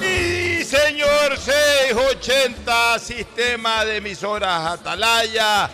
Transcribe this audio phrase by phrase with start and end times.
[0.00, 5.70] Y señor 680, sistema de emisoras Atalaya.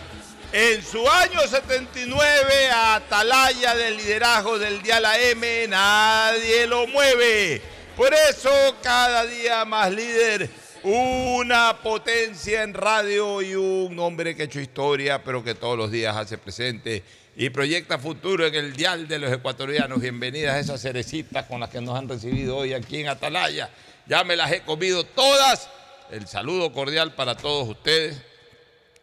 [0.51, 7.61] En su año 79, Atalaya del liderazgo del Dial AM, nadie lo mueve.
[7.95, 10.49] Por eso, cada día más líder,
[10.83, 15.91] una potencia en radio y un hombre que ha hecho historia, pero que todos los
[15.91, 17.03] días hace presente
[17.35, 20.01] y proyecta futuro en el Dial de los ecuatorianos.
[20.01, 23.69] Bienvenidas a esas cerecitas con las que nos han recibido hoy aquí en Atalaya.
[24.05, 25.69] Ya me las he comido todas.
[26.11, 28.21] El saludo cordial para todos ustedes.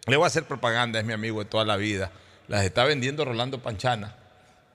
[0.06, 2.10] Le voy a hacer propaganda, es mi amigo de toda la vida.
[2.48, 4.16] Las está vendiendo Rolando Panchana.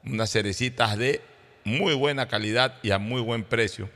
[0.04, 1.22] Unas cerecitas de
[1.64, 3.90] muy buena calidad y a muy buen precio.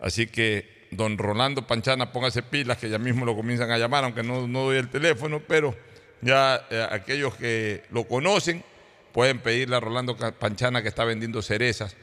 [0.00, 4.22] Así que, don Rolando Panchana, póngase pilas que ya mismo lo comienzan a llamar, aunque
[4.22, 5.76] no, doy el teléfono, pero
[6.20, 8.64] ya eh, aquellos que lo conocen
[9.12, 11.96] pueden pedirle a Rolando Panchana que está vendiendo cerezas.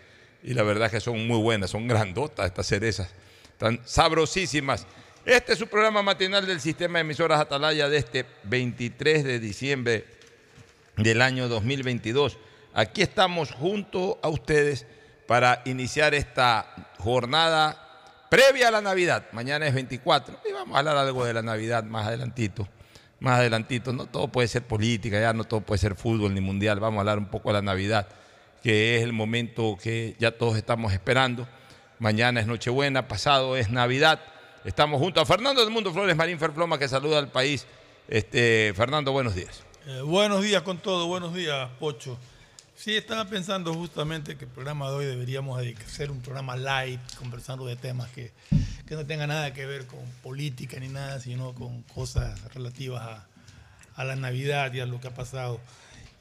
[0.43, 3.09] Y la verdad es que son muy buenas, son grandotas estas cerezas,
[3.51, 4.85] están sabrosísimas.
[5.25, 10.05] Este es su programa matinal del sistema de emisoras Atalaya de este 23 de diciembre
[10.97, 12.37] del año 2022.
[12.75, 14.85] Aquí estamos junto a ustedes
[15.25, 19.25] para iniciar esta jornada previa a la Navidad.
[19.31, 22.67] Mañana es 24 y vamos a hablar algo de la Navidad más adelantito.
[23.25, 26.79] Más adelantito, no todo puede ser política, ya no todo puede ser fútbol ni mundial.
[26.79, 28.07] Vamos a hablar un poco de la Navidad,
[28.61, 31.47] que es el momento que ya todos estamos esperando.
[31.97, 34.19] Mañana es Nochebuena, pasado es Navidad.
[34.63, 37.65] Estamos junto a Fernando del Mundo Flores Marín Ferfloma que saluda al país.
[38.07, 39.63] Este, Fernando, buenos días.
[39.87, 42.19] Eh, buenos días con todo, buenos días, Pocho.
[42.75, 47.65] Sí, estaba pensando justamente que el programa de hoy deberíamos ser un programa light, conversando
[47.65, 48.33] de temas que,
[48.85, 53.27] que, no tengan nada que ver con política ni nada, sino con cosas relativas a,
[53.95, 55.61] a la Navidad y a lo que ha pasado.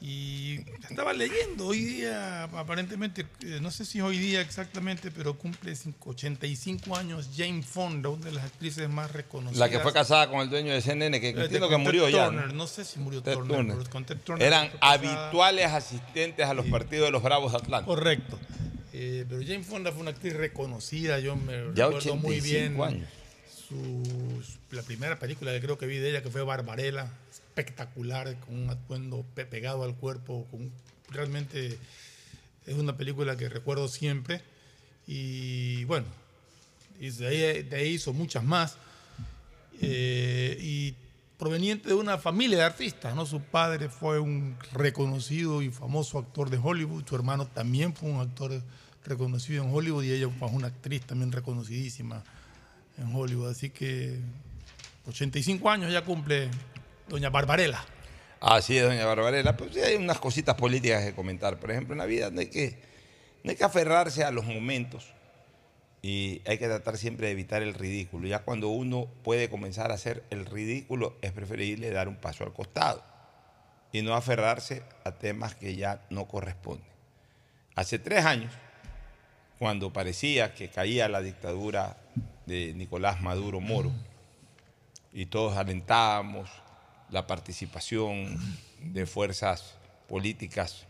[0.01, 0.59] Y
[0.89, 5.73] estaba leyendo hoy día, aparentemente, eh, no sé si hoy día exactamente, pero cumple
[6.05, 9.57] 85 años Jane Fonda, una de las actrices más reconocidas.
[9.57, 12.29] La que fue casada con el dueño de CNN, que entiendo que murió ya.
[12.29, 12.45] ¿no?
[12.47, 12.67] ¿no?
[12.67, 13.55] sé si murió Ted Turner.
[13.57, 13.77] Turner.
[13.77, 17.85] pero con Ted Turner Eran habituales asistentes a los partidos de los Bravos de Atlanta.
[17.85, 18.37] Correcto.
[18.93, 22.81] Eh, pero Jane Fonda fue una actriz reconocida, yo me Ya recuerdo muy 85 bien
[22.81, 23.09] años.
[23.67, 27.09] su- la primera película que creo que vi de ella, que fue Barbarella,
[27.59, 30.71] espectacular, con un atuendo pe- pegado al cuerpo, con,
[31.09, 31.77] realmente
[32.65, 34.41] es una película que recuerdo siempre.
[35.07, 36.05] Y bueno,
[36.99, 38.75] y de ahí, de ahí hizo muchas más.
[39.81, 40.95] Eh, y
[41.37, 43.25] proveniente de una familia de artistas, ¿no?
[43.25, 48.19] Su padre fue un reconocido y famoso actor de Hollywood, su hermano también fue un
[48.21, 48.61] actor
[49.05, 52.23] reconocido en Hollywood y ella fue una actriz también reconocidísima
[52.97, 53.49] en Hollywood.
[53.49, 54.19] Así que
[55.07, 56.49] 85 años ya cumple
[57.07, 57.83] doña Barbarella.
[58.39, 59.55] Así es, doña Barbarella.
[59.57, 61.59] Pues sí, hay unas cositas políticas que comentar.
[61.59, 62.79] Por ejemplo, en la vida no hay que,
[63.45, 65.13] hay que aferrarse a los momentos
[66.01, 68.27] y hay que tratar siempre de evitar el ridículo.
[68.27, 72.53] Ya cuando uno puede comenzar a hacer el ridículo, es preferible dar un paso al
[72.53, 73.03] costado
[73.91, 76.85] y no aferrarse a temas que ya no corresponden.
[77.75, 78.53] Hace tres años,
[79.57, 81.97] cuando parecía que caía la dictadura
[82.45, 83.91] de Nicolás Maduro Moro,
[85.11, 86.49] y todos alentábamos
[87.15, 88.37] la participación
[88.81, 89.75] de fuerzas
[90.09, 90.85] políticas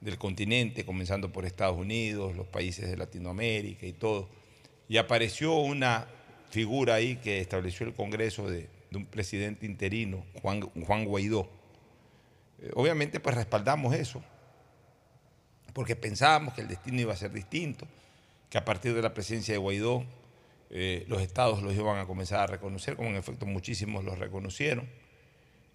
[0.00, 4.26] del continente, comenzando por Estados Unidos, los países de Latinoamérica y todo.
[4.88, 6.06] Y apareció una
[6.48, 11.46] figura ahí que estableció el Congreso de, un presidente interino, Juan, Juan Guaidó.
[12.62, 14.22] Eh, obviamente pues respaldamos eso,
[15.74, 17.86] porque pensábamos que el destino iba a ser distinto,
[18.48, 20.06] que a partir de la presencia de Guaidó
[20.70, 24.88] eh, los estados los iban a comenzar a reconocer, como en efecto muchísimos los reconocieron,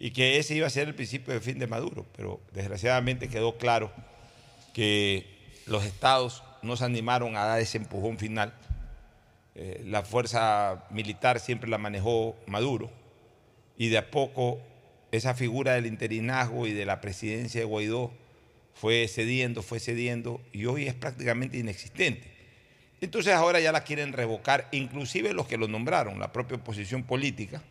[0.04, 3.60] y que ese iba a ser el principio de fin de Maduro, pero desgraciadamente quedó
[3.60, 3.92] claro
[4.74, 5.28] que
[5.68, 8.52] los estados no se animaron a dar ese empujón final.
[9.54, 12.90] Eh, la fuerza militar siempre la manejó Maduro,
[13.78, 14.60] y de a poco
[15.12, 18.12] esa figura del interinazgo y de la presidencia de Guaidó
[18.74, 22.28] fue cediendo, fue cediendo, y hoy es prácticamente inexistente.
[23.02, 27.62] Entonces ahora ya la quieren revocar, inclusive los que lo nombraron, la propia oposición política,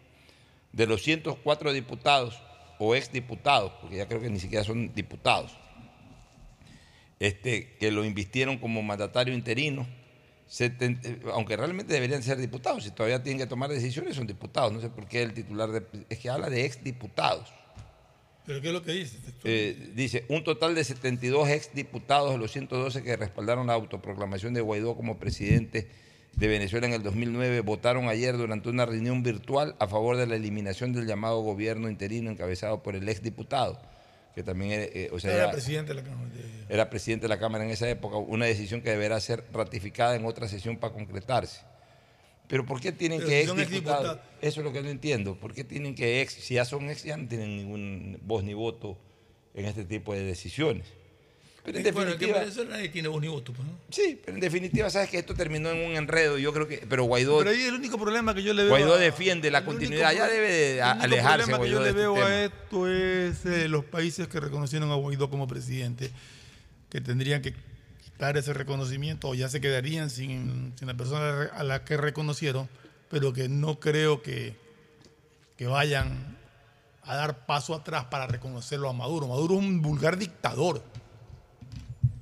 [0.72, 2.40] de los 104 diputados
[2.78, 5.52] o exdiputados, porque ya creo que ni siquiera son diputados,
[7.18, 9.86] este, que lo invistieron como mandatario interino,
[10.58, 14.80] eh, aunque realmente deberían ser diputados, si todavía tienen que tomar decisiones son diputados, no
[14.80, 17.48] sé por qué el titular de, es que habla de exdiputados.
[18.46, 19.18] ¿Pero qué es lo que dice?
[19.44, 24.60] Eh, dice, un total de 72 exdiputados de los 112 que respaldaron la autoproclamación de
[24.60, 25.88] Guaidó como presidente
[26.34, 30.36] de Venezuela en el 2009 votaron ayer durante una reunión virtual a favor de la
[30.36, 33.78] eliminación del llamado gobierno interino encabezado por el exdiputado
[34.34, 36.30] que también era, eh, o sea, Era presidente de la Cámara.
[36.68, 40.24] era presidente de la Cámara en esa época, una decisión que deberá ser ratificada en
[40.24, 41.62] otra sesión para concretarse.
[42.46, 44.18] Pero ¿por qué tienen Pero que si exdiputados.
[44.40, 45.36] Eso es lo que no entiendo.
[45.36, 48.54] ¿Por qué tienen que ex, si ya son ex, ya no tienen ningún voz ni
[48.54, 48.98] voto
[49.54, 50.86] en este tipo de decisiones?
[51.72, 53.52] Pero en Bueno, que en definitiva, Venezuela nadie tiene voz ni voto.
[53.52, 53.74] pues, ¿no?
[53.90, 56.38] sí, pero en definitiva sabes que esto terminó en un enredo.
[56.38, 58.70] Yo creo que, pero Guaidó, Pero ahí el único problema que yo le veo.
[58.70, 60.12] Guaidó defiende la el continuidad.
[60.12, 63.68] Ya debe de el alejarse problema que yo le este veo a esto es eh,
[63.68, 66.10] los países que reconocieron a Guaidó como presidente,
[66.88, 67.54] que tendrían que
[68.02, 72.68] quitar ese reconocimiento o ya se quedarían sin, sin la persona a la que reconocieron,
[73.08, 74.56] pero que no creo que,
[75.56, 76.38] que vayan
[77.02, 79.26] a dar paso atrás para reconocerlo a Maduro.
[79.26, 80.82] Maduro es un vulgar dictador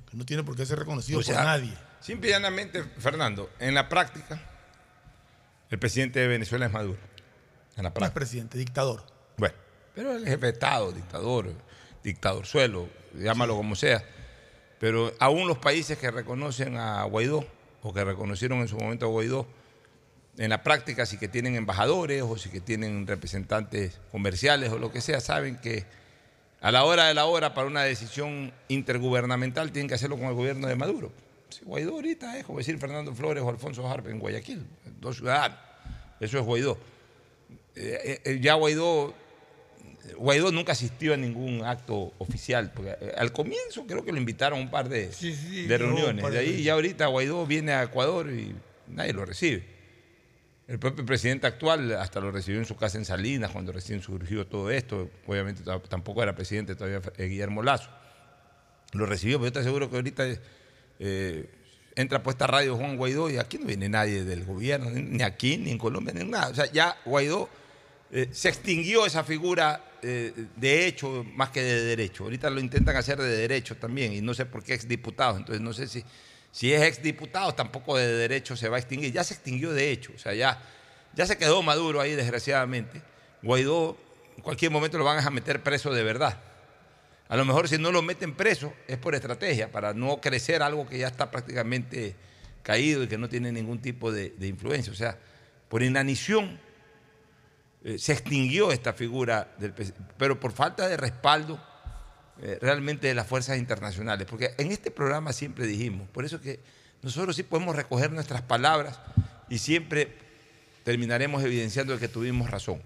[0.09, 1.73] que no tiene por qué ser reconocido O sea, por nadie.
[2.01, 4.41] Simple y llanamente, Fernando, en la práctica,
[5.69, 6.99] el presidente de Venezuela es Maduro.
[7.75, 8.13] En la No es práctica.
[8.13, 9.03] presidente, dictador.
[9.37, 9.55] Bueno,
[9.93, 11.53] pero el jefe de Estado, dictador,
[12.03, 14.03] dictador suelo, llámalo como sea.
[14.79, 17.45] Pero aún los países que reconocen a Guaidó,
[17.81, 19.47] o que reconocieron en su momento a Guaidó,
[20.37, 24.91] en la práctica, si que tienen embajadores o si que tienen representantes comerciales o lo
[24.91, 25.85] que sea, saben que
[26.61, 30.33] a la hora de la hora, para una decisión intergubernamental, tienen que hacerlo con el
[30.33, 31.11] gobierno de Maduro.
[31.63, 34.65] Guaidó ahorita es como decir Fernando Flores o Alfonso Harpe en Guayaquil,
[34.99, 35.57] dos ciudadanos.
[36.19, 36.77] Eso es Guaidó.
[37.75, 39.13] Eh, eh, ya Guaidó,
[40.17, 44.59] Guaidó nunca asistió a ningún acto oficial, porque eh, al comienzo creo que lo invitaron
[44.59, 46.21] a un par de, Sí, sí, de llegó un reuniones.
[46.23, 48.53] par De de ahí ya ahorita Guaidó viene a Ecuador y
[48.87, 49.63] nadie lo recibe.
[50.69, 54.45] El propio presidente actual hasta lo recibió en su casa en Salinas cuando recién surgió
[54.45, 55.09] todo esto.
[55.25, 57.89] Obviamente tampoco era presidente todavía eh, Guillermo Lazo.
[58.93, 60.25] Lo recibió, pero yo estoy seguro que ahorita
[60.99, 61.49] eh,
[61.95, 65.71] entra puesta radio Juan Guaidó y aquí no viene nadie del gobierno, ni- aquí, ni
[65.71, 66.49] en Colombia, ni en nada.
[66.49, 67.49] O sea, ya Guaidó
[68.11, 72.25] eh, se extinguió esa figura eh, de hecho más que de derecho.
[72.25, 75.37] Ahorita lo intentan hacer de derecho también y no sé por qué exdiputados.
[75.39, 76.03] Entonces no sé si,
[76.51, 79.11] si es exdiputado tampoco de derecho se va a extinguir.
[79.11, 80.11] Ya se extinguió de hecho.
[80.15, 80.61] O sea, ya,
[81.13, 83.01] ya se quedó Maduro ahí desgraciadamente.
[83.41, 83.97] Guaidó
[84.35, 86.39] en cualquier momento lo van a meter preso de verdad.
[87.27, 90.87] A lo mejor si no lo meten preso es por estrategia, para no crecer algo
[90.87, 92.15] que ya está prácticamente
[92.63, 94.91] caído y que no tiene ningún tipo de, influencia.
[94.91, 95.17] O sea,
[95.67, 96.59] por inanición
[97.83, 101.63] eh, se extinguió esta figura, del, pres- pero por falta de respaldo
[102.61, 104.27] realmente de las fuerzas internacionales.
[104.29, 106.59] Porque en este programa siempre dijimos, por eso que
[107.01, 108.99] nosotros sí podemos recoger nuestras palabras
[109.49, 110.13] y siempre
[110.83, 112.81] terminaremos evidenciando que tuvimos razón.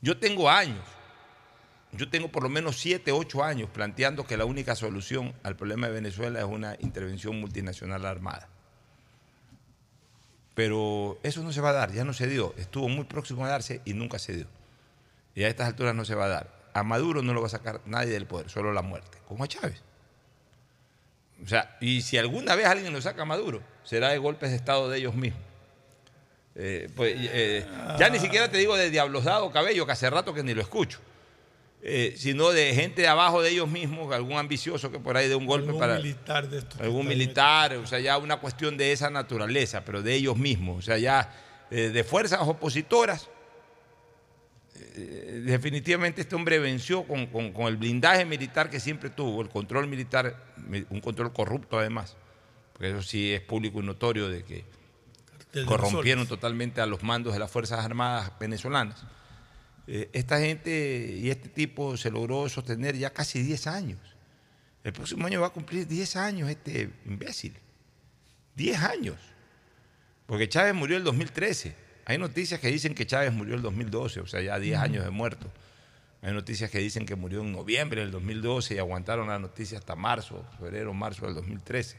[0.00, 0.84] Yo tengo años,
[1.92, 5.88] yo tengo por lo menos siete, ocho años planteando que la única solución al problema
[5.88, 8.48] de Venezuela es una intervención multinacional armada.
[10.54, 12.54] Pero eso no se va a dar, ya no se dio.
[12.56, 14.46] Estuvo muy próximo a darse y nunca se dio.
[15.34, 16.59] Y a estas alturas no se va a dar.
[16.72, 19.48] A Maduro no lo va a sacar nadie del poder, solo la muerte, como a
[19.48, 19.82] Chávez.
[21.42, 24.56] O sea, y si alguna vez alguien lo saca a Maduro, será de golpes de
[24.56, 25.42] Estado de ellos mismos.
[26.54, 27.64] Eh, pues, eh,
[27.98, 30.98] ya ni siquiera te digo de Diablosdado Cabello, que hace rato que ni lo escucho,
[31.82, 35.36] eh, sino de gente de abajo de ellos mismos, algún ambicioso que por ahí dé
[35.36, 38.92] un golpe Algún para militar de estos algún militar, o sea, ya una cuestión de
[38.92, 41.32] esa naturaleza, pero de ellos mismos, o sea, ya
[41.70, 43.28] de fuerzas opositoras.
[45.02, 49.48] Eh, definitivamente este hombre venció con, con- con el blindaje militar que siempre tuvo, el
[49.48, 52.16] control militar, mi- un control corrupto además,
[52.72, 54.64] porque eso sí es público y notorio de que
[55.66, 59.02] corrompieron totalmente a los mandos de las Fuerzas Armadas venezolanas.
[59.86, 63.98] Eh, esta gente y este tipo se logró sostener ya casi 10 años.
[64.84, 67.56] El próximo año va a cumplir 10 años este imbécil.
[68.54, 69.16] 10 años.
[70.26, 71.74] Porque Chávez murió el 2013.
[72.10, 75.10] Hay noticias que dicen que Chávez murió el 2012, o sea, ya 10 años de
[75.10, 75.46] muerto.
[76.22, 79.94] Hay noticias que dicen que murió en noviembre del 2012 y aguantaron la noticia hasta
[79.94, 81.98] marzo, febrero, marzo del 2013.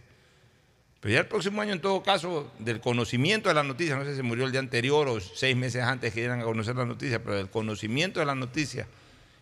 [0.99, 4.13] Pero ya el próximo año, en todo caso, del conocimiento de la noticia, no sé
[4.13, 7.23] si murió el día anterior o seis meses antes que dieran a conocer la noticia,
[7.23, 8.87] pero del conocimiento de la noticia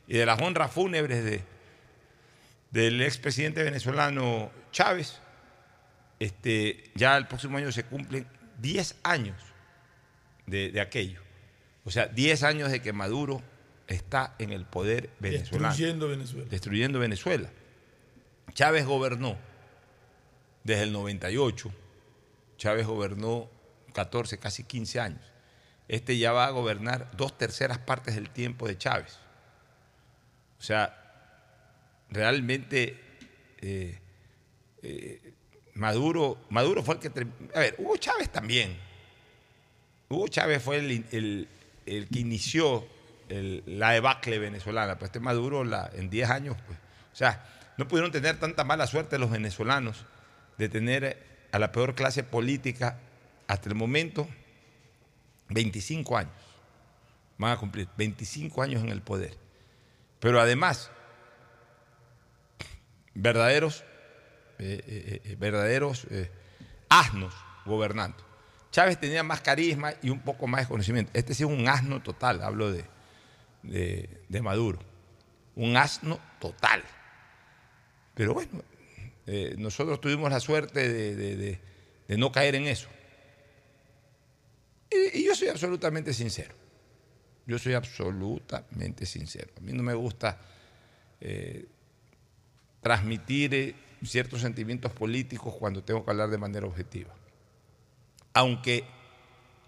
[0.07, 1.41] y de las honras fúnebres de,
[2.69, 5.19] del expresidente venezolano Chávez,
[6.19, 8.27] este, ya el próximo año se cumplen
[8.59, 9.48] 10 años
[10.49, 11.21] de, de aquello.
[11.85, 13.41] O sea, 10 años de que Maduro
[13.87, 16.47] está en el poder venezolano Destruyendo Venezuela.
[16.49, 17.49] destruyendo Venezuela.
[18.53, 19.37] Chávez gobernó
[20.63, 21.71] desde el 98.
[22.57, 23.49] Chávez gobernó
[23.93, 25.21] 14, casi 15 años.
[25.87, 29.17] Este ya va a gobernar dos terceras partes del tiempo de Chávez.
[30.59, 30.95] O sea,
[32.09, 32.99] realmente
[33.61, 33.99] eh,
[34.83, 35.33] eh,
[35.73, 37.27] Maduro, Maduro fue el que...
[37.55, 38.77] A ver, Hugo Chávez también.
[40.09, 41.47] Hugo Chávez fue el, el-
[42.11, 42.87] que inició
[43.29, 44.97] la debacle venezolana.
[44.97, 45.63] Pues este Maduro
[45.93, 46.77] en 10 años, pues,
[47.13, 47.45] o sea,
[47.77, 50.05] no pudieron tener tanta mala suerte los venezolanos
[50.57, 52.97] de tener a la peor clase política
[53.47, 54.27] hasta el momento
[55.49, 56.33] 25 años.
[57.37, 59.35] Van a cumplir 25 años en el poder.
[60.19, 60.91] Pero además,
[63.13, 63.83] verdaderos,
[64.59, 66.05] eh, eh, eh, verdaderos
[66.89, 67.33] asnos
[67.65, 68.17] gobernando.
[68.71, 71.11] Chávez tenía más carisma y un poco más de conocimiento.
[71.13, 72.85] Este sí es un asno total, hablo de,
[73.63, 74.79] de, Maduro.
[75.55, 76.83] Un asno total.
[78.13, 78.61] Pero bueno,
[79.25, 82.89] eh, nosotros tuvimos la suerte de, de- no caer en eso.
[84.91, 86.53] Y, y yo soy absolutamente sincero.
[87.45, 89.49] Yo soy absolutamente sincero.
[89.57, 90.39] A mí no me gusta
[91.21, 91.65] eh,
[92.81, 97.13] transmitir eh, ciertos sentimientos políticos cuando tengo que hablar de manera objetiva.
[98.39, 98.85] Aunque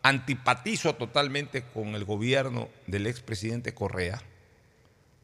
[0.02, 4.22] antipatizo totalmente con el gobierno del expresidente Correa,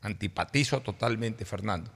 [0.02, 1.90] antipatizo totalmente, Fernando,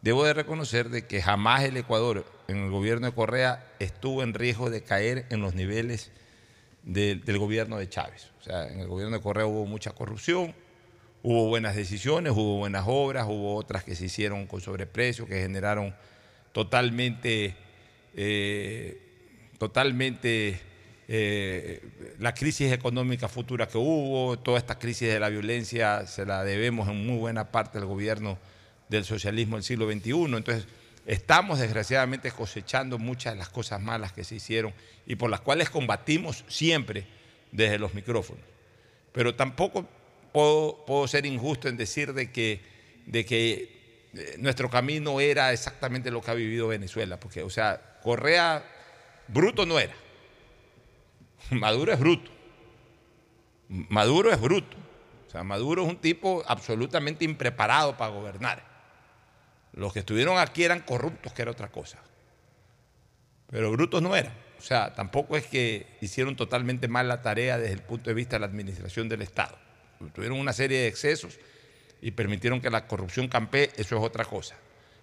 [0.00, 4.32] debo de reconocer de que jamás el Ecuador, en el gobierno de Correa, estuvo en
[4.32, 6.12] riesgo de caer en los niveles
[6.82, 8.30] del, gobierno de Chávez.
[8.40, 10.54] O sea, en el gobierno de Correa hubo mucha corrupción,
[11.22, 15.94] hubo buenas decisiones, hubo buenas obras, hubo otras que se hicieron con sobreprecio, que generaron
[16.52, 17.54] totalmente,
[18.14, 18.98] eh,
[19.58, 20.65] totalmente
[21.08, 21.82] eh,
[22.18, 26.88] la crisis económica futura que hubo, toda esta crisis de la violencia se la debemos
[26.88, 28.38] en muy buena parte al gobierno
[28.88, 30.36] del socialismo del siglo XXI.
[30.36, 30.66] Entonces,
[31.06, 34.74] estamos desgraciadamente cosechando muchas de las cosas malas que se hicieron
[35.06, 37.06] y por las cuales combatimos siempre
[37.52, 38.42] desde los micrófonos.
[39.12, 39.88] Pero tampoco
[40.32, 42.60] puedo, ser injusto en decir de que,
[43.06, 47.80] de que eh, nuestro camino era exactamente lo que ha vivido Venezuela, porque, o sea,
[48.02, 48.64] Correa
[49.28, 49.94] bruto no era.
[51.50, 52.30] Maduro es bruto.
[53.68, 54.76] Maduro es bruto.
[55.26, 58.64] O sea, Maduro es un tipo absolutamente impreparado para gobernar.
[59.72, 61.98] Los que estuvieron aquí eran corruptos, que era otra cosa.
[63.48, 64.32] Pero brutos no eran.
[64.58, 68.36] O sea, tampoco es que hicieron totalmente mal la tarea desde el punto de vista
[68.36, 69.56] de la administración del Estado.
[70.14, 71.38] Tuvieron una serie de excesos
[72.00, 74.56] y permitieron que la corrupción campee, eso es otra cosa.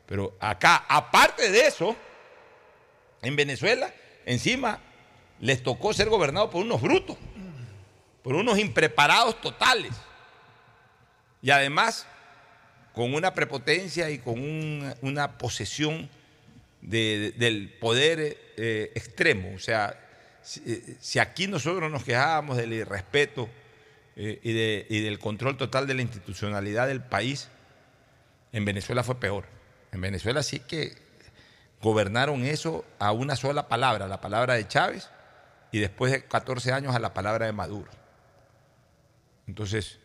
[0.05, 1.95] Pero acá, aparte de eso,
[3.21, 3.93] en Venezuela,
[4.25, 4.79] encima
[5.43, 7.17] les tocó ser gobernados por unos brutos,
[8.23, 9.91] por unos impreparados totales.
[11.41, 12.07] Y además,
[12.93, 16.09] con una prepotencia y con un- una posesión
[16.81, 19.51] de- de- del poder eh, extremo.
[19.55, 19.99] O sea,
[20.43, 23.49] si, eh, si aquí nosotros nos quejábamos del irrespeto
[24.15, 27.49] eh, y del control total de la institucionalidad del país,
[28.51, 29.45] en Venezuela fue peor.
[29.91, 30.93] En Venezuela sí que
[31.81, 35.09] gobernaron eso a una sola palabra, la palabra de Chávez,
[35.73, 37.89] y después de 14 años a la palabra de Maduro.
[39.47, 39.99] Entonces,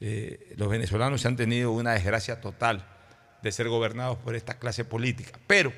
[0.00, 2.84] eh, los venezolanos han tenido una desgracia total
[3.40, 5.38] de ser gobernados por esta clase política.
[5.46, 5.72] Pero,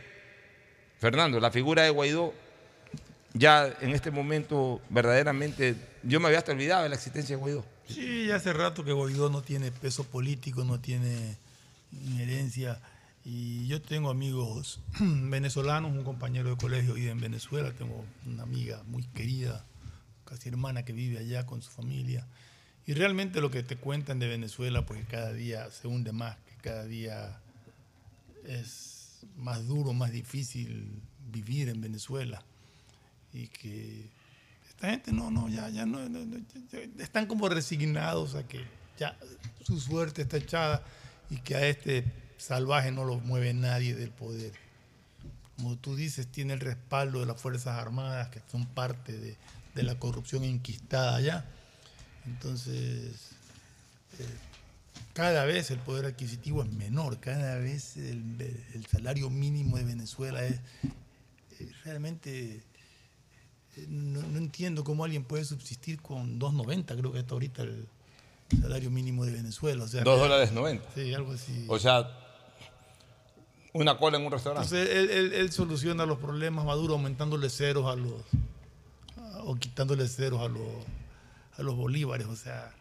[0.99, 2.33] Fernando, la figura de Guaidó,
[3.35, 7.67] ya en este momento verdaderamente, yo me había hasta olvidado de la existencia de Guaidó.
[7.87, 11.37] Sí, ya hace rato que Guaidó no tiene peso político, no tiene
[11.93, 12.81] inherencia.
[13.25, 18.83] Y yo tengo amigos venezolanos, un compañero de colegio vive en Venezuela, tengo una amiga
[18.87, 19.65] muy querida,
[20.25, 22.27] casi hermana que vive allá con su familia.
[22.87, 26.57] Y realmente lo que te cuentan de Venezuela, pues cada día se hunde más, que
[26.63, 27.41] cada día
[28.47, 32.45] es más duro, más difícil vivir en Venezuela.
[33.33, 34.07] Y que
[34.69, 36.37] esta gente no, no, ya, ya no, no, no,
[36.71, 38.63] ya- ya están como resignados a que
[38.99, 39.17] ya
[39.65, 40.85] su suerte está echada
[41.31, 42.05] y que a este
[42.45, 44.53] salvaje no lo mueve nadie del poder.
[45.57, 49.37] Como tú dices, tiene el respaldo de las Fuerzas Armadas que son parte de,
[49.75, 51.45] de la corrupción enquistada allá.
[52.27, 53.31] Entonces,
[54.19, 54.27] eh,
[55.13, 58.41] cada vez el poder adquisitivo es menor, cada vez el,
[58.75, 60.61] el salario mínimo de Venezuela es
[61.61, 62.63] eh, realmente
[63.77, 67.89] eh, no, no entiendo cómo alguien puede subsistir con 2.90, creo que está ahorita el
[68.61, 69.85] salario mínimo de Venezuela.
[69.85, 70.89] O sea, dólares 90.
[70.95, 71.65] Sí, algo así.
[71.69, 72.24] O sea,
[73.75, 74.67] una cola en un restaurante.
[74.75, 78.15] Entonces él, él- él soluciona los problemas Maduro aumentándole ceros a los
[79.47, 80.63] o quitándole ceros a los
[81.59, 82.73] a los bolívares, o sea.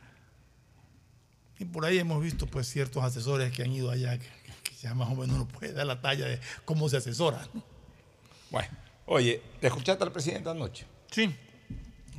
[1.60, 4.26] Y por ahí hemos visto pues ciertos asesores que han ido allá que,
[4.64, 7.46] que ya más o menos nos puede dar la talla de cómo se asesora.
[7.54, 7.64] ¿no?
[8.52, 8.70] Bueno,
[9.06, 10.86] oye, ¿te escuchaste al presidente anoche?
[11.12, 11.36] Sí.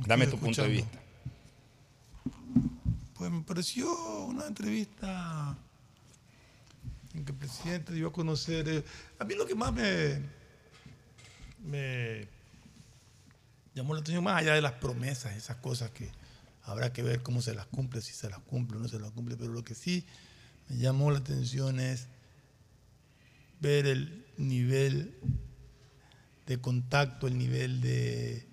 [0.05, 0.99] Dame tu punto de vista.
[3.15, 3.87] Pues me pareció
[4.25, 5.57] una entrevista
[7.15, 8.67] en que presidente dio a conocer.
[8.67, 8.83] eh,
[9.19, 10.21] a mí lo que más me,
[13.73, 16.09] llamó la atención, más allá de las promesas, esas cosas que
[16.67, 19.11] Habrá que ver cómo se las cumple, si se las cumple o no se las
[19.11, 20.03] cumple, pero lo que sí
[20.67, 22.07] me llamó la atención es
[23.59, 25.15] ver el nivel
[26.47, 28.47] de contacto, el nivel de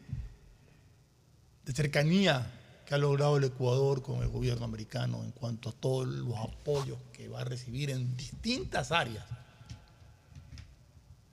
[1.75, 2.53] cercanía
[2.95, 7.29] ha logrado el Ecuador con el gobierno americano en cuanto a todos los apoyos que
[7.29, 9.25] va a recibir en distintas áreas.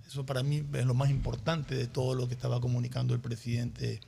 [0.08, 4.00] Eso para mí es lo más importante de todo lo que estaba comunicando el presidente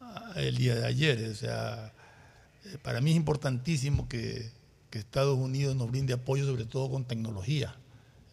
[0.00, 1.30] ah, el día de ayer.
[1.30, 1.92] O sea,
[2.64, 4.50] eh, para mí es importantísimo que,
[4.90, 7.74] que Estados Unidos nos brinde apoyo, sobre todo con tecnología.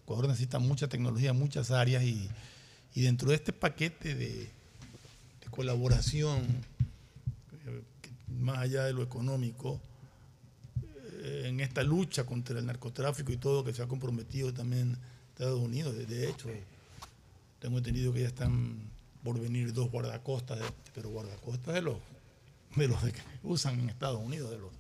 [0.04, 2.30] Ecuador necesita mucha tecnología en muchas áreas y,
[2.96, 4.50] dentro de este paquete de,
[5.52, 6.46] colaboración,
[8.28, 9.80] más allá de lo económico,
[11.24, 14.98] eh, en esta lucha contra el narcotráfico y todo que se ha comprometido también
[15.34, 15.96] Estados Unidos.
[15.96, 16.50] De, hecho,
[17.60, 18.78] tengo entendido que ya están
[19.24, 21.98] por venir dos guardacostas, de- pero guardacostas de los,
[22.76, 23.14] de los que
[23.44, 24.72] usan en Estados Unidos, de los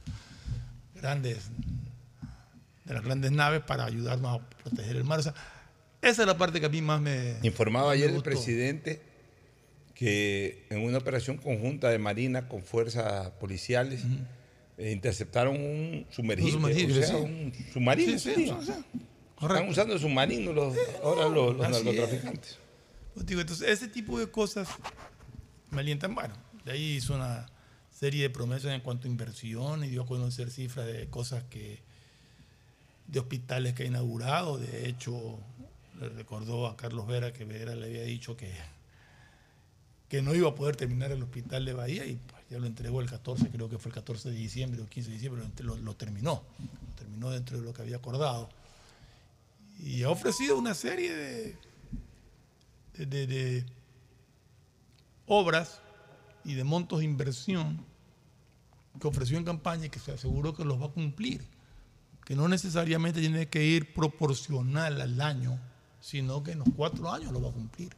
[0.95, 1.49] grandes,
[2.85, 5.19] de las grandes naves para ayudarnos a proteger el mar.
[5.19, 5.33] O sea,
[6.01, 8.29] esa es la parte que a mí más me Informaba me ayer el gustó.
[8.29, 9.01] presidente
[9.97, 14.03] que en una operación conjunta de Marina con fuerzas policiales
[14.77, 17.23] eh, interceptaron un sumergible, Un sumergible, o sea, sí.
[17.23, 18.19] un submarino.
[18.19, 18.49] Sí, sí, sí.
[18.51, 18.77] o sea,
[19.41, 22.59] Están usando submarinos los, ahora los, narcotraficantes.
[23.15, 24.69] Pues digo, entonces, ese tipo de cosas
[25.71, 26.13] me alientan.
[26.13, 27.47] Bueno, de ahí hizo una
[27.89, 31.79] serie de promesas en cuanto a inversión y dio a conocer cifras de cosas que
[33.07, 34.59] de hospitales que ha inaugurado.
[34.59, 35.39] De hecho,
[35.99, 38.53] le recordó a Carlos Vera que Vera le había dicho que,
[40.09, 43.01] que no iba a poder terminar el hospital de Bahía y pues, ya lo entregó
[43.01, 46.43] el 14, creo que fue el 14 de diciembre o 15 de diciembre, lo, terminó.
[46.59, 48.49] Lo terminó dentro de lo que había acordado.
[49.79, 51.57] Y ha ofrecido una serie de-
[53.05, 53.65] de
[55.27, 55.81] obras
[56.43, 57.85] y de montos de inversión
[58.99, 61.45] que ofreció en campaña y que se aseguró que los va a cumplir.
[62.25, 65.59] Que no necesariamente tiene que ir proporcional al año,
[66.01, 67.89] sino que en los cuatro años lo va a cumplir.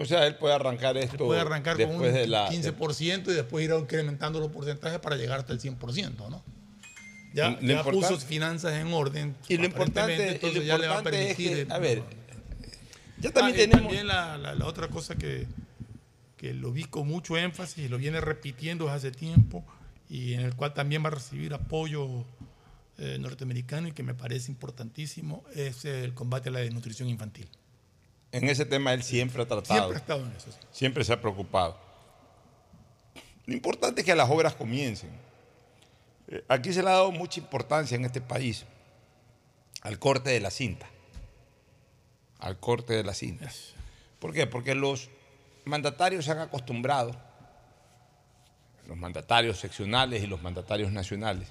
[0.00, 3.64] O sea, él puede arrancar esto Puede arrancar con un de la, 15% y después
[3.64, 6.42] ir incrementando los porcentajes para llegar hasta el 100%, ¿no?
[7.34, 9.36] Ya, ya puso finanzas en orden.
[9.48, 11.66] Y lo importante, entonces lo ya le va a importante es permitir.
[11.66, 12.02] que, a ver,
[13.18, 13.82] ya Ah, también y tenemos...
[13.82, 15.46] también la, la- la otra cosa que,
[16.38, 19.64] que lo vi con mucho énfasis y lo viene repitiendo desde hace tiempo
[20.08, 22.24] y en el cual también va a recibir apoyo
[22.98, 27.48] eh, norteamericano y que me parece importantísimo es el combate a la desnutrición infantil.
[28.32, 29.74] En ese tema él siempre ha tratado.
[29.80, 30.52] Siempre ha estado en eso.
[30.52, 30.58] sí.
[30.70, 31.76] Siempre se ha preocupado.
[33.46, 35.10] Lo importante es que las obras comiencen.
[36.28, 38.64] Eh, Aquí se le ha dado mucha importancia en este país
[39.82, 40.86] al corte de la cinta.
[42.38, 43.50] Al corte de la cinta.
[44.20, 44.46] ¿Por qué?
[44.46, 45.10] Porque los
[45.64, 47.16] mandatarios se han acostumbrado,
[48.86, 51.48] los mandatarios seccionales y los mandatarios nacionales,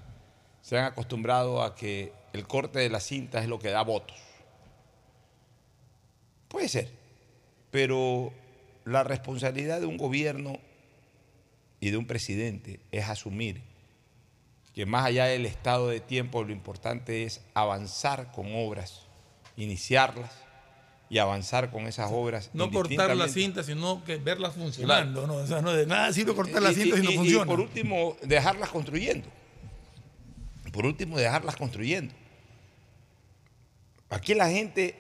[0.62, 4.18] se han acostumbrado a que el corte de la cinta es lo que da votos.
[6.50, 6.90] Puede ser,
[7.72, 8.34] pero
[8.86, 10.60] la responsabilidad de un gobierno
[11.80, 13.62] y de un presidente es asumir
[14.76, 19.04] que más allá del estado de tiempo lo importante es avanzar con obras,
[19.58, 20.32] iniciarlas
[21.10, 22.50] y avanzar con esas obras.
[22.54, 25.26] No cortar la cinta, sino que verla funcionando.
[25.28, 25.36] ¿no?
[25.36, 27.46] O sea, no de nada sirve cortar la cinta Y- si no y- y funciona.
[27.46, 29.28] por último, dejarlas construyendo.
[30.72, 32.14] Por último, dejarlas construyendo.
[34.10, 34.96] Aquí la gente,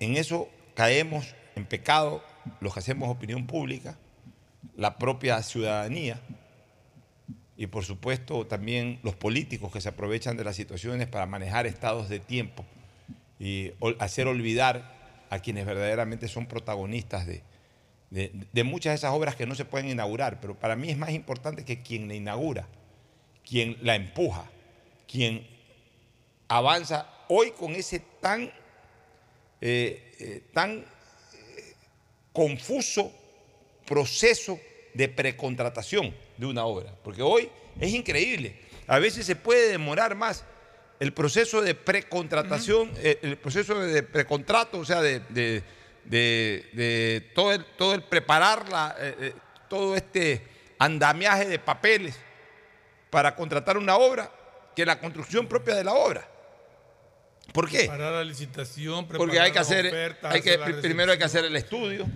[0.00, 2.22] en eso caemos en pecado,
[2.60, 3.96] los que hacemos opinión pública,
[4.76, 6.20] la propia ciudadanía
[7.56, 12.08] y por supuesto también los políticos que se aprovechan de las situaciones para manejar estados
[12.08, 12.64] de tiempo
[13.38, 14.92] y hacer olvidar
[15.30, 17.42] a quienes verdaderamente son protagonistas de,
[18.10, 20.96] de- de muchas de esas obras que no se pueden inaugurar, pero para mí es
[20.98, 22.66] más importante que quien la inaugura,
[23.48, 24.44] quien la empuja,
[25.06, 25.46] quien
[26.48, 28.50] avanza hoy con ese tan,
[29.66, 31.74] eh, eh, tan eh,
[32.32, 33.10] confuso
[33.86, 34.60] proceso
[34.94, 36.94] de precontratación de una obra.
[37.02, 37.48] Porque hoy
[37.80, 38.56] es increíble.
[38.86, 40.44] A veces se puede demorar más
[41.00, 45.62] el proceso de precontratación, el proceso de precontrato, o sea, de, de-
[46.04, 49.32] de- de todo, el, todo el preparar la, eh,
[49.70, 50.42] todo este
[50.78, 52.14] andamiaje de papeles
[53.10, 54.30] para contratar una obra
[54.76, 56.28] que la construcción propia de la obra.
[57.52, 57.78] ¿Por qué?
[57.80, 61.24] Preparar la licitación, Porque preparar hay que hacer, ofertas, hay que, hacer primero hay que
[61.24, 62.06] hacer el estudio.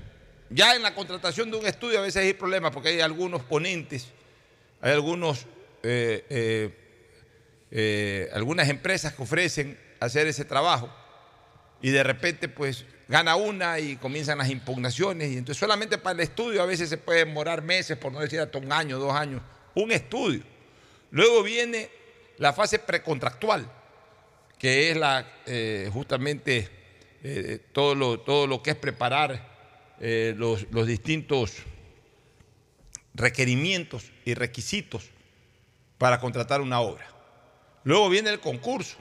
[0.50, 4.08] Ya en la contratación de un estudio a veces hay problemas porque hay algunos ponentes,
[4.80, 5.46] hay algunos,
[5.82, 6.78] eh, eh,
[7.70, 10.88] eh, algunas empresas que ofrecen hacer ese trabajo
[11.82, 16.20] y de repente pues gana una y comienzan las impugnaciones y entonces solamente para el
[16.20, 19.42] estudio a veces se puede demorar meses, por no decir hasta un año, dos años,
[19.74, 20.42] un estudio.
[21.10, 21.90] Luego viene
[22.38, 23.70] la fase precontractual,
[24.58, 26.68] que es la, eh, justamente
[27.22, 31.56] eh, todo, lo, todo lo que es preparar eh, los, los distintos
[33.14, 35.10] requerimientos y requisitos
[35.96, 37.06] para contratar una obra.
[37.84, 38.96] Luego viene el concurso.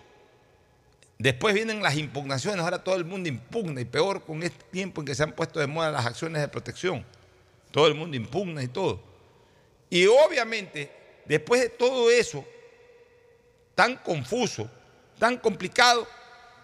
[1.19, 2.61] Después vienen las impugnaciones.
[2.61, 5.59] Ahora todo el mundo impugna y peor con este tiempo en que se han puesto
[5.59, 7.05] de moda las acciones de protección.
[7.71, 9.01] Todo el mundo impugna y todo.
[9.89, 10.91] Y obviamente,
[11.25, 12.45] después de todo eso,
[13.75, 14.69] tan confuso,
[15.19, 16.07] tan complicado,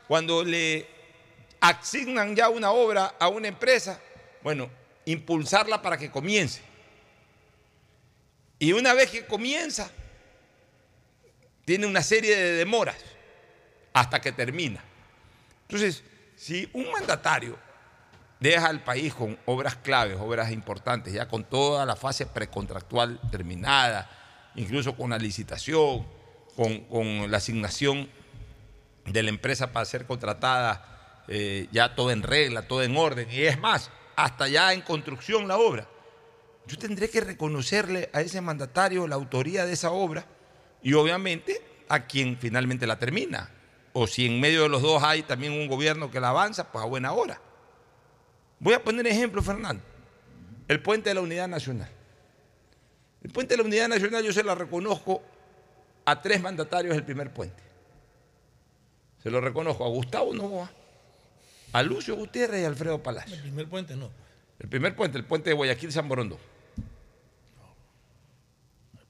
[0.08, 0.88] cuando le
[1.60, 4.00] asignan ya una obra a una empresa,
[4.42, 4.70] bueno,
[5.06, 6.62] impulsarla para que comience.
[8.60, 9.90] Y una vez que comienza,
[11.66, 12.98] tiene una serie de demoras
[13.94, 14.84] hasta que termina.
[15.64, 16.04] Entonces,
[16.36, 17.58] si un mandatario
[18.40, 24.10] deja al país con obras claves, obras importantes, ya con toda la fase precontractual terminada,
[24.56, 26.06] incluso con la licitación,
[26.56, 28.10] con, la asignación
[29.06, 33.42] de la empresa para ser contratada, eh, ya todo en regla, todo en orden, y
[33.42, 35.88] es más, hasta ya en construcción la obra.
[36.66, 40.26] Yo tendré que reconocerle a ese mandatario la autoría de esa obra
[40.82, 43.50] y obviamente a quien finalmente la termina.
[43.92, 46.84] O si en medio de los dos hay también un gobierno que la avanza, pues
[46.84, 47.40] a buena hora.
[48.60, 49.84] Voy a poner ejemplo, Fernando.
[50.68, 51.90] El puente de la Unidad Nacional.
[53.22, 55.22] El puente de la Unidad Nacional yo se la reconozco
[56.06, 57.63] a tres mandatarios del primer puente.
[59.24, 60.70] Se lo reconozco a Gustavo Novoa,
[61.72, 63.34] a Lucio Gutiérrez y a Alfredo Palacio.
[63.36, 64.10] El primer puente no.
[64.60, 66.38] El primer puente, el puente de Guayaquil-San Borondó.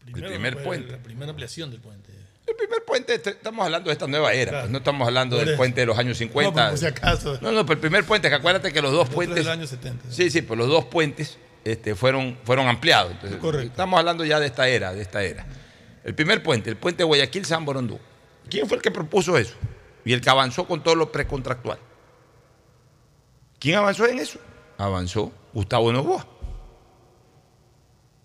[0.06, 0.92] El, primer puente.
[0.92, 2.12] La primera ampliación del puente.
[2.46, 4.64] El primer puente, estamos hablando de esta nueva era, Claro.
[4.66, 6.70] pues, no estamos hablando del puente de los años No, 50.
[6.70, 7.40] por si acaso.
[7.42, 9.46] No, no, pero el primer puente, que acuérdate que los dos Después puentes.
[9.46, 10.12] del año 70.
[10.12, 13.14] Sí, sí, pues los dos puentes este, fueron, fueron ampliados.
[13.14, 13.68] Entonces, Correcto.
[13.72, 15.46] Estamos hablando ya de esta era, de esta era.
[16.04, 18.00] El primer puente, el puente de Guayaquil-San Borondó.
[18.50, 19.56] ¿Quién fue el que propuso eso?
[20.06, 21.80] Y el que avanzó con todo lo precontractual.
[23.60, 24.40] ¿Quién avanzó en eso?
[24.78, 26.28] Avanzó Gustavo Novoa.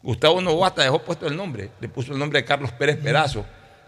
[0.03, 3.45] Gustavo Novoa hasta dejó puesto el nombre, le puso el nombre de Carlos Pérez Perazo,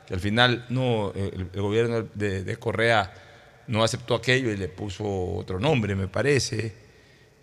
[0.07, 3.13] que al final no, el, el gobierno de, de Correa
[3.67, 6.75] no aceptó aquello y le puso otro nombre, me parece.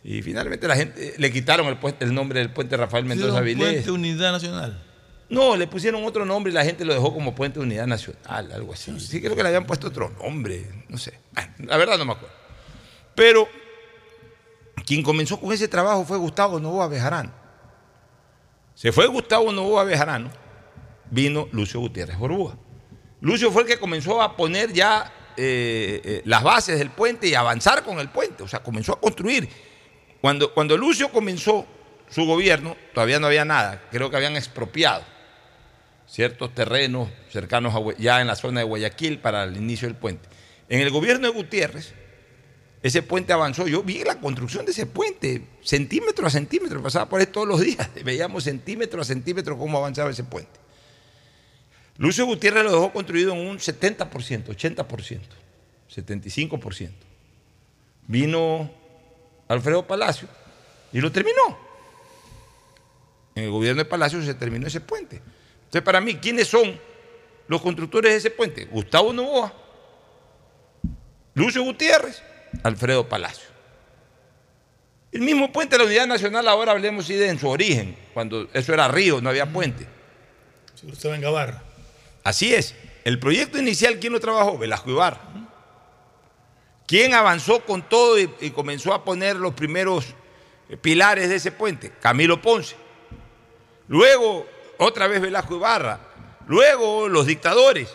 [0.04, 3.74] Y finalmente la gente le quitaron el nombre del puente Rafael Mendoza Vilés.
[3.74, 4.87] Puente Unidad Nacional.
[5.30, 8.50] No, le pusieron otro nombre y la gente lo dejó como Puente de Unidad Nacional,
[8.52, 8.98] algo así.
[9.00, 11.20] Sí, creo que le habían puesto otro nombre, no sé.
[11.34, 12.34] Bueno, la verdad no me acuerdo.
[13.14, 13.50] Pero
[14.86, 17.32] quien comenzó con ese trabajo fue Gustavo Novoa Bejarano.
[18.74, 20.30] Se fue Gustavo Novoa Bejarano,
[21.12, 22.56] vino Lucio Gutiérrez Borbúa.
[23.20, 27.34] Lucio fue el que comenzó a poner ya eh, eh, las bases del puente y
[27.34, 29.50] avanzar con el puente, o sea, comenzó a construir.
[30.22, 31.66] Cuando, cuando Lucio comenzó
[32.10, 35.17] su gobierno, todavía no había nada, creo que habían expropiado
[36.08, 40.28] ciertos terrenos cercanos a, ya en la zona de Guayaquil para el inicio del puente.
[40.70, 41.94] En el gobierno de Gutiérrez,
[42.82, 43.68] ese puente avanzó.
[43.68, 47.60] Yo vi la construcción de ese puente, centímetro a centímetro, pasaba por ahí todos los
[47.60, 50.60] días, veíamos centímetro a centímetro cómo avanzaba ese puente.
[51.98, 55.20] Lucio Gutiérrez lo dejó construido en un 70%, 80%,
[55.94, 56.92] 75%.
[58.08, 58.72] Vino
[59.48, 60.28] Alfredo Palacio
[60.94, 61.58] y lo terminó.
[63.34, 65.22] En el gobierno de Palacio se terminó ese puente.
[65.78, 66.80] Entonces, para mí, ¿quiénes son
[67.48, 68.66] los constructores de ese puente?
[68.66, 69.54] Gustavo Novoa,
[71.36, 72.24] Lucio Gutiérrez,
[72.64, 73.48] Alfredo Palacio.
[75.12, 78.74] El mismo puente de la Unidad Nacional, ahora hablemos de en su origen, cuando eso
[78.74, 79.86] era río, no había puente.
[80.84, 81.62] Usted venga Barra.
[82.24, 82.74] Así es.
[83.04, 84.58] El proyecto inicial, ¿quién lo trabajó?
[84.58, 85.22] Velasco Ibarra.
[86.88, 90.16] ¿Quién avanzó con todo y, y comenzó a poner los primeros
[90.70, 91.92] eh, pilares de ese puente?
[92.02, 92.76] Camilo Ponce.
[93.88, 96.00] Luego, otra vez Velasco Ibarra.
[96.48, 97.90] Luego, los dictadores.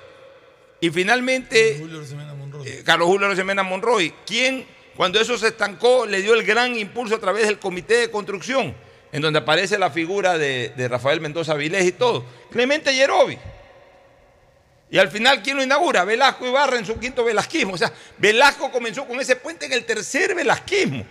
[0.81, 2.69] Y finalmente, Julio Rosemena Monroy.
[2.69, 4.67] eh, Carlos Julio Rosemena Monroy, quien
[4.97, 8.75] cuando eso se estancó le dio el gran impulso a través del comité de construcción,
[9.13, 12.25] en donde aparece la figura de, de Rafael Mendoza Vilés y todo.
[12.51, 13.39] Clemente Yerovi.
[14.91, 16.05] Y al final, ¿quién lo inaugura?
[16.05, 17.73] Velasco Ibarra en su quinto velasquismo.
[17.73, 21.07] O sea, Velasco comenzó con ese puente en el tercer velasquismo.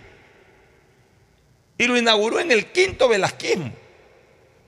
[1.76, 3.72] Y lo inauguró en el quinto velasquismo.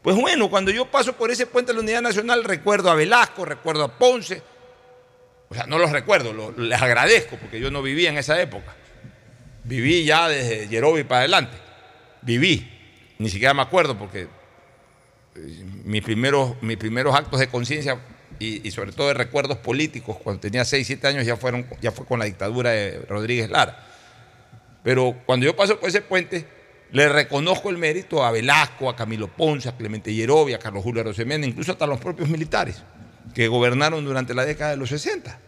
[0.04, 3.46] Pues bueno, cuando yo paso por ese puente de la Unidad Nacional, recuerdo a Velasco,
[3.46, 4.42] recuerdo a Ponce,
[5.48, 8.74] o sea, no los recuerdo, les agradezco porque yo no vivía en esa época.
[9.64, 11.56] Viví ya desde Yerobi para adelante.
[12.20, 12.70] Viví.
[13.18, 14.28] Ni siquiera me acuerdo porque
[15.36, 17.98] eh, mis primeros, mis primeros actos de conciencia
[18.38, 21.92] y, y sobre todo de recuerdos políticos cuando tenía 6, 7 años ya, fueron, ya
[21.92, 23.88] fue con la dictadura de Rodríguez Lara.
[24.82, 26.46] Pero cuando yo paso por ese puente,
[26.94, 31.02] le reconozco el mérito a Velasco, a Camilo Ponce, a Clemente Yerovia, a Carlos Julio
[31.02, 32.84] Rosemena, incluso hasta los propios militares
[33.34, 35.40] que gobernaron durante la década de los 60.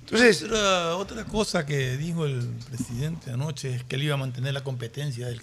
[0.00, 4.52] Entonces, Otra, otra cosa que dijo el presidente anoche es que él iba a mantener
[4.52, 5.40] la competencia del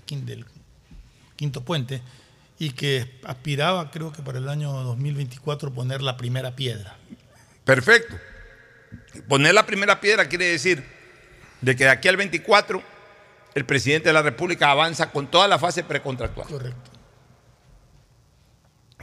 [1.38, 2.02] quinto puente
[2.60, 6.98] y que aspiraba, creo que para el año 2024, poner la primera piedra.
[7.64, 8.14] perfecto.
[9.30, 10.84] Poner la primera piedra quiere decir
[11.62, 12.99] de que de aquí al 24
[13.56, 16.48] el presidente de la República avanza con toda la fase precontractual.
[16.48, 16.92] Correcto.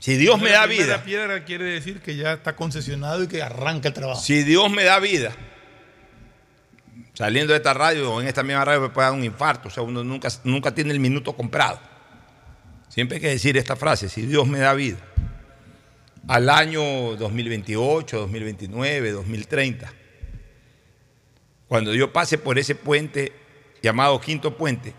[0.01, 3.43] Si Dios me La da vida, piedra quiere decir que ya está concesionado y que
[3.43, 4.21] arranca el trabajo.
[4.21, 5.35] si Dios me da vida,
[7.15, 9.71] saliendo de esta radio o en esta misma radio me puede dar un infarto, o
[9.71, 11.81] sea, uno nunca, nunca tiene el minuto comprado.
[12.89, 14.99] Siempre hay que decir esta frase, si Dios me da vida,
[16.29, 19.93] al año 2028, 2029, 2030,
[21.69, 23.33] cuando yo pase por ese puente
[23.87, 24.95] llamado Quinto Puente,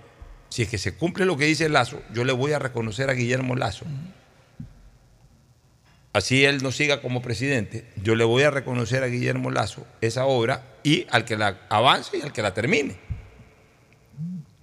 [0.47, 3.13] si es que se cumple lo que dice Lazo, yo le voy a reconocer a
[3.13, 3.85] Guillermo Lazo.
[6.13, 10.25] Así él no siga como presidente, yo le voy a reconocer a Guillermo Lazo esa
[10.25, 12.95] obra y al que la avance y al que la termine.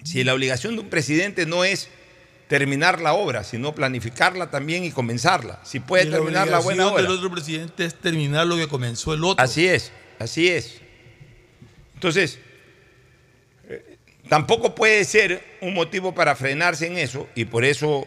[0.05, 1.91] Si la obligación de un presidente no es
[2.49, 5.61] terminar la obra, sino planificarla también y comenzarla.
[5.65, 7.03] Si puede terminar la buena obligación obra.
[7.03, 9.45] del otro presidente es terminar lo que comenzó el otro.
[9.45, 10.81] Así es, así es.
[11.95, 12.39] Entonces,
[14.29, 18.07] tampoco puede ser un motivo para frenarse en eso y por eso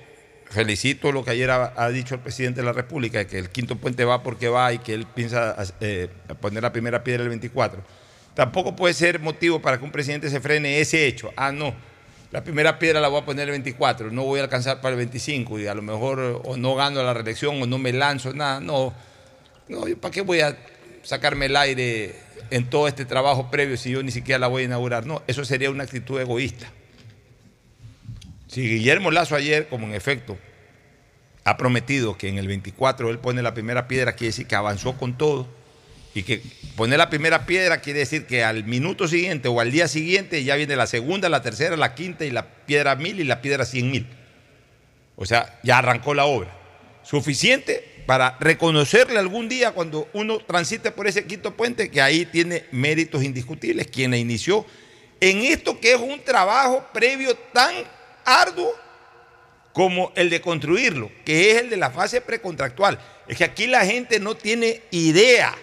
[0.49, 4.05] felicito lo que ayer ha, dicho el presidente de la República, que el quinto puente
[4.05, 7.81] va porque va y que él piensa eh, poner la primera piedra el 24.
[8.33, 11.33] Tampoco puede ser motivo para que un presidente se frene ese hecho.
[11.35, 11.73] Ah, no,
[12.31, 14.97] la primera piedra la voy a poner el 24, no voy a alcanzar para el
[14.97, 18.59] 25 y a lo mejor o no gano la reelección o no me lanzo, nada,
[18.59, 18.93] no.
[19.67, 20.57] No, ¿yo ¿para qué voy a
[21.03, 22.15] sacarme el aire
[22.51, 25.05] en todo este trabajo previo si yo ni siquiera la voy a inaugurar?
[25.05, 26.67] No, eso sería una actitud egoísta.
[28.47, 30.37] Si Guillermo Lazo ayer, como en efecto,
[31.43, 34.97] ha prometido que en el 24 él pone la primera piedra, quiere decir que avanzó
[34.97, 35.47] con todo.
[36.13, 36.41] Y que
[36.75, 40.55] poner la primera piedra quiere decir que al minuto siguiente o al día siguiente ya
[40.55, 43.91] viene la segunda, la tercera, la quinta y la piedra mil y la piedra cien
[43.91, 44.07] mil.
[45.15, 46.55] O sea, ya arrancó la obra.
[47.03, 52.63] Suficiente para reconocerle algún día cuando uno transite por ese quinto puente que ahí tiene
[52.71, 54.65] méritos indiscutibles, quien la inició
[55.19, 57.75] en esto que es un trabajo previo tan
[58.23, 58.73] arduo
[59.73, 62.97] como el de construirlo, que es el de la fase precontractual.
[63.27, 65.53] Es que aquí la gente no tiene idea,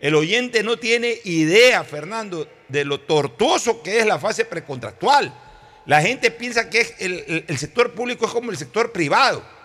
[0.00, 5.34] el oyente no tiene idea, Fernando, de lo tortuoso que es la fase precontractual.
[5.86, 9.57] La gente piensa que el- el sector público es como el sector privado.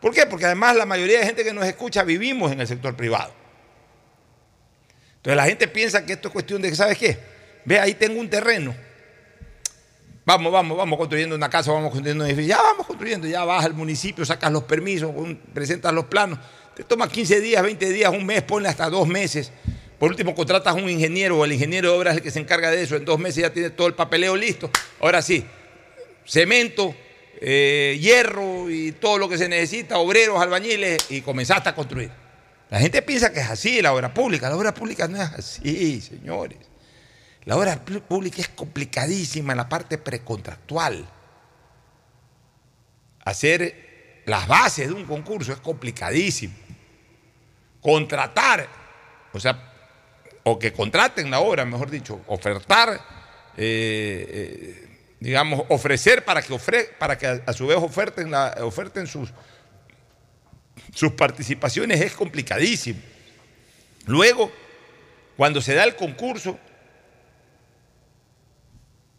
[0.00, 0.26] ¿Por qué?
[0.26, 3.32] Porque además la mayoría de gente que nos escucha vivimos en el sector privado.
[5.16, 7.18] Entonces la gente piensa que esto es cuestión de, ¿sabes qué?
[7.64, 8.74] Ve, ahí tengo un terreno.
[10.24, 12.54] Vamos, vamos, vamos construyendo una casa, vamos construyendo un edificio.
[12.54, 15.10] Ya vamos construyendo, ya vas al municipio, sacas los permisos,
[15.52, 16.38] presentas los planos.
[16.76, 19.50] Te toma 15 días, 20 días, un mes, ponle hasta dos meses.
[19.98, 22.38] Por último, contratas a un ingeniero o el ingeniero de obras es el que se
[22.38, 22.94] encarga de eso.
[22.94, 24.70] En dos meses ya tienes todo el papeleo listo.
[25.00, 25.44] Ahora sí,
[26.24, 26.94] cemento,
[27.40, 32.10] eh, hierro y todo lo que se necesita, obreros, albañiles, y comenzaste a construir.
[32.70, 34.48] La gente piensa que es así la obra pública.
[34.48, 36.58] La obra pública no es así, señores.
[37.44, 41.08] La obra pública es complicadísima en la parte precontractual.
[43.24, 46.54] Hacer las bases de un concurso es complicadísimo.
[47.80, 48.68] Contratar,
[49.32, 49.72] o sea,
[50.42, 53.00] o que contraten la obra, mejor dicho, ofertar,
[53.56, 54.87] eh, eh,
[55.20, 59.30] digamos, ofrecer para que, ofre- para que a, su vez oferten, oferten sus,
[60.94, 63.00] sus participaciones es complicadísimo.
[64.06, 64.50] Luego,
[65.36, 66.58] cuando se da el concurso,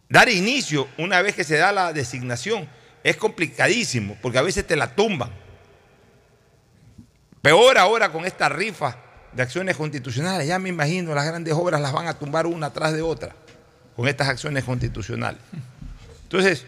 [0.08, 2.68] dar inicio una vez que se da la designación
[3.02, 5.30] es complicadísimo, porque a veces te la tumban.
[7.40, 8.98] Peor ahora con esta rifa
[9.32, 12.92] de acciones constitucionales, ya me imagino las grandes obras las van a tumbar una atrás
[12.92, 13.34] de otra
[13.96, 15.40] con estas acciones constitucionales.
[16.30, 16.64] Entonces,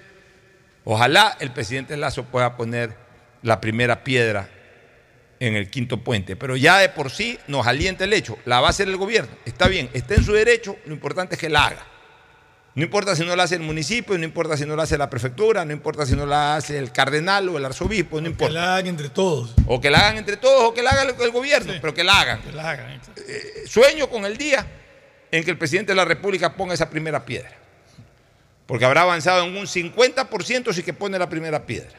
[0.85, 2.96] ojalá el presidente Lazo pueda poner
[3.42, 4.48] la primera piedra
[5.38, 8.69] en el quinto puente, pero ya de por sí nos alienta el hecho, la va
[8.69, 11.67] a hacer el gobierno, está bien, está en su derecho, lo importante es que la
[11.67, 11.87] haga.
[12.75, 15.10] No importa si no la hace el municipio, no importa si no la hace la
[15.10, 18.54] prefectura, no importa si no la hace el cardenal o el arzobispo, no Que importa.
[18.54, 19.54] la hagan entre todos.
[19.67, 21.79] O que la hagan entre todos o que la haga el, el gobierno, Sí.
[21.83, 22.40] pero que la hagan.
[22.42, 22.92] Que la hagan.
[22.92, 23.23] exacto.
[23.67, 24.67] Sueño con el día
[25.31, 27.50] en que el presidente de la República ponga esa primera piedra.
[28.73, 31.92] Porque habrá avanzado en un 50% si que pone la primera piedra.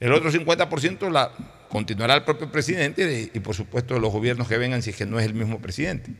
[0.00, 1.30] El otro 50% la
[1.68, 5.20] continuará el propio presidente y, por supuesto los gobiernos que vengan si es que no
[5.20, 6.10] es el mismo presidente.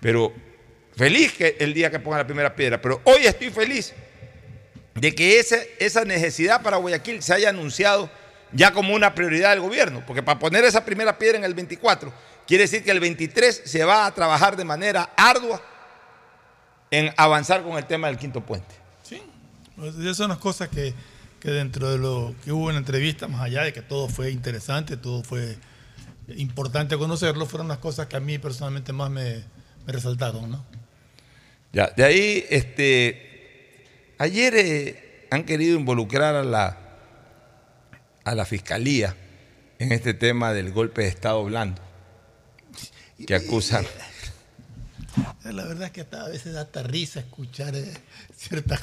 [0.00, 0.32] Pero
[0.94, 3.92] feliz que el día que ponga la primera piedra, pero hoy estoy feliz
[4.94, 5.40] de que
[5.80, 8.08] esa necesidad para Guayaquil se haya anunciado
[8.52, 12.12] ya como una prioridad del gobierno, porque para poner esa primera piedra en el 24,
[12.46, 15.60] quiere decir que el 23 se va a trabajar de manera ardua
[16.90, 18.74] en avanzar con el tema del quinto puente.
[19.02, 19.20] Sí,
[19.76, 20.94] pues esas son las cosas que,
[21.40, 24.30] que dentro de lo que hubo en la entrevista, más allá de que todo fue
[24.30, 25.56] interesante, todo fue
[26.36, 29.42] importante conocerlo, fueron las cosas que a mí personalmente más me,
[29.86, 30.64] me resaltaron, ¿no?
[31.72, 33.84] Ya, de ahí, este,
[34.18, 36.78] ayer eh, han querido involucrar a la,
[38.24, 39.14] a la fiscalía
[39.78, 41.82] en este tema del golpe de Estado blando,
[43.26, 43.84] que acusan.
[45.44, 47.94] La verdad es que hasta a veces da hasta risa escuchar eh,
[48.36, 48.82] ciertas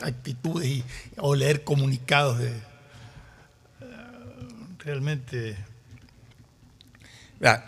[0.00, 0.82] actitudes y,
[1.18, 2.48] o leer comunicados de...
[2.48, 2.52] eh,
[4.78, 5.56] realmente...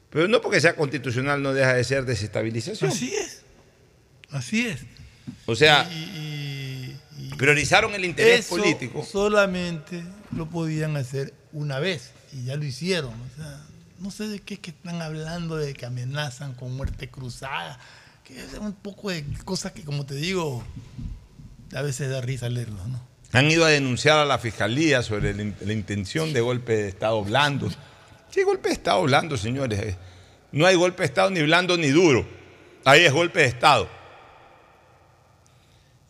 [0.09, 2.89] pero no porque sea constitucional no deja de ser desestabilización.
[2.91, 3.41] Así es,
[4.31, 4.81] así es.
[5.45, 5.95] O sea, Y-
[7.19, 9.03] y- y- priorizaron el interés Eso político.
[9.03, 10.03] Solamente
[10.35, 13.13] lo podían hacer una vez y ya lo hicieron.
[13.13, 13.65] O sea,
[13.99, 17.79] no sé de qué es que están hablando, de que amenazan con muerte cruzada,
[18.23, 20.63] que es un poco de cosas que, como te digo,
[21.73, 23.01] a veces da risa leerlos, ¿no?
[23.35, 26.87] Han ido a denunciar a la fiscalía sobre la, in- la intención de golpe de
[26.89, 27.69] Estado blando.
[28.31, 29.79] ¿Qué golpe de Estado blando, señores?
[29.79, 29.95] Eh,
[30.51, 32.25] No hay golpe de Estado ni blando ni duro.
[32.85, 33.89] Ahí es golpe de Estado.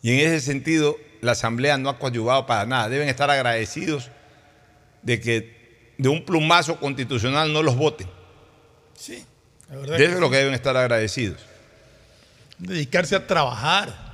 [0.02, 2.88] Y en ese sentido, la Asamblea no ha coadyuvado para nada.
[2.88, 4.10] Deben estar agradecidos
[5.02, 8.08] de que de un plumazo constitucional no los voten.
[8.94, 9.24] Sí,
[9.68, 11.40] la verdad De eso es lo que deben estar agradecidos.
[12.58, 14.05] dedicarse a trabajar,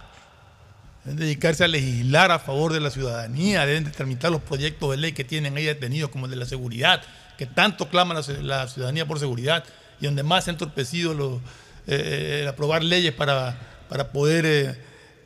[1.05, 4.97] deben dedicarse a legislar a favor de la ciudadanía, deben de tramitar los proyectos de
[4.99, 7.03] ley que tienen ahí detenidos, como el de la seguridad,
[7.39, 9.65] que tanto clama la, la ciudadanía por seguridad
[10.01, 11.41] y donde más se ha entorpecido lo-
[11.87, 14.77] eh, el aprobar leyes para, para poder eh,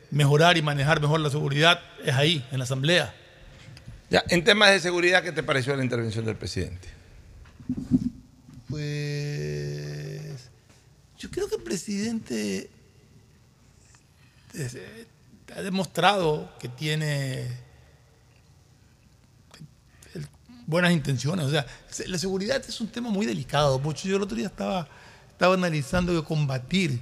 [0.09, 3.13] mejorar y manejar mejor la seguridad, es ahí, en la Asamblea.
[4.09, 6.87] Ya, en temas de seguridad, ¿qué te pareció la intervención del presidente?
[8.69, 10.49] Pues
[11.19, 12.69] yo creo que el presidente
[14.53, 15.06] eh,
[15.57, 17.47] ha demostrado que tiene
[20.67, 21.45] buenas intenciones.
[21.45, 23.81] O sea, se- la seguridad es un tema muy delicado.
[23.93, 24.87] Yo el otro día estaba,
[25.29, 26.99] estaba analizando que combatir,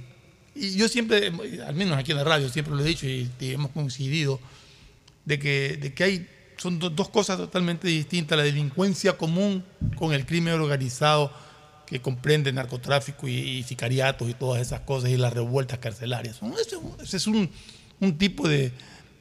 [0.54, 1.26] y yo siempre,
[1.66, 4.40] al menos aquí en la radio, siempre lo he dicho y, hemos coincidido,
[5.26, 9.64] de que, de que hay, son do- dos cosas totalmente distintas, la delincuencia común
[9.96, 11.30] con el crimen organizado
[11.86, 16.40] que comprende narcotráfico y, y sicariatos y todas esas cosas y las revueltas carcelarias.
[17.02, 17.50] Ese es un,
[18.00, 18.72] un tipo de,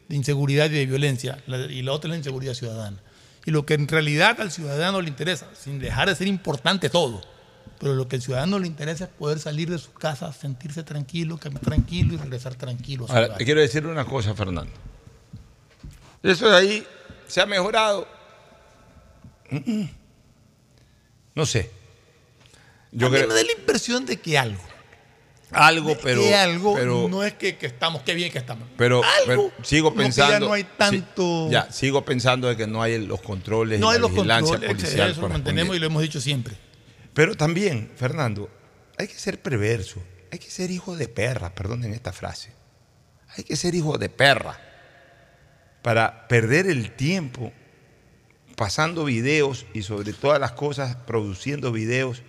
[0.10, 2.98] de inseguridad y de violencia la- y la otra es la inseguridad ciudadana.
[3.46, 7.22] Y lo que en realidad al ciudadano le interesa, sin dejar de ser importante todo,
[7.80, 11.38] pero lo que al ciudadano le interesa es poder salir de su casa, sentirse tranquilo,
[11.38, 13.06] caminar tranquilo y regresar tranquilo.
[13.06, 14.72] a su Ahora, te quiero decir una cosa, Fernando.
[16.24, 16.88] Eso de ahí
[17.28, 18.08] se ha mejorado.
[21.36, 21.70] No sé.
[22.92, 24.62] Yo a mí creo me da la impresión de que algo,
[25.52, 28.68] algo, pero, que algo pero, no es que, que estamos, qué bien que estamos.
[28.78, 30.34] pero, algo, pero sigo pensando.
[30.34, 33.88] ya no hay sí, tanto, ya, sigo pensando de que no hay los controles no
[33.88, 36.56] y hay la los vigilancia controles, policial eso lo mantenemos y lo hemos dicho siempre.
[37.14, 38.50] Pero también, Fernando,
[38.98, 42.52] hay que ser perverso, hay que ser hijo de perra, perdonen esta frase.
[43.38, 44.60] Hay que ser hijo de perra
[45.82, 47.52] para perder el tiempo
[48.56, 52.24] pasando videos y sobre todas las cosas produciendo videos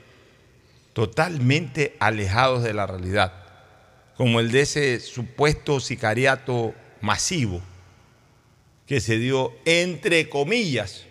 [0.97, 3.35] totalmente alejados de la realidad,
[4.17, 7.61] como el de ese supuesto sicariato masivo
[8.87, 11.05] que se dio entre comillas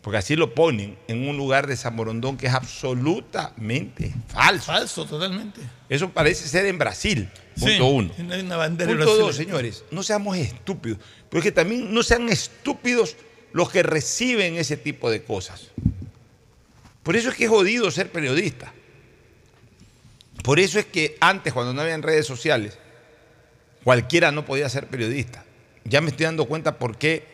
[0.00, 4.66] porque así lo ponen en un lugar de San Morondón que es absolutamente falso.
[4.66, 5.60] Falso, totalmente.
[5.88, 8.12] Eso parece ser en Brasil, punto Sí, uno.
[8.32, 10.98] Hay una bandera Punto dos, señores, no seamos estúpidos,
[11.30, 13.14] pero es que también no sean estúpidos
[13.52, 15.68] los que reciben ese tipo de cosas.
[17.04, 18.72] Por eso es que es jodido ser periodista.
[20.42, 22.78] Por eso es que antes, cuando no habían redes sociales,
[23.84, 25.44] cualquiera no podía ser periodista.
[25.84, 27.24] Ya me estoy dando cuenta por qué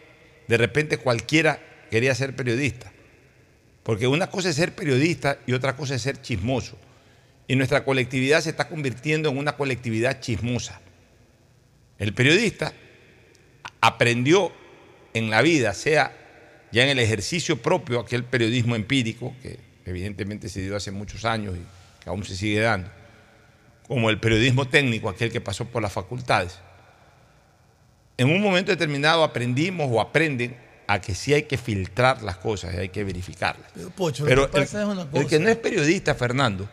[0.48, 2.92] de repente cualquiera quería ser periodista.
[3.82, 6.78] Porque una cosa es ser periodista y otra cosa es ser chismoso.
[7.46, 10.80] Y nuestra colectividad se está convirtiendo en una colectividad chismosa.
[11.98, 12.72] El periodista
[13.80, 14.50] aprendió
[15.12, 16.16] en la vida, sea
[16.72, 21.56] ya en el ejercicio propio, aquel periodismo empírico, que evidentemente se dio hace muchos años
[22.04, 22.88] que aún se sigue dando,
[23.88, 26.58] como el periodismo técnico, aquel que pasó por las facultades,
[28.16, 32.74] en un momento determinado aprendimos o aprenden a que sí hay que filtrar las cosas
[32.74, 33.66] y hay que verificarlas.
[33.74, 35.26] Pero, Pocho, Pero que el, es una el cosa.
[35.26, 36.68] que no es periodista, Fernando,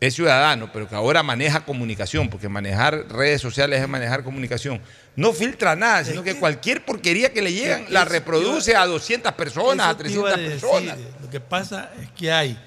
[0.00, 4.80] es ciudadano, pero que ahora maneja comunicación, porque manejar redes sociales es manejar comunicación,
[5.14, 9.86] no filtra nada, sino que cualquier porquería que le llegan la reproduce a 200 personas,
[9.86, 10.68] a Eso te iba 300 decir.
[10.68, 10.98] personas.
[11.22, 12.58] Lo que pasa es que hay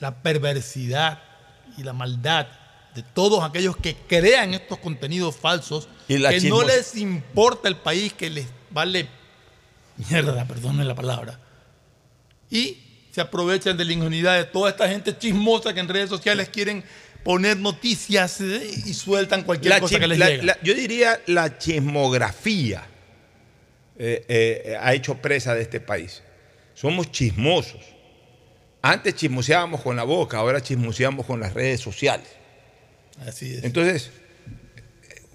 [0.00, 1.22] la perversidad
[1.78, 2.46] y la maldad
[2.94, 7.76] de todos aquellos que crean estos contenidos falsos, Y que chismos- no les importa el
[7.76, 9.08] país, que les vale
[10.08, 11.38] mierda, perdonen la palabra.
[12.50, 12.78] Y
[13.10, 16.84] se aprovechan de la ingenuidad de toda esta gente chismosa que en redes sociales quieren
[17.24, 20.42] poner noticias eh, y sueltan cualquier La cosa que les la- llega.
[20.44, 22.86] la- yo diría la chismografía
[23.98, 26.22] eh, eh, ha hecho presa de este país.
[26.74, 27.80] Somos chismosos.
[28.88, 32.28] Antes chismoseábamos con la boca, ahora chismoseamos con las redes sociales.
[33.26, 33.64] Así es.
[33.64, 34.12] Entonces,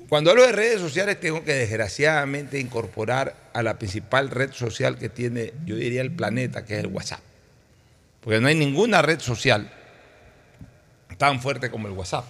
[0.07, 5.09] cuando hablo de redes sociales, tengo que desgraciadamente incorporar a la principal red social que
[5.09, 7.19] tiene, yo diría, el planeta, que es el WhatsApp.
[8.21, 9.69] Porque no hay ninguna red social
[11.17, 12.25] tan fuerte como el WhatsApp.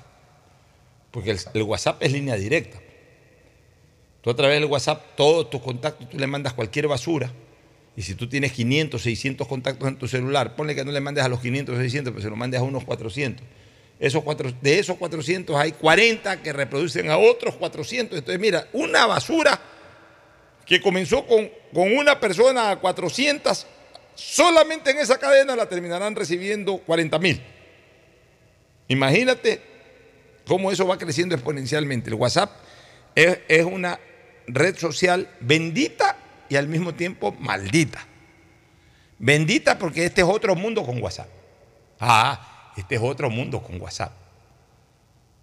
[1.11, 2.79] Porque el, el WhatsApp es línea directa.
[4.21, 7.31] Tú a través del WhatsApp, todos tus contactos, tú le mandas cualquier basura.
[7.95, 11.23] Y si tú tienes 500, 600 contactos en tu celular, ponle que no le mandes
[11.23, 13.45] a los 500, 600, pero se lo mandes a unos 400.
[13.99, 18.17] Esos cuatro, de esos 400 hay 40 que reproducen a otros 400.
[18.17, 19.59] Entonces, mira, una basura
[20.65, 23.67] que comenzó con, con una persona a 400,
[24.15, 27.41] solamente en esa cadena la terminarán recibiendo 40 mil.
[28.87, 29.61] Imagínate
[30.47, 32.09] cómo eso va creciendo exponencialmente.
[32.09, 32.51] El WhatsApp
[33.15, 33.99] es, es una
[34.47, 36.17] red social bendita
[36.51, 38.05] y al mismo tiempo maldita.
[39.17, 41.27] Bendita porque este es otro mundo con WhatsApp.
[41.97, 44.11] Ah, este es otro mundo con WhatsApp.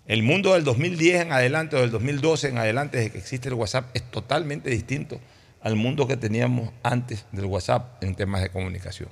[0.06, 3.54] El mundo del 2010 en adelante o del 2012 en adelante, desde que existe el
[3.54, 5.18] WhatsApp, es totalmente distinto
[5.62, 9.08] al mundo que teníamos antes del WhatsApp en temas de comunicación.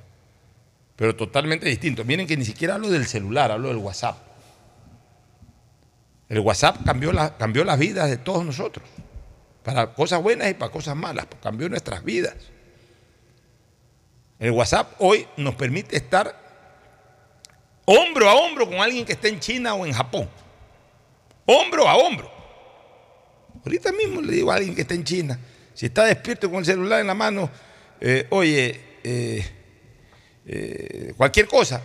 [0.95, 2.03] Pero totalmente distinto.
[2.05, 4.17] Miren que ni siquiera hablo del celular, hablo del WhatsApp.
[6.29, 8.87] El WhatsApp cambió, la- cambió las vidas de todos nosotros.
[9.67, 11.25] Para cosas buenas y para cosas malas.
[11.25, 12.35] pues, Cambió nuestras vidas.
[14.39, 16.33] El WhatsApp hoy nos permite estar
[17.83, 20.29] hombro a hombro con alguien que esté en China o en Japón.
[21.45, 22.31] Hombro a hombro.
[23.65, 25.37] Ahorita mismo le digo a alguien que está en China,
[25.73, 27.49] si está despierto con el celular en la mano,
[27.99, 29.45] eh, oye, eh,
[30.45, 31.81] eh, cualquier cosa,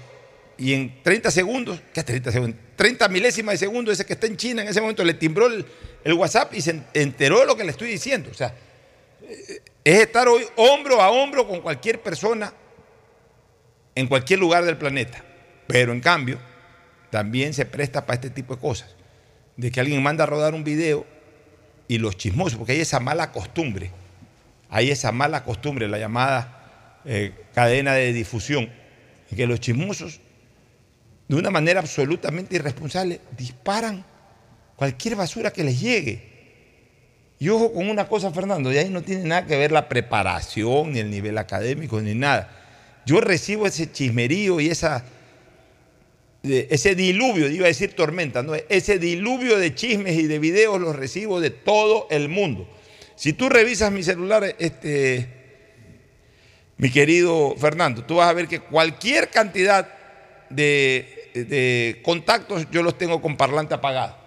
[0.57, 2.61] y en 30 segundos, ¿qué 30 segundos?
[2.77, 5.67] 30 milésimas de segundo, ese que está en China en ese momento le timbró el,
[6.05, 8.31] el WhatsApp y se enteró de lo que le estoy diciendo.
[8.31, 8.55] O sea,
[9.85, 12.53] es estar hoy hombro a hombro con cualquier persona
[13.95, 15.23] en cualquier lugar del planeta.
[15.67, 16.39] Pero en cambio,
[17.11, 18.95] también se presta para este tipo de cosas.
[19.57, 21.07] De que alguien manda a rodar un video
[21.89, 23.91] y los chismosos, porque hay esa mala costumbre,
[24.71, 28.71] hay esa mala costumbre, la llamada eh, cadena de difusión,
[29.31, 30.21] en que los chismosos,
[31.29, 34.05] de una manera absolutamente irresponsable, disparan
[34.77, 36.33] cualquier basura que les llegue.
[37.43, 40.93] Y ojo con una cosa, Fernando, de ahí no tiene nada que ver la preparación,
[40.93, 42.49] ni el nivel académico, ni nada.
[43.05, 45.05] Yo recibo ese chismerío y esa,
[46.45, 48.55] ese diluvio, iba a decir tormenta, ¿no?
[48.55, 52.69] ese diluvio de chismes y de videos los recibo de todo el mundo.
[53.17, 55.27] Si tú revisas mi celular, este,
[56.77, 59.89] mi querido Fernando, tú vas a ver que cualquier cantidad
[60.49, 64.22] de, de contactos yo los tengo con parlante apagado.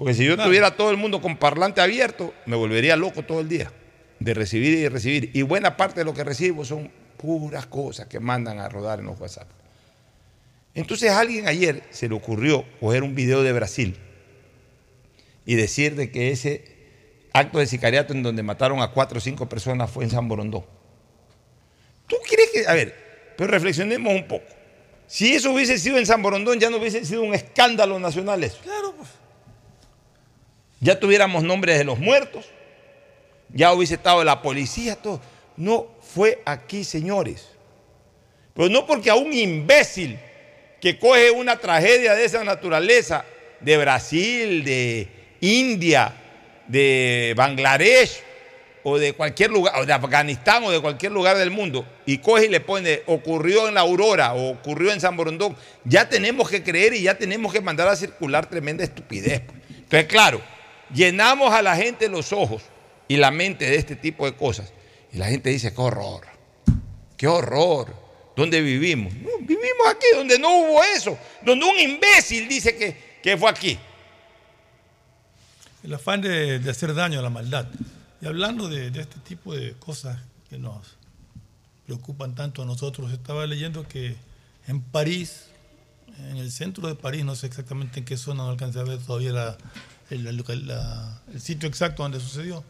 [0.00, 3.50] Porque si yo tuviera todo el mundo con parlante abierto, me volvería loco todo el
[3.50, 3.70] día
[4.18, 5.30] de recibir y recibir.
[5.34, 9.04] Y buena parte de lo que recibo son puras cosas que mandan a rodar en
[9.04, 9.46] los WhatsApp.
[10.72, 13.98] Entonces a alguien ayer se le ocurrió coger un video de Brasil
[15.44, 16.64] y decir de que ese
[17.34, 20.64] acto de sicariato en donde mataron a cuatro o cinco personas fue en San Borondón.
[22.06, 22.66] ¿Tú crees que.?
[22.66, 24.46] A ver, pero reflexionemos un poco.
[25.06, 28.60] Si eso hubiese sido en San Borondón, ya no hubiese sido un escándalo nacional eso.
[28.62, 29.19] Claro, pues.
[30.80, 32.46] Ya tuviéramos nombres de los muertos,
[33.50, 35.20] ya hubiese estado la policía, todo.
[35.56, 37.48] No fue aquí, señores.
[38.54, 40.18] Pero no porque a un imbécil
[40.80, 43.24] que coge una tragedia de esa naturaleza,
[43.60, 45.08] de Brasil, de
[45.40, 46.14] India,
[46.66, 48.22] de Bangladesh,
[48.82, 52.46] o de cualquier lugar, o de Afganistán, o de cualquier lugar del mundo, y coge
[52.46, 55.54] y le pone, ocurrió en la Aurora, o ocurrió en San Borondón,
[55.84, 59.42] ya tenemos que creer y ya tenemos que mandar a circular tremenda estupidez.
[59.68, 60.40] Entonces, claro,
[60.94, 62.62] llenamos a la gente los ojos
[63.08, 64.72] y la mente de este tipo de cosas,
[65.12, 66.26] y la gente dice, qué horror,
[67.16, 67.94] qué horror,
[68.36, 69.12] donde vivimos.
[69.12, 73.78] Vivimos aquí donde no hubo eso, donde un imbécil dice que, que fue aquí.
[75.82, 77.66] El afán de, de hacer daño a la maldad.
[78.20, 80.18] Y hablando de, de este tipo de cosas
[80.48, 80.96] que nos
[81.86, 84.14] preocupan tanto a nosotros, estaba leyendo que
[84.68, 85.46] en París,
[86.30, 88.98] en el centro de París, no sé exactamente en qué zona, no alcancé a ver
[88.98, 89.58] todavía la-
[90.10, 92.64] el, la- sitio exacto donde sucedió,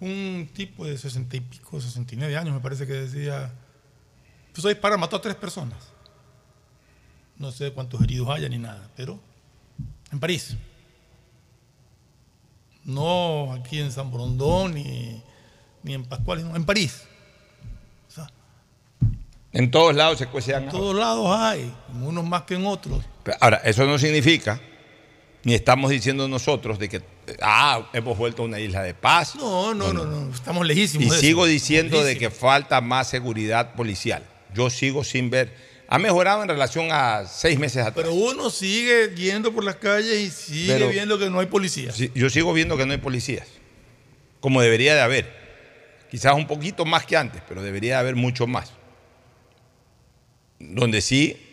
[0.00, 3.52] un tipo de sesenta y pico, 69 años me parece que decía,
[4.54, 5.78] pues hoy para mató a tres personas.
[7.36, 9.18] No sé cuántos heridos haya ni nada, pero
[10.12, 10.56] en París.
[12.84, 15.22] No aquí en San Borondón ni,
[15.82, 17.02] ni en Pascual, no, en París.
[18.08, 18.28] O sea,
[19.52, 20.64] En todos lados se cuecen.
[20.64, 23.04] en todos lados hay, en unos más que en otros.
[23.40, 24.60] Ahora, eso no significa,
[25.42, 27.02] ni estamos diciendo nosotros, de que
[27.40, 29.34] ah, hemos vuelto a una isla de paz.
[29.36, 31.06] No, no, no, no, estamos lejísimos.
[31.06, 34.22] Y de eso, sigo diciendo de que falta más seguridad policial.
[34.54, 35.54] Yo sigo sin ver.
[35.88, 38.06] Ha mejorado en relación a seis meses atrás.
[38.06, 41.92] Pero uno sigue yendo por las calles y sigue Pero- viendo que no hay policía.
[41.92, 43.48] Sí, yo sigo viendo que no hay policías,
[44.40, 45.40] como debería de haber.
[46.10, 48.72] Quizás un poquito más que antes, pero debería de haber mucho más.
[50.58, 51.49] Donde sí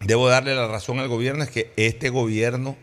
[0.00, 2.76] debo darle la razón al gobierno es que este gobierno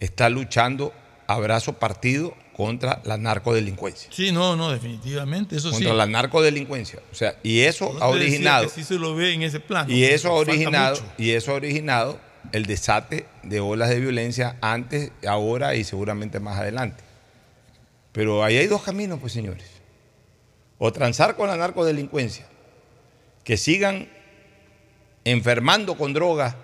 [0.00, 0.92] está luchando
[1.26, 4.10] a brazo partido contra la narcodelincuencia.
[4.12, 5.96] Sí, no, no, definitivamente, eso Contra sí.
[5.96, 7.00] la narcodelincuencia.
[7.12, 8.68] O sea, y eso ha originado.
[8.68, 9.90] sí se lo ve en ese plan.
[9.90, 12.18] Y eso ha originado, y eso ha originado
[12.52, 17.02] el desate de olas de violencia antes, ahora y seguramente más adelante.
[18.12, 19.66] Pero ahí hay dos caminos, pues señores.
[20.78, 22.46] O transar con la narcodelincuencia,
[23.44, 24.08] que sigan
[25.30, 26.54] enfermando con drogas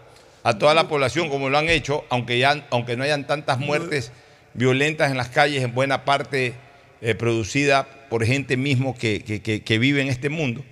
[0.43, 4.13] a toda la población como lo han hecho, aunque, ya, aunque no hayan tantas muertes
[4.55, 6.55] violentas en las calles, en buena parte
[7.01, 10.65] eh, producida por gente mismo que, que- vive en este mundo,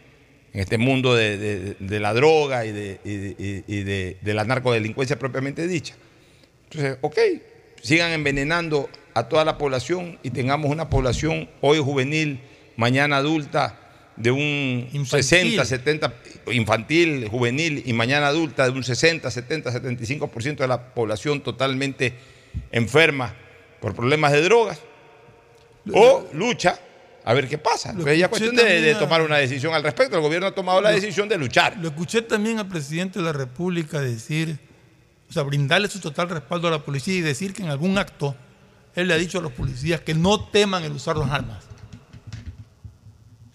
[0.53, 1.37] en este mundo de,
[1.79, 5.95] de- la droga y, de, y de la narcodelincuencia propiamente dicha.
[6.71, 7.19] Entonces, ok,
[7.83, 12.41] sigan envenenando a toda la población y tengamos una población hoy juvenil,
[12.77, 13.79] mañana adulta,
[14.17, 15.57] de un Infantil.
[15.59, 16.15] 60, 70,
[16.53, 22.15] infantil, juvenil y mañana adulta, de un 60, 70, 75% de la población totalmente
[22.71, 23.35] enferma
[23.81, 24.81] por problemas de drogas.
[25.93, 26.79] O lucha
[27.25, 27.93] a ver qué pasa.
[27.93, 30.17] Lo es cuestión de, de tomar una decisión al respecto.
[30.17, 31.77] El gobierno ha tomado la decisión de luchar.
[31.79, 34.59] Lo escuché también al presidente de la República decir,
[35.29, 38.37] o sea, brindarle su total respaldo a la policía y decir que en algún acto
[38.95, 41.65] él le ha dicho a los policías que no teman el usar las armas.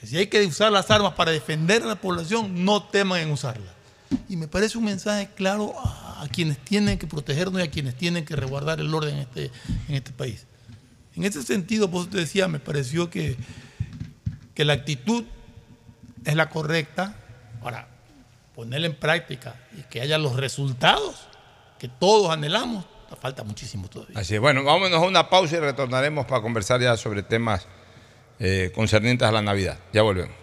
[0.09, 3.71] Si hay que usar las armas para defender a la población, no teman en usarlas.
[4.27, 8.25] Y me parece un mensaje claro a, quienes tienen que protegernos y a quienes tienen
[8.25, 9.51] que resguardar el orden en este,
[9.87, 10.47] en este país.
[11.15, 13.37] En ese sentido, vos te decía, me pareció que,
[14.55, 15.25] que la actitud
[16.25, 17.15] es la correcta.
[17.61, 17.87] Ahora,
[18.55, 21.17] ponerla en práctica y que haya los resultados
[21.77, 22.83] que todos anhelamos,
[23.21, 24.17] falta muchísimo todavía.
[24.17, 24.41] Así es.
[24.41, 27.67] Bueno, vámonos a una pausa y retornaremos para conversar ya sobre temas
[28.39, 29.79] eh, concernientes a la Navidad.
[29.93, 30.35] Ya volvemos.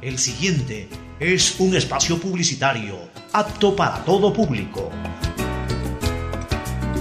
[0.00, 0.88] El siguiente
[1.20, 2.98] es un espacio publicitario
[3.32, 4.90] apto para todo público.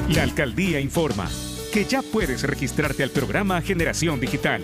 [0.09, 1.29] La alcaldía informa
[1.71, 4.63] que ya puedes registrarte al programa Generación Digital.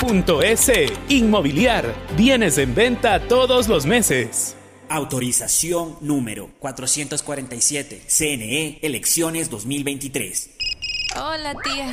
[0.00, 0.92] www.inmobiliariapublica.es.
[1.08, 4.56] Inmobiliar, bienes en venta todos los meses.
[4.88, 8.02] Autorización número 447.
[8.06, 10.50] CNE, elecciones 2023.
[11.16, 11.92] Hola tía,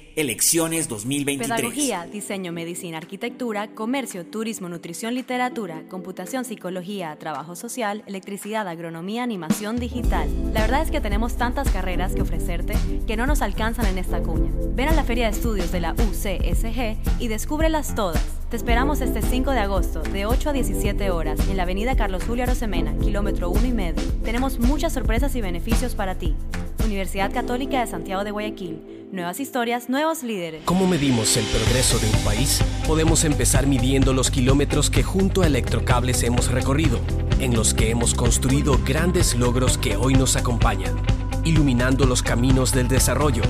[0.15, 1.47] Elecciones 2023.
[1.47, 9.77] Pedagogía, diseño, medicina, arquitectura, comercio, turismo, nutrición, literatura, computación, psicología, trabajo social, electricidad, agronomía, animación
[9.77, 10.29] digital.
[10.53, 12.73] La verdad es que tenemos tantas carreras que ofrecerte
[13.07, 14.51] que no nos alcanzan en esta cuña.
[14.73, 18.40] Ven a la Feria de Estudios de la UCSG y descúbrelas todas.
[18.51, 22.25] Te esperamos este 5 de agosto, de 8 a 17 horas, en la avenida Carlos
[22.27, 24.03] Julio Arosemena, kilómetro 1 y medio.
[24.25, 26.35] Tenemos muchas sorpresas y beneficios para ti.
[26.83, 30.63] Universidad Católica de Santiago de Guayaquil Nuevas historias, nuevos líderes.
[30.65, 32.61] ¿Cómo medimos el progreso de un país?
[32.85, 36.99] Podemos empezar midiendo los kilómetros que junto a Electrocables hemos recorrido,
[37.39, 40.97] en los que hemos construido grandes logros que hoy nos acompañan,
[41.45, 43.43] iluminando los caminos del desarrollo,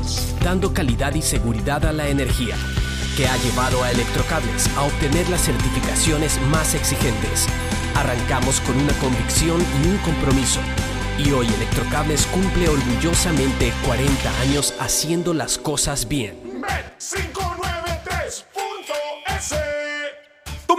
[0.44, 2.56] dando calidad y seguridad a la energía,
[3.16, 7.48] que ha llevado a Electrocables a obtener las certificaciones más exigentes.
[7.96, 10.60] Arrancamos con una convicción y un compromiso
[11.18, 16.36] y hoy Electrocables cumple orgullosamente 40 años haciendo las cosas bien.
[16.62, 17.61] Bet593.es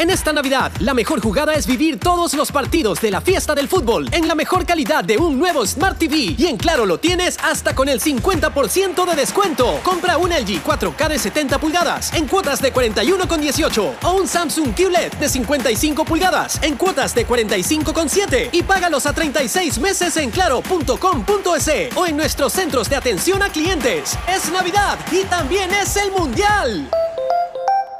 [0.00, 3.68] En esta Navidad, la mejor jugada es vivir todos los partidos de la fiesta del
[3.68, 6.36] fútbol en la mejor calidad de un nuevo Smart TV.
[6.38, 9.78] Y en Claro lo tienes hasta con el 50% de descuento.
[9.82, 15.12] Compra un LG 4K de 70 pulgadas en cuotas de 41,18 o un Samsung QLED
[15.20, 22.06] de 55 pulgadas en cuotas de 45,7 y págalos a 36 meses en claro.com.es o
[22.06, 24.16] en nuestros centros de atención a clientes.
[24.26, 26.88] Es Navidad y también es el Mundial.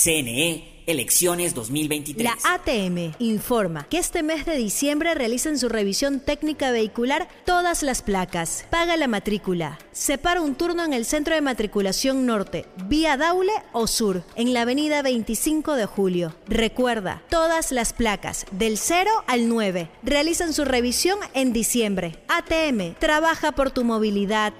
[0.00, 2.22] CNE, elecciones 2023.
[2.22, 8.02] La ATM informa que este mes de diciembre realizan su revisión técnica vehicular todas las
[8.02, 8.64] placas.
[8.70, 9.80] Paga la matrícula.
[9.90, 14.62] Separa un turno en el centro de matriculación norte, vía Daule o sur, en la
[14.62, 16.32] avenida 25 de julio.
[16.46, 22.20] Recuerda, todas las placas del 0 al 9 realizan su revisión en diciembre.
[22.28, 24.52] ATM, trabaja por tu movilidad.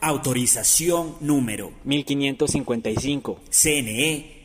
[0.00, 3.40] Autorización número 1555.
[3.50, 4.35] CNE,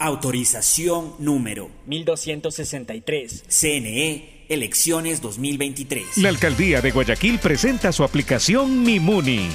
[0.00, 3.44] Autorización número 1263.
[3.48, 6.18] CNE, elecciones 2023.
[6.18, 9.48] La alcaldía de Guayaquil presenta su aplicación Mimuni.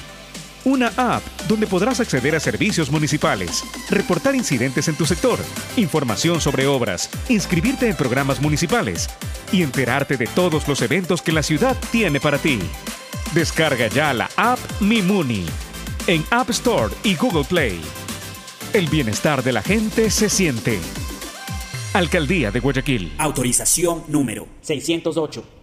[0.65, 5.39] Una app donde podrás acceder a servicios municipales, reportar incidentes en tu sector,
[5.77, 9.09] información sobre obras, inscribirte en programas municipales
[9.53, 12.59] y enterarte de todos los eventos que la ciudad tiene para ti.
[13.33, 15.45] Descarga ya la app Mimuni
[16.07, 17.79] en App Store y Google Play.
[18.73, 20.79] El bienestar de la gente se siente.
[21.93, 23.13] Alcaldía de Guayaquil.
[23.19, 25.62] Autorización número 608.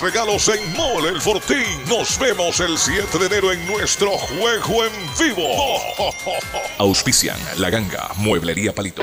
[0.00, 1.64] regalos en Mole el Fortín.
[1.88, 5.46] Nos vemos el 7 de enero en nuestro juego en vivo.
[6.78, 9.02] Auspician La Ganga, Mueblería Palito.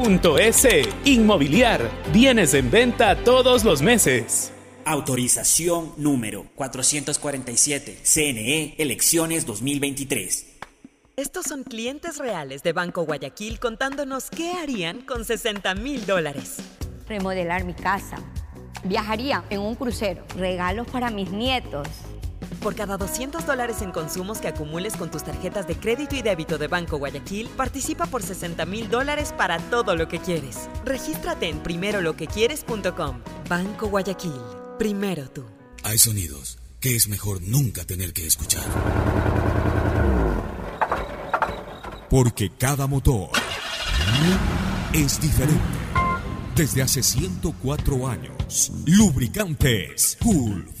[0.01, 0.89] www.inmobiliariapublica.es.
[1.05, 4.51] Inmobiliar, bienes en venta todos los meses.
[4.85, 7.99] Autorización número 447.
[8.03, 10.47] CNE, elecciones 2023.
[11.17, 16.57] Estos son clientes reales de Banco Guayaquil contándonos qué harían con 60 mil dólares.
[17.07, 18.17] Remodelar mi casa.
[18.83, 20.25] Viajaría en un crucero.
[20.35, 21.87] Regalos para mis nietos.
[22.61, 26.57] Por cada 200 dólares en consumos que acumules con tus tarjetas de crédito y débito
[26.57, 30.69] de Banco Guayaquil, participa por 60 mil dólares para todo lo que quieres.
[30.85, 33.21] Regístrate en primeroloquequieres.com.
[33.49, 34.41] Banco Guayaquil.
[34.77, 35.45] Primero tú.
[35.83, 38.63] Hay sonidos que es mejor nunca tener que escuchar.
[42.09, 43.29] Porque cada motor
[44.93, 45.61] es diferente.
[46.55, 50.80] Desde hace 104 años, lubricantes Gulf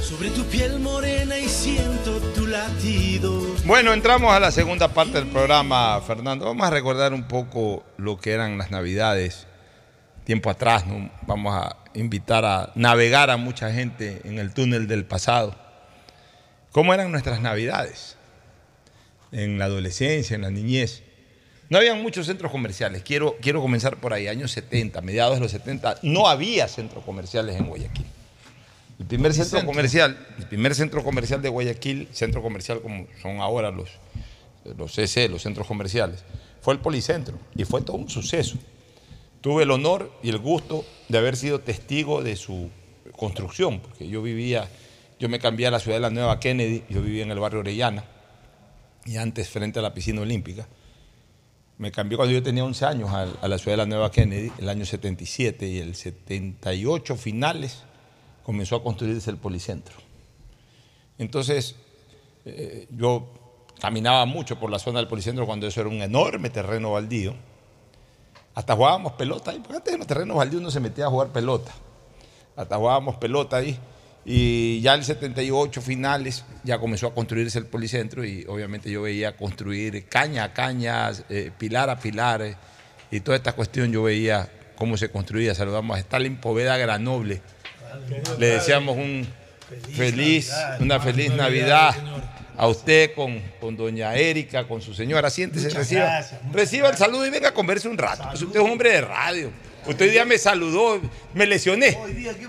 [0.00, 3.42] Sobre tu piel morena y siento tu latido.
[3.64, 6.46] Bueno, entramos a la segunda parte del programa, Fernando.
[6.46, 9.48] Vamos a recordar un poco lo que eran las Navidades
[10.24, 10.84] tiempo atrás.
[11.26, 15.56] Vamos a invitar a navegar a mucha gente en el túnel del pasado.
[16.70, 18.16] ¿Cómo eran nuestras Navidades?
[19.32, 21.02] En la adolescencia, en la niñez.
[21.70, 23.02] No había muchos centros comerciales.
[23.02, 26.00] Quiero, quiero comenzar por ahí, años 70, mediados de los 70.
[26.02, 28.06] No había centros comerciales en Guayaquil.
[28.98, 29.66] El primer centro, centro?
[29.66, 33.90] comercial, el primer centro comercial de Guayaquil, centro comercial como son ahora los,
[34.76, 36.22] los CC, los centros comerciales,
[36.60, 38.56] fue el Policentro y fue todo un suceso.
[39.40, 42.70] Tuve el honor y el gusto de haber sido testigo de su
[43.16, 44.68] construcción, porque yo vivía,
[45.18, 47.60] yo me cambié a la ciudad de la Nueva Kennedy, yo vivía en el barrio
[47.60, 48.04] Orellana,
[49.04, 50.66] y antes frente a la piscina olímpica.
[51.78, 54.52] Me cambié cuando yo tenía 11 años a, a la ciudad de la Nueva Kennedy,
[54.58, 57.82] el año 77 y el 78 finales
[58.44, 59.96] comenzó a construirse el policentro.
[61.18, 61.76] Entonces,
[62.44, 63.26] eh, yo
[63.80, 67.34] caminaba mucho por la zona del policentro cuando eso era un enorme terreno baldío.
[68.54, 71.28] Hasta jugábamos pelota ahí, porque antes en los terrenos baldíos uno se metía a jugar
[71.28, 71.72] pelota.
[72.54, 73.78] Hasta jugábamos pelota ahí.
[74.26, 79.36] Y ya el 78 finales ya comenzó a construirse el policentro y obviamente yo veía
[79.36, 82.56] construir caña a caña, eh, pilar a pilar eh,
[83.10, 85.54] y toda esta cuestión yo veía cómo se construía.
[85.54, 87.42] Saludamos a Stalin Poveda Granoble.
[88.38, 89.26] Le deseamos un
[89.94, 90.50] feliz,
[90.80, 91.94] una feliz Navidad
[92.56, 95.28] a usted con, con doña Erika, con su señora.
[95.28, 96.20] Siéntese, reciba,
[96.52, 98.24] reciba el saludo y venga a conversar un rato.
[98.30, 99.50] Pues usted es un hombre de radio.
[99.86, 101.00] Usted hoy día me saludó,
[101.34, 101.98] me lesioné.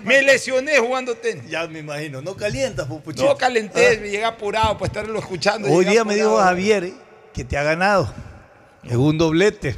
[0.04, 1.48] Me lesioné jugando tenis.
[1.50, 3.24] Ya me imagino, no calientas, pupuchito.
[3.24, 5.68] No calenté, me llegué apurado para estarlo escuchando.
[5.70, 6.36] Hoy día me dijo.
[6.38, 6.92] Javier
[7.32, 8.12] que te ha ganado.
[8.84, 9.76] Es un doblete.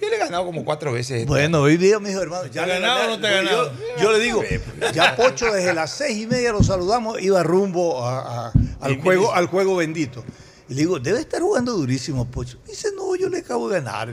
[0.00, 1.26] Yo le he ganado como cuatro veces.
[1.26, 3.12] Bueno, hoy día me dijo, hermano, ya ¿Te ha le ganado gané.
[3.12, 3.72] o no te ha Yo- ganado?
[4.00, 4.44] Yo, le digo,
[4.94, 9.34] ya Pocho desde las seis y media lo saludamos, iba rumbo a- a- al, juego,
[9.34, 10.24] al juego bendito.
[10.70, 12.58] Le digo, debe estar jugando durísimo, Pocho.
[12.66, 14.08] Dice, no, yo le acabo de ganar.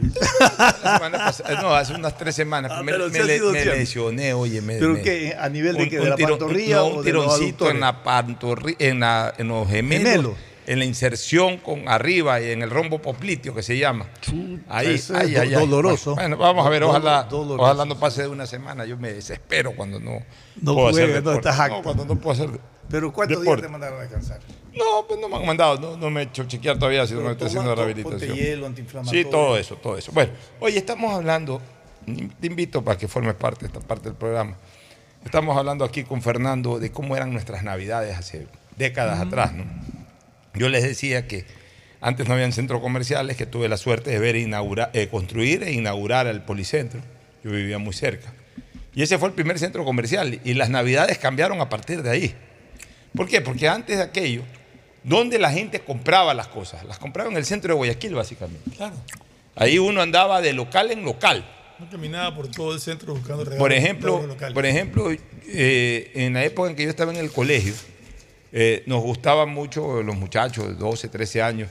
[0.84, 2.72] Pasada- no, hace unas tres semanas.
[2.74, 4.62] Ah, me me le- me lesioné, oye.
[4.62, 5.36] Me, ¿Pero qué?
[5.39, 5.95] ¿A nivel de un- qué?
[5.97, 7.76] ¿De un la tiro- pantorrilla no, o un de los tironcito aductores?
[7.76, 10.34] en la pantorrilla, en, la- en los gemelos, Gemelos.
[10.66, 14.08] en la inserción con arriba y en el rombo popliteo que se llama.
[14.68, 15.49] Ahí, es do- ay, ay.
[15.51, 16.16] doloroso.
[16.16, 17.62] Bueno, vamos a ver, ojalá, doloroso.
[17.64, 18.84] ojalá no pase de una semana.
[18.86, 20.24] Yo me desespero cuando no,
[20.62, 22.49] No puedo hacer no estás No, cuando no puedo hacer
[22.90, 23.62] Pero ¿cuántos deporte.
[23.62, 24.40] días te mandaron a descansar?
[24.74, 27.22] No, pues no me han mandado, no, no me he hecho chequear todavía si no
[27.22, 28.36] me estoy haciendo to- rehabilitación.
[28.36, 29.24] hielo, antiinflamatorio.
[29.24, 30.12] Sí, todo eso, todo eso.
[30.12, 31.62] Bueno, oye, estamos hablando,
[32.40, 34.56] te invito para que formes parte de esta parte del programa.
[35.26, 39.66] Estamos hablando aquí con Fernando de cómo eran nuestras navidades hace décadas atrás, ¿no?
[40.54, 41.46] Yo les decía que
[42.00, 46.28] antes no habían centros comerciales, que tuve la suerte de ver eh, construir e inaugurar
[46.28, 47.02] el policentro.
[47.44, 48.32] Yo vivía muy cerca.
[48.94, 50.40] Y ese fue el primer centro comercial.
[50.44, 52.36] Y las navidades cambiaron a partir de ahí.
[53.16, 53.41] ¿Por qué?
[53.41, 54.43] Porque antes de aquello,
[55.03, 56.84] ¿dónde la gente compraba las cosas?
[56.84, 58.72] Las compraba en el centro de Guayaquil, básicamente.
[58.72, 58.95] Claro.
[59.55, 61.45] Ahí uno andaba de local en local.
[61.80, 63.60] No caminaba por todo el centro buscando regalos.
[63.60, 65.12] Por ejemplo, por ejemplo
[65.47, 67.74] eh, en la época en que yo estaba en el colegio,
[68.51, 71.70] eh, nos gustaban mucho los muchachos de 12, 13 años,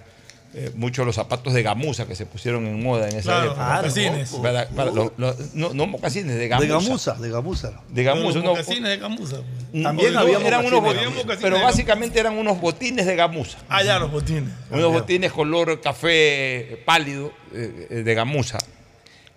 [0.58, 3.76] eh, mucho los zapatos de gamuza que se pusieron en moda en esa Claro, época.
[3.76, 4.30] mocasines.
[4.42, 6.66] Para- para los- los- no, no mocasines, de gamuza.
[6.66, 7.80] De gamuza, de gamuza.
[7.90, 9.36] De gamuza, uno- mocasines de gamuza.
[9.82, 13.58] También no, había eran unos de botines, pero básicamente eran unos botines de gamuza.
[13.68, 14.50] Ah, ya, los botines.
[14.70, 18.58] Unos botines color café pálido eh, eh, de gamuza.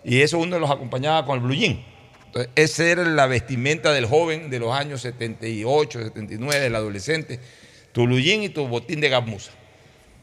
[0.04, 1.84] Y eso uno los acompañaba con el blue jean.
[2.28, 7.40] Entonces, esa era la vestimenta del joven de los años 78, 79, del adolescente.
[7.92, 9.52] Tu blue jean y tu botín de gamuza.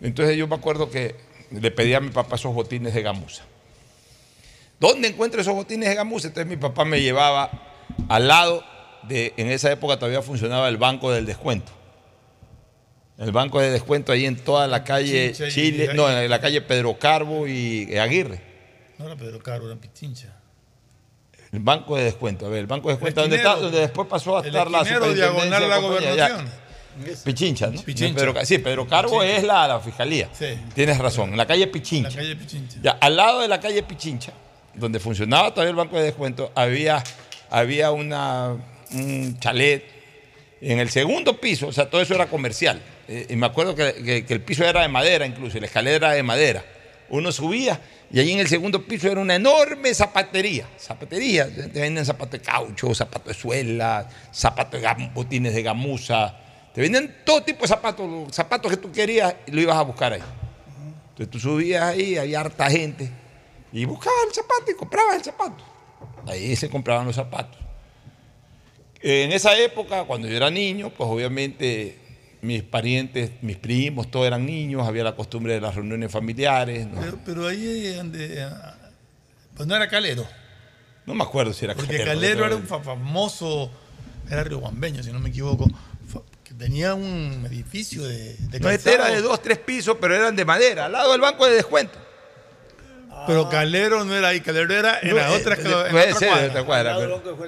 [0.01, 1.15] Entonces yo me acuerdo que
[1.51, 3.43] le pedí a mi papá esos botines de gamuza.
[4.79, 6.29] ¿Dónde encuentro esos botines de gamuza?
[6.29, 7.51] Entonces mi papá me llevaba
[8.09, 8.65] al lado
[9.09, 11.73] de, en esa época todavía funcionaba el Banco del Descuento.
[13.19, 16.61] El Banco de Descuento ahí en toda la calle Pichincha Chile, no, en la calle
[16.61, 18.41] Pedro Carbo y Aguirre.
[18.99, 20.37] No era Pedro Caro, era Pichincha.
[21.53, 23.57] El Banco de Descuento, a ver, el Banco de Descuento, donde, esquinero.
[23.57, 26.45] está, donde después pasó a El estar la diagonal de la ya.
[27.25, 27.81] Pichincha, ¿no?
[27.83, 28.15] Pichincha.
[28.15, 29.37] Pedro- sí, Pedro Carbo Pichincha.
[29.39, 30.29] es la, la fiscalía.
[30.33, 30.47] Sí.
[30.75, 32.11] Tienes razón, en la calle Pichincha.
[32.11, 32.77] La calle Pichincha.
[32.83, 34.33] Ya, al lado de la calle Pichincha,
[34.75, 37.03] donde funcionaba todavía el banco de descuento, había,
[37.51, 38.57] había una,
[38.93, 39.85] un chalet.
[40.61, 42.81] En el segundo piso, o sea, todo eso era comercial.
[43.09, 45.67] Eh, y me acuerdo que, que- que el piso era de madera incluso, y la
[45.67, 46.65] escalera era de madera.
[47.11, 47.79] Uno subía
[48.13, 50.67] y allí en el segundo piso era una enorme zapatería.
[50.79, 56.35] Zapatería, te venden zapatos de caucho, zapatos de suela, zapatos de botines de gamuza.
[56.77, 59.83] Te venden todo tipo de zapatos, los zapatos que tú querías y lo ibas a
[59.83, 60.21] buscar ahí.
[61.09, 63.11] Entonces tú subías ahí, había harta gente
[63.73, 65.65] y buscabas el zapato y comprabas el zapato.
[66.27, 67.59] Ahí se compraban los zapatos.
[69.01, 71.99] En esa época, cuando yo era niño, pues obviamente
[72.43, 76.87] mis parientes, mis primos, todos eran niños, había la costumbre de las reuniones familiares.
[76.87, 77.01] ¿no?
[77.01, 78.77] Pero, pero ahí donde, ah,
[79.57, 80.27] pues no era Calero.
[81.07, 83.71] No me acuerdo si era Porque Calero, Calero pero- era un fa- famoso,
[84.31, 85.67] era riobambeño, si no me equivoco,
[86.59, 90.45] tenía un edificio de, de No, este era de dos, tres pisos, pero eran de
[90.45, 91.99] madera, al lado del banco de descuento.
[93.27, 95.57] Pero Calero no era ahí, Calero era en No, la otra,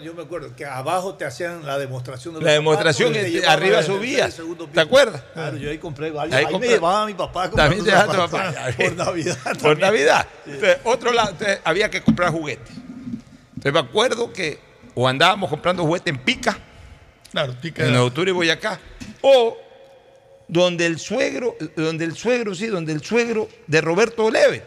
[0.02, 3.14] Yo me acuerdo que abajo te hacían la demostración de los La demostración,
[3.46, 5.22] arriba segundo ¿Te acuerdas?
[5.34, 6.34] Claro, yo ahí compré varios.
[6.34, 8.54] Ahí Ahí, compré- me llevaba a mi papá a comprar También te dejaste zapatos.
[8.54, 8.72] papá.
[8.76, 9.38] Por Navidad.
[9.60, 9.78] Por.
[9.78, 10.26] Navidad.
[10.46, 12.74] Entonces, otro lado, entonces, había que comprar juguetes.
[13.48, 14.58] Entonces me acuerdo que
[14.94, 16.58] o andábamos comprando juguetes en Pica,
[17.32, 18.80] Claro, en Octubre y Boyacá,
[19.22, 19.56] o
[20.48, 24.62] donde el suegro, donde el suegro, sí, donde el suegro de Roberto Leve,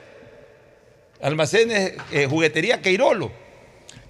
[1.21, 3.31] almacenes, eh, juguetería Queirolo,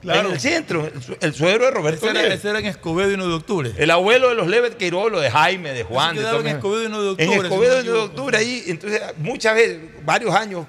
[0.02, 0.30] Claro.
[0.30, 2.36] en el centro, el, su- el suegro de Roberto Ese era, Leve.
[2.36, 3.72] ese era en Escobedo y 1 de octubre.
[3.78, 6.16] El abuelo de los Levet Queirolo, de Jaime, de Juan.
[6.16, 6.48] de en.
[6.48, 8.64] Escobedo y 9 de octubre, En Escobedo y 9 de octubre, ahí.
[8.68, 10.66] Entonces, muchas veces, varios años,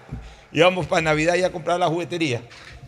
[0.53, 2.43] íbamos para Navidad y a comprar la juguetería.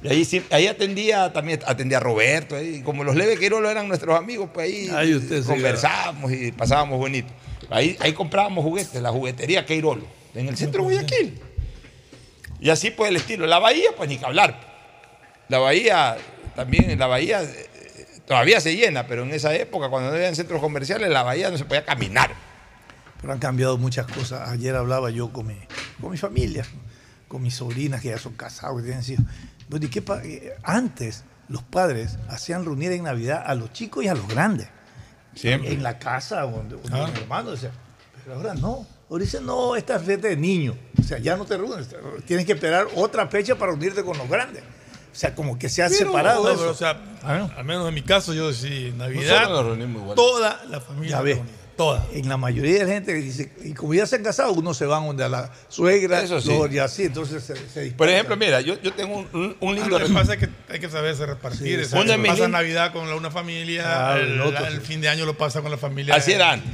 [0.05, 2.57] Y ahí, sí- ahí atendía, también atendía a Roberto.
[2.57, 2.83] ahí.
[2.83, 6.99] Como los Levet Queirolo eran nuestros amigos, pues ahí, Ahí usted se conversábamos y pasábamos
[6.99, 7.33] bonito.
[7.71, 11.41] Ahí, ahí comprábamos juguetes, la juguetería Queirolo, en el centro de Guayaquil.
[12.61, 13.47] Y así pues el estilo.
[13.47, 14.61] La bahía, pues ni que hablar.
[15.49, 16.17] La bahía,
[16.55, 17.69] también en la bahía eh,
[18.27, 21.59] todavía se llena, pero en esa época, cuando no había centros comerciales, la bahía no
[21.59, 22.31] se podía caminar.
[23.21, 24.49] Pero han cambiado muchas cosas.
[24.51, 25.57] Ayer hablaba yo con mi,
[26.01, 26.65] con mi familia,
[27.29, 29.25] con mis sobrinas que ya son casados, que tienen hijos.
[29.69, 34.09] Donde, ¿qué pa- eh, antes los padres hacían reunir en Navidad a los chicos y
[34.09, 34.69] a los grandes.
[35.35, 35.73] Siempre.
[35.73, 37.71] En la casa donde, donde mi hermano decía,
[38.25, 38.87] pero ahora no.
[39.11, 40.77] Ahora dicen, no, esta es fiesta de niños.
[40.99, 41.89] O sea, ya no te reúnes.
[42.27, 44.63] Tienes que esperar otra fecha para unirte con los grandes.
[44.63, 46.59] O sea, como que se ha Pero, separado no, eso.
[46.61, 47.01] pero, o sea,
[47.57, 50.17] al menos en mi caso, yo sí, Navidad, Nosotros nos reunimos igual.
[50.17, 51.23] toda la familia Ya
[51.77, 52.07] ves, reunida, toda.
[52.13, 54.77] En la mayoría de la gente que dice, y como ya se han casado, unos
[54.77, 56.49] se van donde a la suegra, Eso sí.
[56.57, 59.75] los- y así, entonces se, se Por ejemplo, mira, yo, yo tengo un, un- un
[59.75, 61.85] lindo Lo que pasa es que hay que saberse repartir.
[61.87, 64.87] Sí, Uno pasa Navidad con la- una familia, el, el otro, el sí.
[64.87, 66.15] fin de año lo pasa con la familia.
[66.15, 66.71] Así era antes.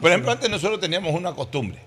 [0.00, 1.78] Por ejemplo, antes nosotros teníamos una costumbre.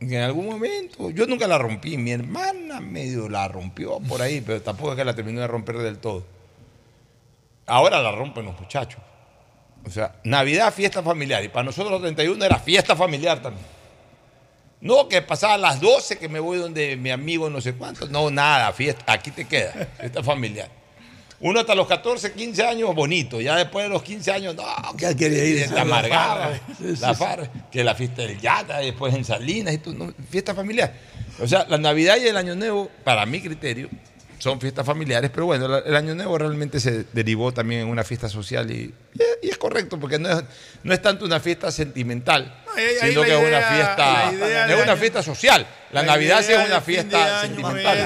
[0.00, 4.62] En algún momento, yo nunca la rompí, mi hermana medio la rompió por ahí, pero
[4.62, 6.24] tampoco es que la terminó de romper del todo.
[7.66, 9.00] Ahora la rompen los muchachos.
[9.84, 11.42] O sea, Navidad, fiesta familiar.
[11.44, 13.64] Y para nosotros los 31 era fiesta familiar también.
[14.80, 18.06] No, que pasaba a las 12 que me voy donde mi amigo no sé cuánto.
[18.08, 20.68] No, nada, fiesta, aquí te queda, fiesta familiar.
[21.40, 23.40] Uno hasta los 14, 15 años, bonito.
[23.40, 24.64] Ya después de los 15 años, no,
[24.96, 25.70] Ya quería ir.
[25.70, 25.84] la
[27.14, 27.14] sí.
[27.14, 30.92] farra, que la fiesta del Yata, después en Salinas, y todo, no, fiesta familiar.
[31.40, 33.88] O sea, la Navidad y el Año Nuevo, para mi criterio,
[34.38, 38.28] son fiestas familiares, pero bueno, el Año Nuevo realmente se derivó también en una fiesta
[38.28, 38.94] social y,
[39.42, 40.44] y es correcto, porque no es,
[40.82, 44.96] no es tanto una fiesta sentimental, ahí sino que es una fiesta, es una año-
[44.96, 45.66] fiesta social.
[45.92, 47.98] La, Navidad sí es una fiesta año sentimental.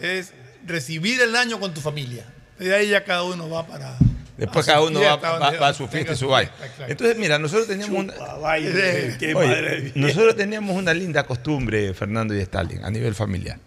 [0.00, 0.32] Es, es
[0.66, 2.24] recibir el año con tu familia.
[2.58, 3.96] Y de ahí ya cada uno va para.
[4.36, 6.50] Después cada uno va, a su fiesta y su baile.
[6.88, 12.40] Entonces, mira, nosotros teníamos una, baile, qué Oye, nosotros teníamos una linda costumbre, Fernando y
[12.40, 13.58] Stalin, a nivel familiar.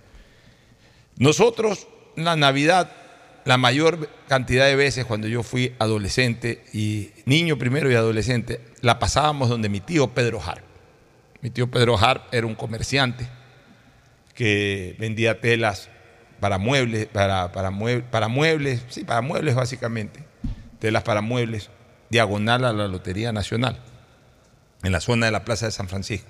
[1.17, 2.91] Nosotros, la Navidad,
[3.45, 8.99] la mayor cantidad de veces cuando yo fui adolescente y niño primero y adolescente, la
[8.99, 10.63] pasábamos donde mi tío Pedro Harp.
[11.41, 13.27] Mi tío Pedro Harp era un comerciante
[14.33, 15.89] que vendía telas
[16.39, 20.23] para muebles, para, para, mue- para muebles, sí, para muebles básicamente,
[20.79, 21.69] telas para muebles,
[22.09, 23.79] diagonal a la Lotería Nacional,
[24.83, 26.29] en la zona de la Plaza de San Francisco.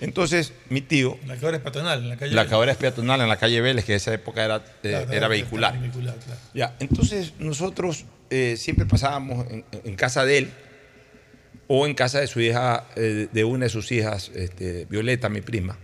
[0.00, 2.34] Entonces, mi tío, La que ahora es patronal, en la calle.
[2.34, 4.62] la que ahora es peatonal en la calle Vélez, que en esa época era, eh,
[4.82, 5.78] Claro, era vehicular.
[5.78, 6.40] vehicular, claro.
[6.54, 10.50] Ya, entonces nosotros eh, siempre pasábamos en, en casa de él
[11.66, 15.40] o en casa de su hija, eh, de una de sus hijas, este, Violeta, mi
[15.42, 15.78] prima.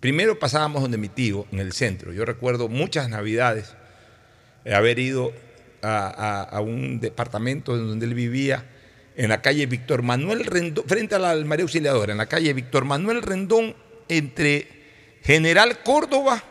[0.00, 2.12] Primero pasábamos donde mi tío, en el centro.
[2.12, 3.74] Yo recuerdo muchas navidades
[4.72, 5.32] haber ido
[5.82, 8.64] a, a- a un departamento donde él vivía,
[9.16, 12.84] en la calle Víctor Manuel Rendón, frente a la María Auxiliadora, en la calle Víctor
[12.84, 13.74] Manuel Rendón,
[14.08, 14.66] entre
[15.22, 16.42] General Córdoba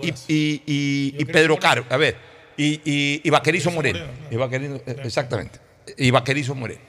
[0.00, 2.16] y, y- y- y Pedro Caro, a ver,
[2.56, 3.98] y, Vaquerizo Moreno.
[4.30, 5.58] Y Vaquerizo- exactamente.
[5.98, 6.80] Y Vaquerizo Moreno.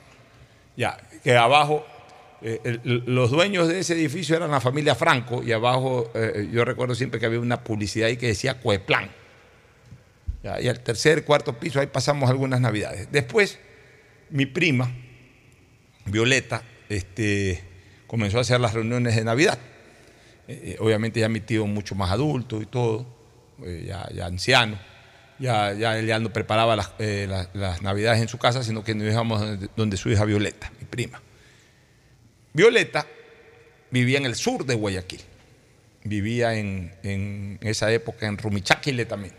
[0.77, 1.85] Ya, que abajo,
[2.41, 6.63] eh, el- los dueños de ese edificio eran la familia Franco, y abajo eh, yo
[6.63, 9.09] recuerdo siempre que había una publicidad ahí que decía Coeplan.
[10.43, 13.11] Ya, y al tercer, cuarto piso, ahí pasamos algunas navidades.
[13.11, 13.57] Después,
[14.29, 14.91] mi prima,
[16.05, 17.63] Violeta, este,
[18.07, 19.57] comenzó a hacer las reuniones de Navidad.
[20.47, 23.05] Eh, eh, obviamente ya mi tío mucho más adulto y todo,
[23.63, 24.77] eh, ya, anciano.
[25.37, 26.93] Ya, ya ya no preparaba las,
[27.53, 29.41] las- navidades en su casa, sino que nos íbamos
[29.75, 31.21] donde, su hija Violeta, mi prima.
[32.53, 33.05] Violeta
[33.91, 35.21] vivía en el sur de Guayaquil.
[36.05, 39.35] Vivía en, en esa época en Rumichaca y Letamendi.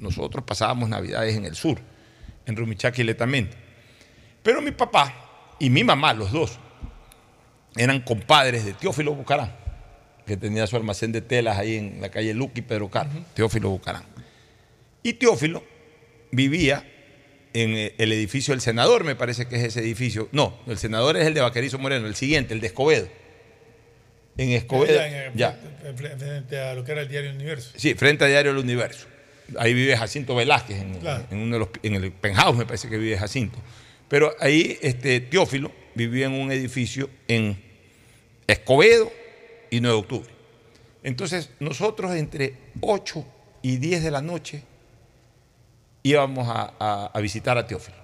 [0.00, 1.78] Nosotros pasábamos navidades en el sur,
[2.44, 3.54] en Rumichaca y Letamendi.
[4.42, 5.21] Pero mi papá
[5.64, 6.58] y mi mamá, los dos,
[7.76, 9.54] eran compadres de Teófilo Bucarán,
[10.26, 13.70] que tenía su almacén de telas ahí en la calle Luque y Pedro Carlos, Teófilo
[13.70, 14.04] Bucarán.
[15.02, 15.64] Y Teófilo
[16.30, 16.84] vivía
[17.54, 20.28] en eh, el edificio del senador, me parece que es ese edificio.
[20.32, 23.08] No, el senador es el de Vaquerizo Moreno, el siguiente, el de Escobedo.
[24.38, 25.52] En Escobedo, Ya, en- ya.
[25.94, 27.72] frente- Frente a lo que era el diario Universo.
[27.76, 29.06] Sí, frente a Diario El Universo.
[29.58, 31.26] Ahí vive Jacinto Velázquez, en, Claro.
[31.30, 33.58] en uno de los, en el penthouse me parece que vive Jacinto.
[34.12, 37.58] Pero ahí este, Teófilo vivía en un edificio en
[38.46, 39.10] Escobedo
[39.70, 40.30] y 9 de octubre.
[41.02, 43.24] Entonces nosotros entre 8
[43.62, 44.64] y 10 de la noche
[46.02, 47.96] íbamos a, a- visitar a Teófilo.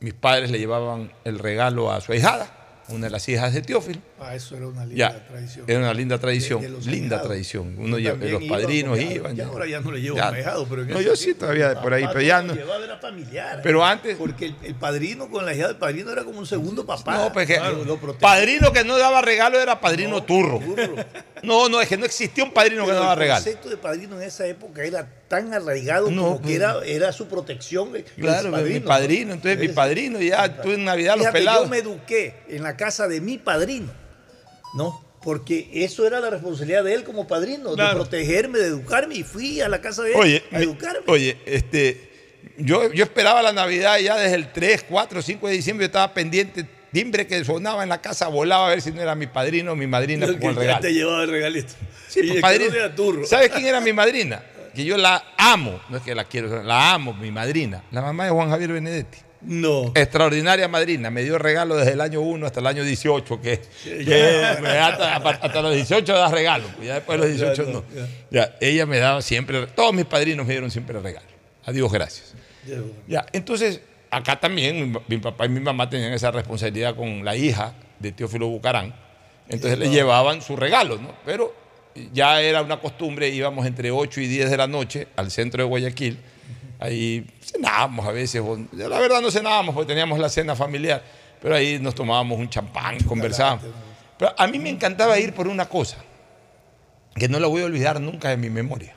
[0.00, 4.00] Mis padres le llevaban el regalo a su ahijada, una de las hijas de Teófilo.
[4.24, 5.64] Ah, eso era una linda Ya, tradición.
[5.68, 7.74] era una linda tradición, De- de los linda tradición.
[7.76, 9.34] Yo Uno lleva- los padrinos iban.
[9.36, 11.92] ya ahora ya no le llevo ahijado, pero en No, ese yo sí todavía por
[11.92, 12.54] ahí, pero ya no.
[12.54, 13.60] llevaba era familiar.
[13.62, 16.86] Pero antes- Porque el, el padrino con la hija del padrino era como un segundo
[16.86, 17.16] papá.
[17.16, 17.84] No, pues Claro,
[18.20, 20.60] padrino que no daba regalo era padrino turro.
[21.42, 23.42] No, no, es que no existía un padrino que no daba el regalo.
[23.42, 26.54] concepto de padrino en esa época era tan arraigado No, como que pues.
[26.54, 27.96] era, era su protección.
[27.96, 28.86] el Claro, mi ¿no?
[28.86, 31.64] padrino, entonces mi padrino, ya tú en Navidad los pelados.
[31.64, 33.90] Yo me eduqué en la casa de mi padrino,
[34.74, 35.02] ¿no?
[35.22, 37.90] Porque eso era la responsabilidad de él como padrino, Claro.
[37.90, 41.00] de protegerme, de educarme, y fui a la casa de él Oye, a educarme.
[41.06, 42.10] oye, este,
[42.58, 46.12] yo, yo esperaba la Navidad ya desde el 3, 4, 5 de diciembre, yo estaba
[46.12, 49.72] pendiente, timbre que sonaba en la casa, volaba a ver si no era mi padrino
[49.72, 50.80] o mi madrina con el regalo.
[50.80, 51.72] te llevaba el regalito.
[52.08, 52.74] Sí, Y pues, padrino.
[52.80, 53.24] no turro.
[53.26, 54.42] ¿Sabes quién era mi madrina?
[54.74, 58.24] Que yo la amo, no es que la quiero, la amo, mi madrina, la mamá
[58.24, 59.18] de Juan Javier Benedetti.
[59.44, 59.92] No.
[59.94, 63.60] Extraordinaria madrina, me dio regalo desde el año 1 hasta el año 18, que,
[64.80, 67.78] hasta, hasta los 18 da regalo, pues ya después de los Ya, 18 ya no.
[67.80, 68.08] no, ya.
[68.30, 71.26] Ya, ella me daba siempre, todos mis padrinos me dieron siempre regalo.
[71.64, 72.34] Adiós, gracias.
[73.08, 77.34] Ya, entonces, acá también mi, mi papá y mi mamá tenían esa responsabilidad con la
[77.36, 78.94] hija de Teófilo Bucarán.
[79.48, 81.12] Entonces le llevaban sus regalos, ¿no?
[81.26, 81.52] Pero
[82.12, 85.68] ya era una costumbre, íbamos entre 8 y 10 de la noche al centro de
[85.68, 86.18] Guayaquil.
[86.82, 88.42] Ahí cenábamos a veces,
[88.72, 91.00] la verdad no cenábamos porque teníamos la cena familiar,
[91.40, 93.66] pero ahí nos tomábamos un champán, conversábamos.
[94.18, 95.98] Pero a mí me encantaba ir por una cosa,
[97.14, 98.96] que no la voy a olvidar nunca de mi memoria.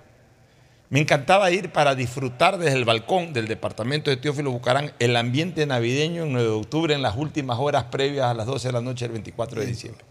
[0.89, 5.63] Me encantaba ir para disfrutar desde el balcón del departamento de Teófilo Bucarán el ambiente
[5.67, 8.81] navideño en 9 de octubre en las últimas horas previas a las 12 de la
[8.81, 10.03] noche del 24 de diciembre.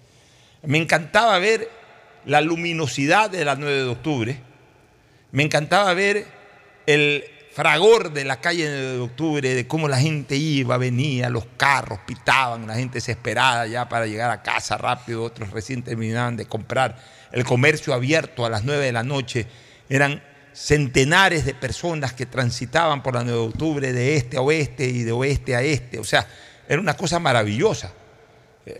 [0.62, 1.68] Me encantaba ver
[2.24, 4.38] la luminosidad de la 9 de octubre.
[5.32, 6.24] Me encantaba ver
[6.86, 11.46] el fragor de la calle 9 de octubre, de cómo la gente iba, venía, los
[11.56, 16.46] carros pitaban, la gente desesperada ya para llegar a casa rápido, otros recién terminaban de
[16.46, 16.98] comprar.
[17.30, 19.46] El comercio abierto a las 9 de la noche.
[19.88, 20.20] Eran
[20.52, 25.04] centenares de personas que transitaban por la 9 de octubre de este a oeste y
[25.04, 26.00] de oeste a este.
[26.00, 26.26] O sea,
[26.68, 27.92] era una cosa maravillosa.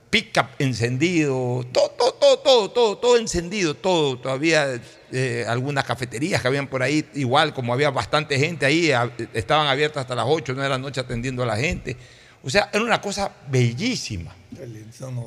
[0.08, 4.18] Pick-up encendido, todo, todo, todo, todo, todo, todo encendido, todo.
[4.18, 4.80] Todavía
[5.12, 8.90] eh, algunas cafeterías que habían por ahí, igual como había bastante gente ahí,
[9.34, 11.96] estaban abiertas hasta las 8, 9 de la noche atendiendo a la gente.
[12.42, 14.34] O sea, era una cosa bellísima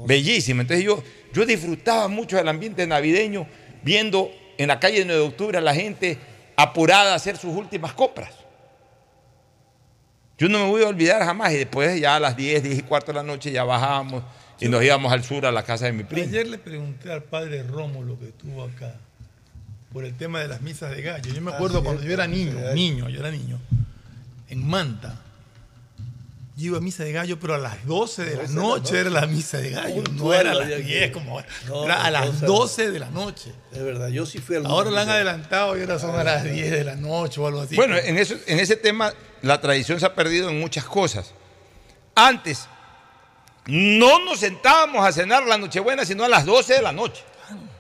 [0.06, 0.62] bellísima.
[0.62, 1.04] Entonces yo,
[1.34, 3.48] yo disfrutaba mucho del ambiente navideño
[3.84, 6.18] viendo en la calle 9 de octubre a la gente
[6.56, 8.32] apurada a hacer sus últimas compras.
[10.38, 12.82] Yo no me voy a olvidar jamás y después ya a las 10, 10 y
[12.84, 14.24] cuarto de la noche ya bajábamos
[14.60, 16.28] y nos íbamos al sur a la casa de mi primo.
[16.28, 18.96] Ayer le pregunté al padre Rómulo que estuvo acá
[19.94, 21.34] por el tema de las misas de gallo.
[21.34, 23.60] Yo me Ah, acuerdo sí, cuando yo era niño, niño, yo era niño,
[24.50, 25.22] en Manta.
[26.56, 28.62] Yo iba a misa de gallo, pero a las 12 de la 12 de la
[28.68, 30.04] noche era la misa de gallo.
[30.14, 31.12] No era a las había que 10 ir.
[31.12, 31.46] como ahora.
[31.68, 32.46] No, Era a las 12.
[32.48, 33.52] 12 de la noche.
[33.72, 36.44] Es verdad, yo sí fui al Ahora la han adelantado y ahora son a las
[36.44, 37.76] 10 de la noche o algo así.
[37.76, 39.14] Bueno, en, eso, en ese tema
[39.44, 41.32] la tradición se ha perdido en muchas cosas.
[42.16, 42.68] Antes
[43.68, 47.24] no nos sentábamos a cenar la Nochebuena sino a las 12 de la noche.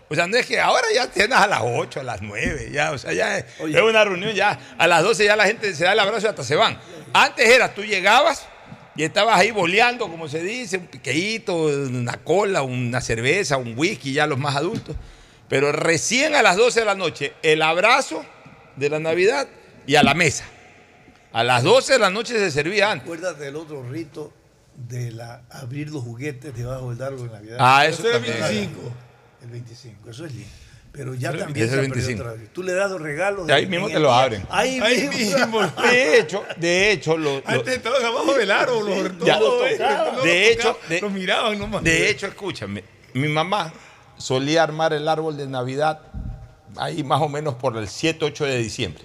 [0.09, 2.91] O sea, no es que ahora ya cenas a las 8, a las 9, ya,
[2.91, 5.83] o sea, ya es, es una reunión, ya a las 12 ya la gente se
[5.83, 6.79] da el abrazo y hasta se van.
[7.11, 8.47] Antes era, tú llegabas
[8.95, 14.13] y estabas ahí boleando, como se dice, un piqueíto, una cola, una cerveza, un whisky,
[14.13, 14.95] ya los más adultos.
[15.49, 18.25] Pero recién a las 12 de la noche, el abrazo
[18.77, 19.47] de la Navidad
[19.85, 20.45] y a la mesa.
[21.33, 23.07] A las 12 de la noche se servía antes.
[23.07, 24.33] ¿Recuerdas del otro rito
[24.77, 27.57] de la abrir los juguetes debajo del árbol de Navidad?
[27.59, 28.49] Ah, eso Ese era el también.
[28.73, 28.93] 25.
[29.43, 30.49] El 25, eso es lindo.
[30.91, 32.21] Pero ya también es se el ha perdido 25.
[32.23, 32.53] otra vez.
[32.53, 33.47] Tú le das los regalos.
[33.47, 34.43] Y ahí en mismo te lo abren.
[34.49, 35.59] Ahí, Ahí mismo.
[35.83, 39.37] De hecho, de hecho, lo, lo- Antes estaban abajo del árbol, los Ya.
[39.37, 39.77] todos, ¿eh?
[39.77, 41.83] de Todos los hecho, tocaban, de, los miraban nomás.
[41.83, 42.83] de hecho, escúchame,
[43.13, 43.71] mi mamá
[44.17, 45.99] solía armar el árbol de Navidad
[46.77, 49.03] ahí más o menos por el 7, 8 de diciembre.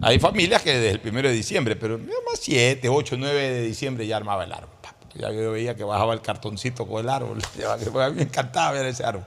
[0.00, 4.06] Hay familias que desde el 1 de diciembre, pero mamá 7, 8, 9 de diciembre
[4.06, 4.68] ya armaba el árbol.
[5.14, 7.38] Ya yo veía que bajaba el cartoncito con el árbol.
[7.68, 7.76] A
[8.08, 9.24] mí me encantaba ver ese árbol.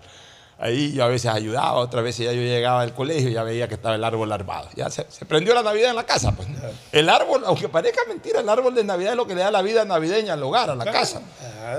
[0.58, 3.68] Ahí yo a veces ayudaba, otras veces ya yo llegaba al colegio y ya veía
[3.68, 4.70] que estaba el árbol armado.
[4.74, 6.34] Ya se, se prendió la Navidad en la casa.
[6.34, 6.48] Pues.
[6.94, 9.62] El árbol, aunque parezca mentira, el árbol de Navidad es lo que le da la
[9.62, 11.22] vida navideña al hogar, a la casa.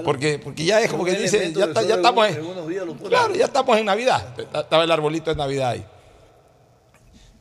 [0.04, 2.34] Porque, porque ya es como que dice, ya, está- ya estamos en.
[3.08, 4.26] Claro, ya estamos en Navidad.
[4.54, 5.84] Estaba el arbolito de Navidad ahí.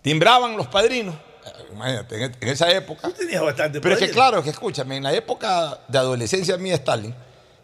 [0.06, 1.16] Timbraban los padrinos.
[1.16, 3.10] Eh, Imagínate, en, en esa época.
[3.10, 7.12] Tenías bastante Pero es que claro, que escúchame, en la época de adolescencia mía, Stalin,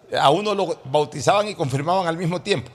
[0.09, 2.71] eh, a uno lo bautizaban y confirmaban al mismo tiempo.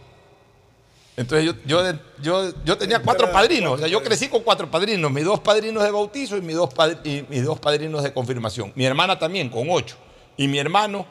[1.17, 1.83] Entonces yo, yo,
[2.23, 5.83] yo, yo tenía cuatro padrinos, o sea, yo crecí con cuatro padrinos, mis dos padrinos
[5.83, 6.71] de bautizo y mis dos,
[7.03, 8.71] y mis dos padrinos de confirmación.
[8.77, 9.97] Mi hermana también, con ocho.
[10.37, 11.07] Y mi hermano,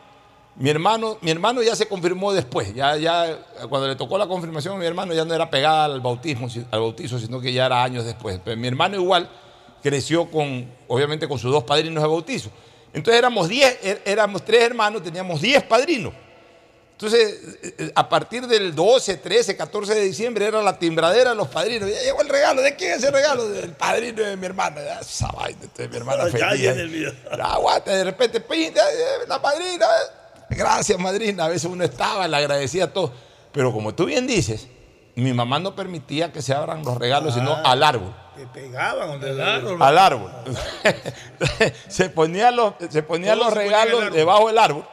[0.57, 2.73] mi hermano, mi hermano ya se confirmó después.
[2.73, 3.37] Ya, ya,
[3.69, 6.79] cuando le tocó la confirmación a mi hermano ya no era pegada al bautismo, al
[6.79, 8.39] bautizo, sino que ya era años después.
[8.43, 9.29] Pero mi hermano igual
[9.83, 12.49] creció con, obviamente, con sus dos padrinos de bautizo.
[12.93, 16.13] Entonces éramos diez, er- éramos tres hermanos, teníamos diez padrinos.
[16.93, 21.35] Entonces, eh, eh, a partir del 12, 13, 14 de diciembre era la timbradera de
[21.35, 21.89] los padrinos.
[21.89, 22.61] Ya llegó el regalo.
[22.61, 23.49] ¿De quién es el regalo?
[23.49, 24.77] Del padrino de mi hermana.
[24.81, 25.59] Ya, Esa vaina.
[25.61, 26.39] Entonces mi hermana feliz.
[27.37, 28.41] Ya, de repente,
[29.27, 29.85] la madrina.
[30.49, 31.45] Gracias, madrina.
[31.45, 33.11] A veces uno estaba, le agradecía todo.
[33.51, 34.67] Pero como tú bien dices,
[35.15, 37.61] mi mamá no permitía que se abran los regalos, sino Ah.
[37.71, 38.13] al árbol.
[38.35, 39.81] Te pegaban donde el árbol.
[39.81, 40.31] Al árbol.
[41.87, 44.85] se ponían los, se los ponía el regalos debajo del árbol.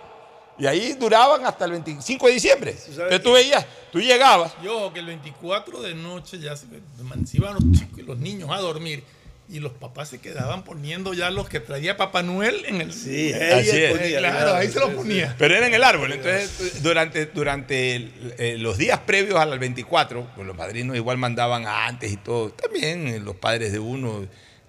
[0.59, 2.77] Y ahí duraban hasta el 25 de diciembre.
[2.89, 4.53] Entonces tú veías, tú llegabas.
[4.63, 8.19] Y ojo, que el 24 de noche ya se, se iban los chicos y los
[8.19, 9.03] niños a dormir.
[9.49, 12.93] Y los papás se quedaban poniendo ya los que traía Papá Noel en el.
[12.93, 14.19] Sí, Así es.
[14.19, 15.35] Claro, ahí se los ponía.
[15.39, 16.13] Pero era en el árbol.
[16.13, 21.67] Entonces, durante, durante el- eh, los días previos al 24, pues los padrinos igual mandaban
[21.67, 22.51] antes y todo.
[22.51, 24.27] También eh, los padres de uno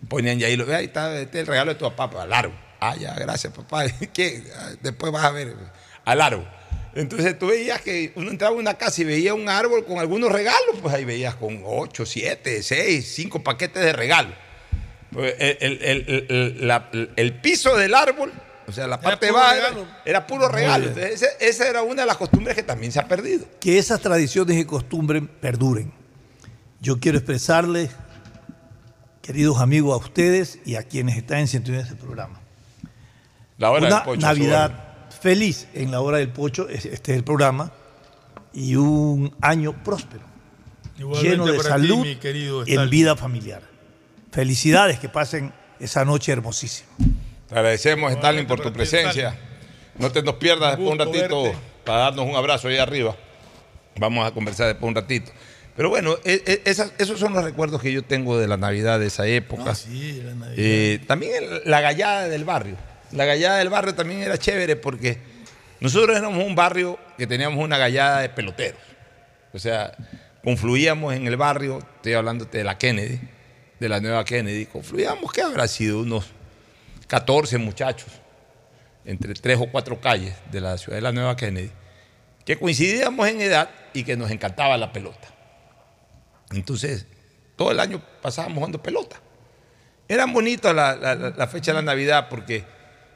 [0.09, 2.57] ponían ya ahí, lo, ahí está este es el regalo de tu papá, al árbol.
[2.81, 3.85] Ah, ya, gracias, papá.
[4.13, 4.43] ¿Qué?
[4.81, 5.53] Después vas a ver,
[6.03, 6.49] al árbol.
[6.95, 10.31] Entonces tú veías que uno entraba a una casa y veía un árbol con algunos
[10.31, 14.33] regalos, pues ahí veías con 8, 7, 6, 5 paquetes de regalos.
[15.17, 18.31] El, el- el- el- la- el piso del árbol,
[18.67, 19.55] o sea, la parte baja,
[20.05, 20.87] era, puro regalo.
[20.87, 23.45] Entonces, esa era una de las costumbres que también se ha perdido.
[23.59, 25.91] Que esas tradiciones y costumbres perduren.
[26.81, 27.91] Yo quiero expresarles,
[29.21, 32.39] queridos amigos, a ustedes y a quienes están en sintonía de este programa.
[33.57, 34.79] La hora una del pocho, Navidad
[35.21, 37.71] feliz en la hora del pocho, es- este es el programa,
[38.53, 40.23] y un año próspero,
[40.97, 43.61] Igualmente lleno de para ti, salud mi querido en vida familiar.
[44.33, 46.89] Felicidades, que pasen esa noche hermosísima.
[47.47, 49.37] Te agradecemos, Stalin, por tu presencia.
[49.97, 51.57] No te nos pierdas después un gusto ratito verte.
[51.85, 53.15] para darnos un abrazo ahí arriba.
[53.97, 55.31] Vamos a conversar después un ratito.
[55.75, 58.99] Pero bueno, e- e- esas- esos son los recuerdos que yo tengo de la Navidad
[58.99, 59.71] de esa época.
[59.71, 60.55] Ah, sí, la Navidad.
[60.57, 62.75] Eh, también la gallada del barrio.
[63.11, 65.19] La gallada del barrio también era chévere porque
[65.79, 68.81] nosotros éramos un barrio que teníamos una gallada de peloteros.
[69.53, 69.91] O sea,
[70.43, 73.19] confluíamos en el barrio, estoy hablando de la Kennedy,
[73.83, 75.99] de la nueva Kennedy, confluíamos, ¿qué habrá sido?
[75.99, 76.27] Unos
[77.07, 78.07] 14 muchachos
[79.03, 81.69] entre tres o cuatro calles de la ciudad de la nueva Kennedy,
[82.45, 85.27] que coincidíamos en edad y que nos encantaba la pelota.
[86.51, 87.05] Entonces,
[87.57, 89.17] todo el año pasábamos jugando pelota.
[90.07, 92.63] Era bonita la, fecha de la Navidad porque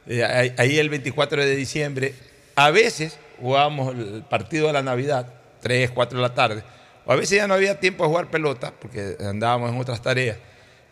[0.06, 2.14] eh, ahí el 24 de diciembre,
[2.56, 5.32] a veces, jugábamos el partido de la Navidad,
[5.62, 6.62] 3, 4 de la tarde.
[7.06, 10.36] O a veces ya no había tiempo de jugar pelota porque andábamos en otras tareas.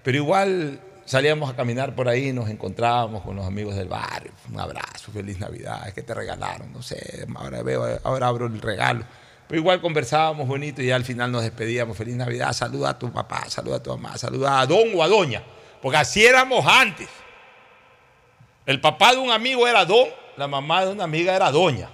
[0.07, 4.31] Pero igual salíamos a caminar por ahí, nos encontrábamos con los amigos del barrio.
[4.49, 8.63] Un abrazo, feliz Navidad, es que te regalaron, no sé, ahora veo, ahora abro el
[8.63, 9.05] regalo.
[9.49, 11.97] Pero igual conversábamos bonito y ya al final nos despedíamos.
[11.97, 15.09] Feliz Navidad, saluda a tu papá, saluda a tu mamá, saluda a don o a
[15.09, 15.43] doña.
[15.83, 17.09] Porque así éramos antes.
[18.65, 20.07] El papá de un amigo era don,
[20.37, 21.91] la mamá de una amiga era doña.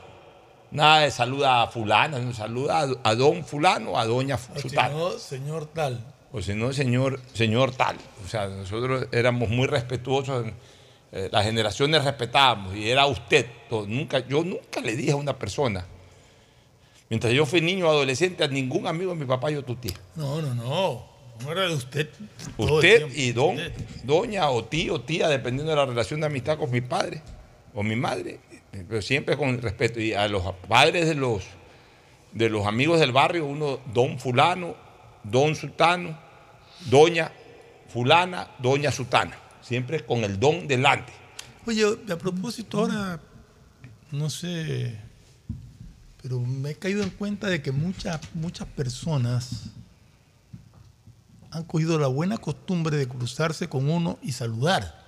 [0.71, 4.39] Nada de saluda a fulana, no saluda a, don fulano, a doña
[4.93, 6.12] no, señor tal.
[6.33, 7.97] O si no, señor, señor tal.
[8.25, 10.47] O sea, nosotros éramos muy respetuosos.
[11.13, 13.47] eh, las generaciones respetábamos y era usted.
[13.69, 13.87] todo.
[13.87, 15.85] Nunca, yo nunca le dije a una persona,
[17.11, 19.93] mientras yo fui niño o adolescente, a ningún amigo de mi papá yo tuteé.
[20.17, 21.13] No, no, no.
[21.45, 22.09] No era de usted.
[22.57, 23.59] Usted y don,
[24.05, 27.21] doña o tío, tía, dependiendo de la relación de amistad con mi padre
[27.75, 28.39] o mi madre,
[28.89, 30.01] pero siempre con respeto.
[30.01, 31.43] Y a los padres de los,
[32.33, 34.77] de los amigos del barrio, uno, don fulano,
[35.25, 36.17] don sultano,
[36.87, 37.31] doña
[37.93, 41.13] fulana, doña sultana, siempre con el don delante.
[41.67, 43.21] Oye, a propósito, ahora,
[44.11, 44.99] no sé,
[46.23, 49.67] pero me he caído en cuenta de que muchas, muchas personas
[51.51, 55.01] han cogido la buena costumbre de cruzarse con uno y saludar.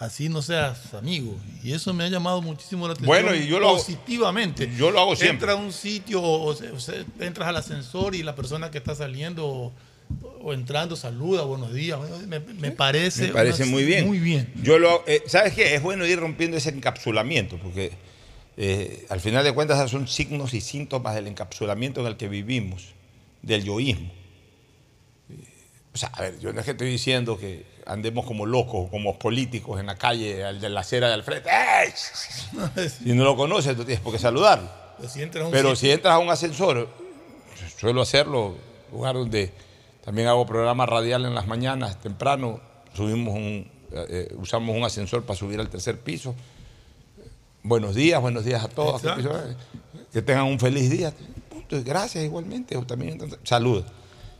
[0.00, 1.38] Así no seas amigo.
[1.62, 3.06] Y eso me ha llamado muchísimo la atención.
[3.22, 4.74] Bueno, y yo lo hago- positivamente.
[4.76, 5.34] yo lo hago siempre.
[5.52, 6.54] Entras a un sitio o,
[7.20, 9.72] entras al ascensor y la persona que está saliendo
[10.42, 11.98] o, entrando saluda, buenos días.
[12.26, 14.06] Me, me parece, Me parece una- muy bien.
[14.06, 14.52] Muy bien.
[14.62, 15.74] Yo lo, eh, ¿Sabes qué?
[15.74, 17.92] Es bueno ir rompiendo ese encapsulamiento, porque
[18.56, 22.88] eh, al final de cuentas son signos y síntomas del encapsulamiento en el que vivimos,
[23.42, 24.10] del yoísmo.
[25.92, 29.16] O sea, a ver, yo no es que estoy diciendo que andemos como locos, como
[29.18, 31.48] políticos en la calle, al de la acera del frente.
[31.50, 31.92] ¡Ey!
[33.04, 34.68] Si no lo conoces, tú tienes por qué saludarlo.
[34.98, 36.88] Pero si entras a un Pero si entras a un ascensor,
[37.78, 38.56] suelo hacerlo,
[38.92, 39.52] lugar donde
[40.04, 42.60] también hago programas radiales en las mañanas, temprano,
[42.92, 46.34] subimos un, eh, eh, usamos un ascensor para subir al tercer piso.
[47.62, 49.02] Buenos días, buenos días a todos.
[49.02, 49.32] Exacto.
[50.12, 51.10] Que tengan un feliz día.
[51.48, 51.82] Punto.
[51.82, 52.76] Gracias igualmente.
[52.82, 53.82] También, salud.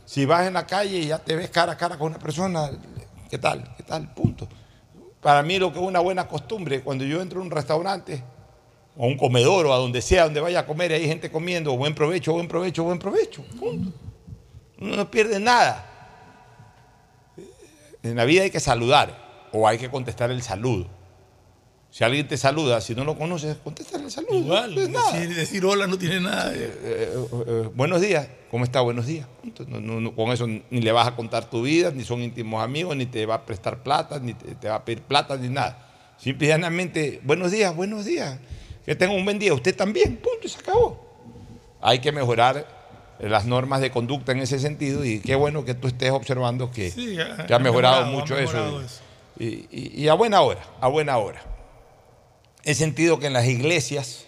[0.05, 2.69] Si vas en la calle y ya te ves cara a cara con una persona,
[3.27, 3.73] ¿qué tal?
[3.75, 4.13] ¿Qué tal?
[4.13, 4.47] Punto.
[5.19, 8.23] Para mí lo que es una buena costumbre, cuando yo entro a un restaurante,
[8.95, 11.31] o a un comedor, o a donde sea, donde vaya a comer y hay gente
[11.31, 13.43] comiendo, buen provecho, buen provecho, buen provecho.
[13.59, 13.91] Punto.
[14.79, 15.91] Uno no pierde nada.
[18.03, 20.87] En la vida hay que saludar o hay que contestar el saludo.
[21.95, 24.35] Si alguien te saluda, si no lo conoces, contesta el saludo.
[24.35, 26.53] Igual, No decir, decir hola no tiene nada.
[26.53, 28.81] Eh, eh, eh, buenos días, ¿cómo está?
[28.81, 29.25] Buenos días.
[29.65, 33.05] No, con eso ni le vas a contar tu vida, ni son íntimos amigos, ni
[33.05, 35.87] te va a prestar plata, ni te, te va a pedir plata, ni nada.
[36.17, 38.39] Simple y llanamente, buenos días, buenos días.
[38.85, 39.53] Que tenga un buen día.
[39.53, 41.01] Usted también, punto, y se acabó.
[41.79, 42.67] Hay que mejorar
[43.19, 46.91] las normas de conducta en ese sentido y qué bueno que tú estés observando que,
[46.91, 48.85] Sí, ha- que ha ha mejorado, ha mucho mejorado eso.
[48.85, 49.01] eso.
[49.39, 51.41] Y, y- y a buena hora, a buena hora.
[52.63, 54.25] He sentido que en las iglesias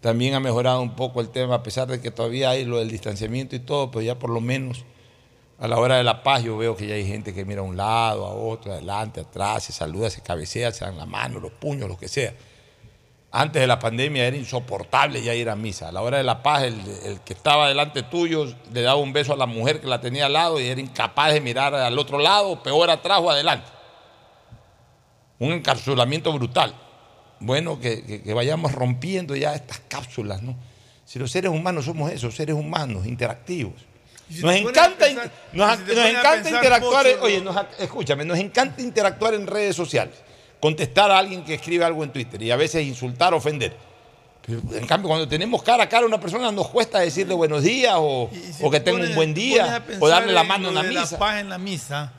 [0.00, 2.90] también ha mejorado un poco el tema, a pesar de que todavía hay lo del
[2.90, 4.84] distanciamiento y todo, pero ya por lo menos
[5.58, 7.64] a la hora de la paz yo veo que ya hay gente que mira a
[7.64, 11.52] un lado, a otro, adelante, atrás, se saluda, se cabecea, se dan la mano, los
[11.52, 12.34] puños, lo que sea.
[13.38, 15.88] Antes de la pandemia era insoportable ya ir a misa.
[15.88, 19.12] A la hora de la paz, el, el que estaba delante tuyo le daba un
[19.12, 21.98] beso a la mujer que la tenía al lado y era incapaz de mirar al
[21.98, 23.68] otro lado, peor atrás o adelante.
[25.38, 26.74] Un encapsulamiento brutal.
[27.40, 30.56] Bueno, que, que- que vayamos rompiendo ya estas cápsulas, ¿no?
[31.04, 33.74] Si los seres humanos somos esos, seres humanos, interactivos.
[34.30, 39.34] Si Nos encanta, pensar- nos, si nos encanta interactuar, oye, nos- escúchame, nos encanta interactuar
[39.34, 40.14] en redes sociales,
[40.60, 43.76] contestar a alguien que escribe algo en Twitter y a veces insultar, ofender.
[44.46, 47.62] Pero, en cambio, cuando tenemos cara a cara a una persona, nos cuesta decirle buenos
[47.64, 50.74] días o, si o que te tenga un buen día o darle la mano en
[50.76, 51.08] la misa.
[51.12, 52.12] La paz en la misa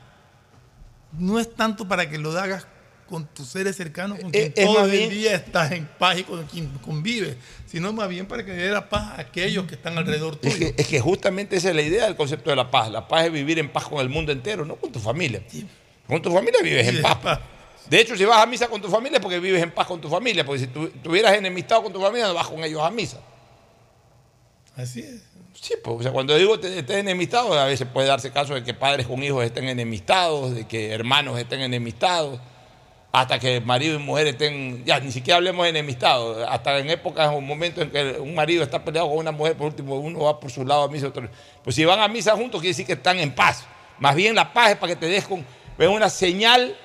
[1.18, 2.66] no es tanto para que lo hagas
[3.08, 5.86] con tus seres cercanos, con quien Eh, es todo más el bien- día estás en
[5.98, 7.36] paz y con quien convives,
[7.66, 10.52] sino más bien para que dé la paz a aquellos que están alrededor tuyo.
[10.54, 12.90] Es que, es que justamente esa es la idea del concepto de la paz.
[12.90, 15.42] La paz es vivir en paz con el mundo entero, no con tu familia.
[16.06, 17.40] Con tu familia vives en Vives en paz.
[17.88, 20.00] De hecho, si vas a misa con tu familia es porque vives en paz con
[20.00, 22.90] tu familia, porque si tu- tuvieras enemistado con tu familia no vas con ellos a
[22.90, 23.18] misa.
[24.76, 25.22] Así es.
[25.54, 28.62] Sí, pues, o sea, cuando digo te- estés enemistado, a veces puede darse caso de
[28.62, 32.38] que padres con hijos estén enemistados, de que hermanos estén enemistados,
[33.10, 37.30] hasta que marido y mujer estén, ya ni siquiera hablemos de enemistados, hasta en épocas
[37.32, 40.38] o momentos en que un marido está peleado con una mujer, por último uno va
[40.38, 41.28] por su lado a misa, otro.
[41.64, 43.64] Pues si van a misa juntos, quiere decir que están en paz.
[43.98, 45.44] Más bien la paz es para que te des con,
[45.78, 46.76] es una señal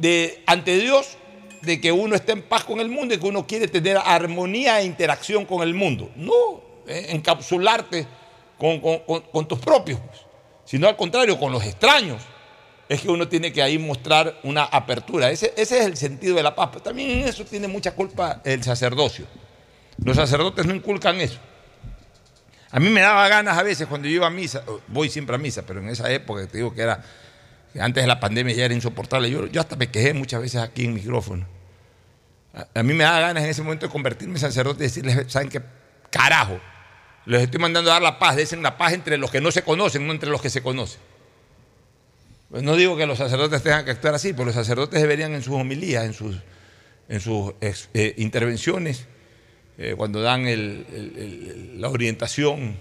[0.00, 1.16] de ante Dios
[1.62, 4.80] de que uno esté en paz con el mundo y que uno quiere tener armonía
[4.80, 6.10] e interacción con el mundo.
[6.16, 6.32] No
[6.86, 8.06] eh, encapsularte
[8.58, 10.20] con, con- tus propios, pues,
[10.64, 12.22] sino al contrario, con los extraños.
[12.88, 15.30] Es que uno tiene que ahí mostrar una apertura.
[15.30, 16.70] Ese, ese es el sentido de la paz.
[16.72, 19.26] Pero también en eso tiene mucha culpa el sacerdocio.
[20.02, 21.38] Los sacerdotes no inculcan eso.
[22.72, 25.38] A mí me daba ganas a veces cuando yo iba a misa, voy siempre a
[25.38, 27.04] misa, pero en esa época te digo que era,
[27.78, 29.30] antes de la pandemia ya era insoportable.
[29.30, 31.46] Yo, hasta me quejé muchas veces aquí en micrófono.
[32.74, 35.48] A, mí me daba ganas en ese momento de convertirme en sacerdote y decirles, ¿saben
[35.48, 35.62] qué?
[36.10, 36.60] Carajo,
[37.26, 39.62] les estoy mandando a dar la paz, dicen la paz entre los que no se
[39.62, 41.00] conocen, no entre los que se conocen.
[42.50, 45.42] Pues no digo que los sacerdotes tengan que actuar así, pero los sacerdotes deberían en
[45.42, 46.12] sus homilías, en
[47.20, 49.06] sus, eh, intervenciones,
[49.78, 50.44] eh, cuando dan
[51.80, 52.76] la orientación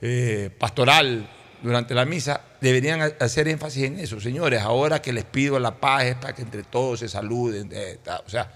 [0.00, 1.28] eh, pastoral
[1.62, 4.20] durante la misa, deberían ha- hacer énfasis en eso.
[4.20, 7.70] Señores, ahora que les pido la paz es para que entre todos se saluden.
[7.72, 8.50] eh, o sea,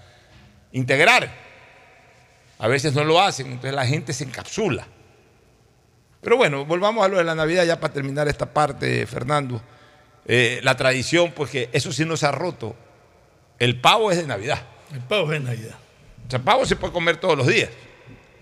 [0.73, 1.29] integrar.
[2.59, 4.87] A veces no lo hacen, entonces la gente se encapsula.
[6.21, 9.61] Pero bueno, volvamos a lo de la Navidad ya para terminar esta parte, Fernando.
[10.25, 12.75] Eh, la tradición, pues que eso sí no se ha roto.
[13.59, 14.59] El pavo es de Navidad.
[14.91, 15.75] El pavo es Navidad.
[16.27, 17.69] O sea, pavo se puede comer todos los días.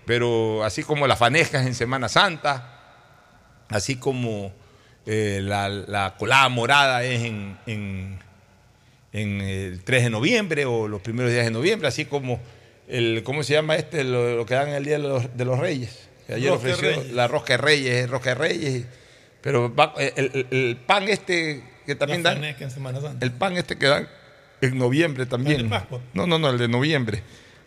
[0.04, 2.75] Pero así como las fanescas en Semana Santa,
[3.68, 4.52] así como
[5.06, 8.18] eh, la, la colada morada es en, en-
[9.12, 12.38] en el 3 de noviembre o los primeros días de noviembre, así como
[12.88, 14.04] el, ¿cómo se llama este?
[14.04, 16.08] Lo, lo que dan el Día de los, de los Reyes.
[16.28, 17.12] Ayer Rosca ofreció Reyes.
[17.12, 18.84] la rosca de Reyes, es rosca de Reyes.
[19.40, 23.24] Pero va- el, el- el pan este que también La dan, en Semana Santa.
[23.24, 24.08] el pan este que dan
[24.60, 25.56] en noviembre también.
[25.60, 26.00] ¿El de Pascua?
[26.12, 27.22] No, no, no, el de noviembre.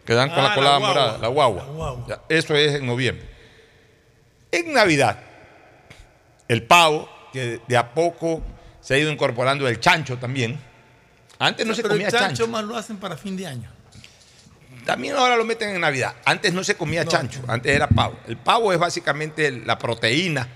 [0.05, 1.63] Que dan con Ah, la la colada morada, la guagua.
[1.65, 2.05] La guagua.
[2.07, 3.25] Ya, eso es en noviembre.
[4.51, 5.19] En Navidad,
[6.49, 8.43] el pavo, que de a poco
[8.81, 10.59] se ha ido incorporando el chancho también.
[11.37, 12.47] Antes no se Pero comía el chancho, chancho.
[12.49, 13.71] más lo hacen para fin de año.
[14.85, 16.15] También ahora lo meten en Navidad.
[16.25, 18.19] Antes no se comía chancho, antes era pavo.
[18.27, 20.47] El pavo es básicamente la proteína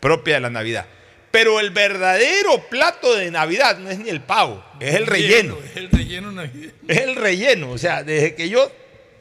[0.00, 0.84] propia de la Navidad.
[1.30, 5.56] Pero el verdadero plato de Navidad no es ni el pavo, es el relleno.
[5.64, 6.72] Es el relleno navideño.
[6.88, 7.70] Es el relleno.
[7.70, 8.70] O sea, desde que yo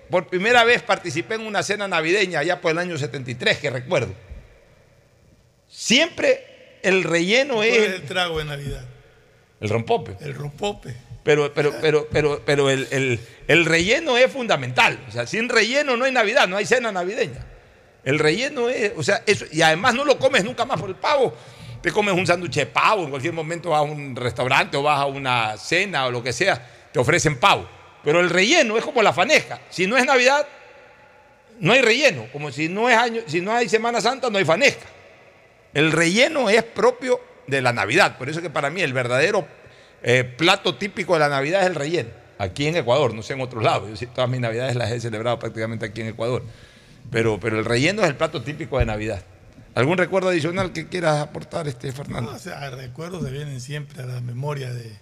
[0.10, 4.14] por primera vez participé en una cena navideña allá por el año 73, que recuerdo,
[5.82, 8.84] siempre el relleno ¿Cuál es es el trago de Navidad?
[9.62, 10.16] el rompope.
[10.22, 10.96] El rompope.
[11.24, 14.98] Pero, pero, pero, pero, pero el, el- el relleno es fundamental.
[15.08, 17.46] O sea, sin relleno no hay Navidad, no hay cena navideña.
[18.04, 20.96] El relleno es, o sea, eso, y además no lo comes nunca más por el
[20.96, 21.36] pavo.
[21.82, 25.00] Te comes un sándwich de pavo, en cualquier momento vas a un restaurante o vas
[25.00, 27.68] a una cena o lo que sea, te ofrecen pavo.
[28.04, 29.60] Pero el relleno es como la faneja.
[29.70, 30.48] Si no es Navidad,
[31.60, 32.28] no hay relleno.
[32.32, 34.86] Como si no es año, si no hay Semana Santa, no hay fanesca.
[35.78, 38.18] El relleno es propio de la Navidad.
[38.18, 39.48] Por eso que para mí el verdadero
[40.02, 42.10] eh, plato típico de la Navidad es el relleno.
[42.40, 44.00] Aquí en Ecuador, no sé en otros lados.
[44.00, 46.44] Yo todas mis Navidades las he celebrado prácticamente aquí en Ecuador.
[47.12, 49.22] Pero, pero el relleno es el plato típico de Navidad.
[49.76, 52.32] ¿Algún recuerdo adicional que quieras aportar, este Fernando?
[52.32, 54.98] No, o sea, recuerdos se vienen siempre a la memoria de,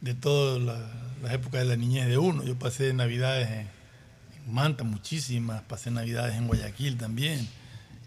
[0.00, 0.88] de todas la-
[1.22, 2.44] las épocas de la niñez de uno.
[2.44, 3.68] Yo pasé navidades en
[4.46, 7.48] Manta muchísimas, pasé navidades en Guayaquil también.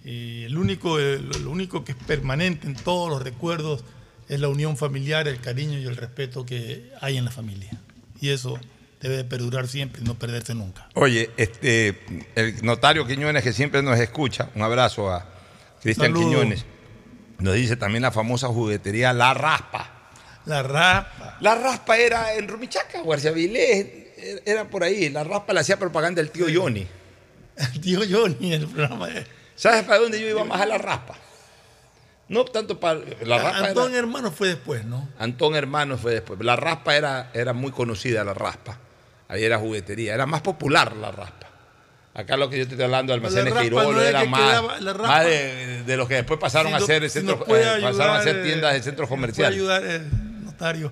[0.05, 3.83] Y el único, el- lo único que es permanente en todos los recuerdos
[4.29, 7.71] es la unión familiar, el cariño y el respeto que hay en la familia.
[8.21, 8.59] Y eso
[9.01, 10.89] debe de perdurar siempre y no perderse nunca.
[10.95, 11.99] Oye, este,
[12.35, 15.25] el notario Quiñones que siempre nos escucha, un abrazo a
[15.81, 16.13] Cristian.
[16.13, 16.65] Quiñones,
[17.39, 19.93] nos dice también la famosa juguetería La Raspa.
[20.45, 21.37] La raspa.
[21.41, 23.85] La Raspa era en Rumichaca, Guarcia Vilés,
[24.45, 25.09] era- por ahí.
[25.09, 26.87] La Raspa le hacía propaganda el tío Johnny.
[27.57, 29.25] El tío Johnny el programa de...
[29.57, 31.15] ¿Sabes para dónde yo iba más a La Raspa?
[32.29, 32.99] No tanto para...
[33.25, 35.09] La Raspa Antón era- Hermano fue después, ¿no?
[35.19, 36.39] Antón Hermano fue después.
[36.41, 38.77] La Raspa era, era muy conocida, La Raspa.
[39.27, 40.13] Ahí era juguetería.
[40.13, 41.47] Era más popular La Raspa.
[42.13, 44.93] Acá lo que yo te estoy hablando, Almacenes Raspa Girolo, no era más, quedaba- la
[44.93, 48.15] Raspa- más de, de los que después pasaron Si a ser si centros, eh, pasaron
[48.15, 49.55] a ayudar, ser tiendas de eh, centros comerciales.
[49.55, 50.91] ayudar el notario.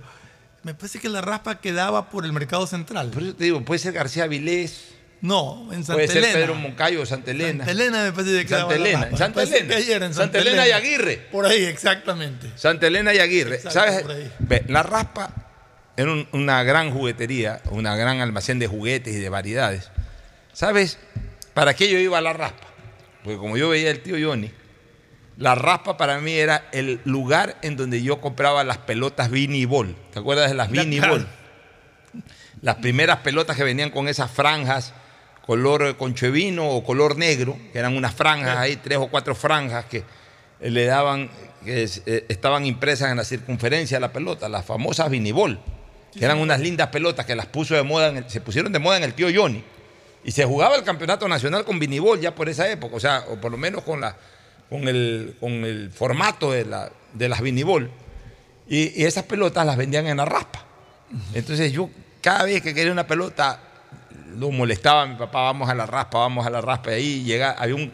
[0.64, 3.10] Me parece que la raspa quedaba por el mercado central.
[3.10, 6.34] Por eso te digo, puede ser García Vilés, No, en Santa puede ser.
[6.34, 7.66] Pedro Moncayo o Santa Elena.
[7.66, 9.76] Santa Elena me parece que Santa Elena, Santa Elena.
[9.76, 11.18] que era en Santa Elena y Aguirre.
[11.32, 12.52] Por ahí, exactamente.
[12.56, 13.56] Santa Elena y Aguirre.
[13.56, 14.06] Exacto, ¿Sabes?
[14.40, 15.32] Ve, la Raspa
[15.98, 19.90] era un- una gran juguetería, una gran almacén de juguetes y de variedades.
[20.54, 21.00] ¿Sabes?
[21.54, 22.68] ¿Para qué yo iba a la Raspa?
[23.24, 24.52] Porque como yo veía el tío Johnny,
[25.38, 29.96] la Raspa para mí era el lugar en donde yo compraba las pelotas Vini Ball.
[30.14, 30.70] ¿Te acuerdas de las.
[30.70, 31.28] Ball?
[32.62, 34.94] Las primeras pelotas que venían con esas franjas
[35.46, 39.98] color conchuevino o color negro, que eran unas franjas ahí, tres o cuatro franjas que
[40.60, 41.30] eh, le daban,
[41.64, 45.60] que eh, estaban impresas en la circunferencia de la pelota, las famosas vinibol.
[46.18, 48.80] que eran unas lindas pelotas que las puso de moda, en el- se pusieron de
[48.80, 49.62] moda en el tío Johnny.
[50.24, 53.36] Y se jugaba el campeonato nacional con vinibol ya por esa época, o sea, o
[53.36, 54.16] por lo menos con, la,
[54.70, 57.92] con, el, con el formato de, la, de las vinibol.
[58.68, 60.66] Y, y esas pelotas las vendían en la raspa.
[61.34, 61.90] Entonces yo
[62.22, 63.60] cada vez que quería una pelota
[64.38, 66.92] lo molestaba mi papá, vamos a la raspa, vamos a la raspa.
[66.92, 67.92] Y ahí llega, había un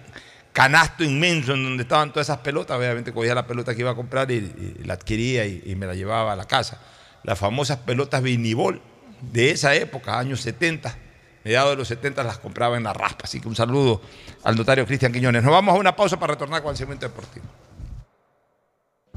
[0.53, 2.77] canasto inmenso en donde estaban todas esas pelotas.
[2.77, 5.93] Obviamente cogía la pelota que iba a comprar y, la adquiría y, y me la
[5.93, 6.79] llevaba a la casa.
[7.23, 8.81] Las famosas pelotas vinibol
[9.21, 10.97] de esa época, años 70,
[11.43, 13.23] mediados de los 70 las compraba en la raspa.
[13.23, 14.01] Así que un saludo
[14.43, 15.43] al notario Cristian Quiñones.
[15.43, 17.45] Nos vamos a una pausa para retornar con el segmento deportivo.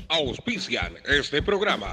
[0.08, 1.92] Auspician este programa.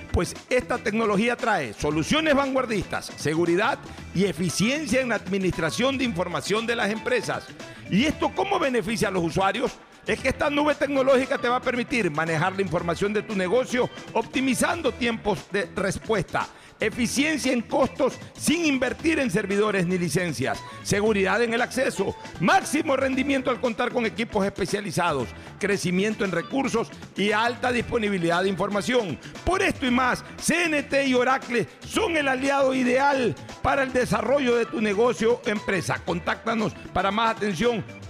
[0.11, 3.79] Pues esta tecnología trae soluciones vanguardistas, seguridad
[4.13, 7.47] y eficiencia en la administración de información de las empresas.
[7.89, 9.71] ¿Y esto cómo beneficia a los usuarios?
[10.05, 13.89] Es que esta nube tecnológica te va a permitir manejar la información de tu negocio
[14.13, 16.47] optimizando tiempos de respuesta,
[16.81, 23.49] eficiencia en costos sin invertir en servidores ni licencias, seguridad en el acceso, máximo rendimiento
[23.49, 25.29] al contar con equipos especializados,
[25.59, 29.17] crecimiento en recursos y alta disponibilidad de información.
[29.45, 34.65] Por esto y más, CNT y Oracle son el aliado ideal para el desarrollo de
[34.65, 36.01] tu negocio o empresa.
[36.03, 37.85] Contáctanos para más atención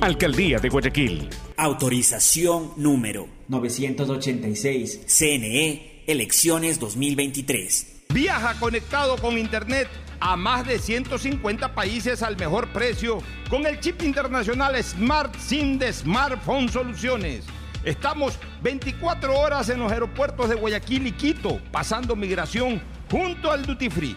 [0.00, 1.28] Alcaldía de Guayaquil.
[1.56, 5.00] Autorización número 986.
[5.06, 8.04] CNE, elecciones 2023.
[8.10, 9.88] Viaja conectado con Internet
[10.20, 13.18] a más de 150 países al mejor precio
[13.50, 17.44] con el chip internacional Smart SIM de Smartphone Soluciones.
[17.82, 22.80] Estamos 24 horas en los aeropuertos de Guayaquil y Quito, pasando migración
[23.10, 24.16] junto al Duty Free.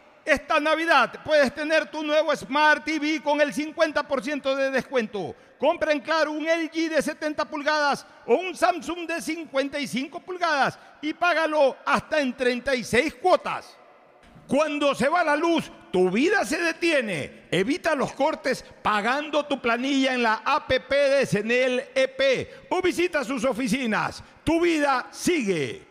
[0.23, 5.35] Esta Navidad puedes tener tu nuevo Smart TV con el 50% de descuento.
[5.57, 11.13] Compra en Claro un LG de 70 pulgadas o un Samsung de 55 pulgadas y
[11.13, 13.77] págalo hasta en 36 cuotas.
[14.47, 17.47] Cuando se va la luz, tu vida se detiene.
[17.49, 23.43] Evita los cortes pagando tu planilla en la APP de Senel EP o visita sus
[23.43, 24.23] oficinas.
[24.43, 25.90] Tu vida sigue.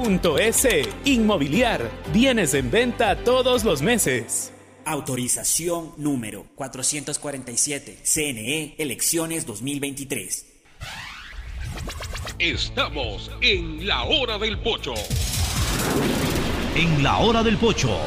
[0.01, 0.67] .es.
[1.05, 1.89] Inmobiliar.
[2.11, 4.51] Bienes en venta todos los meses.
[4.85, 7.99] Autorización número 447.
[8.03, 10.45] CNE Elecciones 2023.
[12.39, 14.93] Estamos en la hora del pocho.
[16.75, 17.97] En la hora del pocho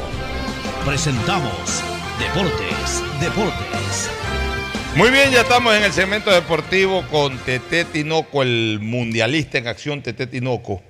[0.85, 1.83] presentamos
[2.19, 4.09] Deportes, Deportes.
[4.95, 10.01] Muy bien, ya estamos en el segmento deportivo con Tete Tinoco, el mundialista en acción
[10.01, 10.81] Tete Tinoco.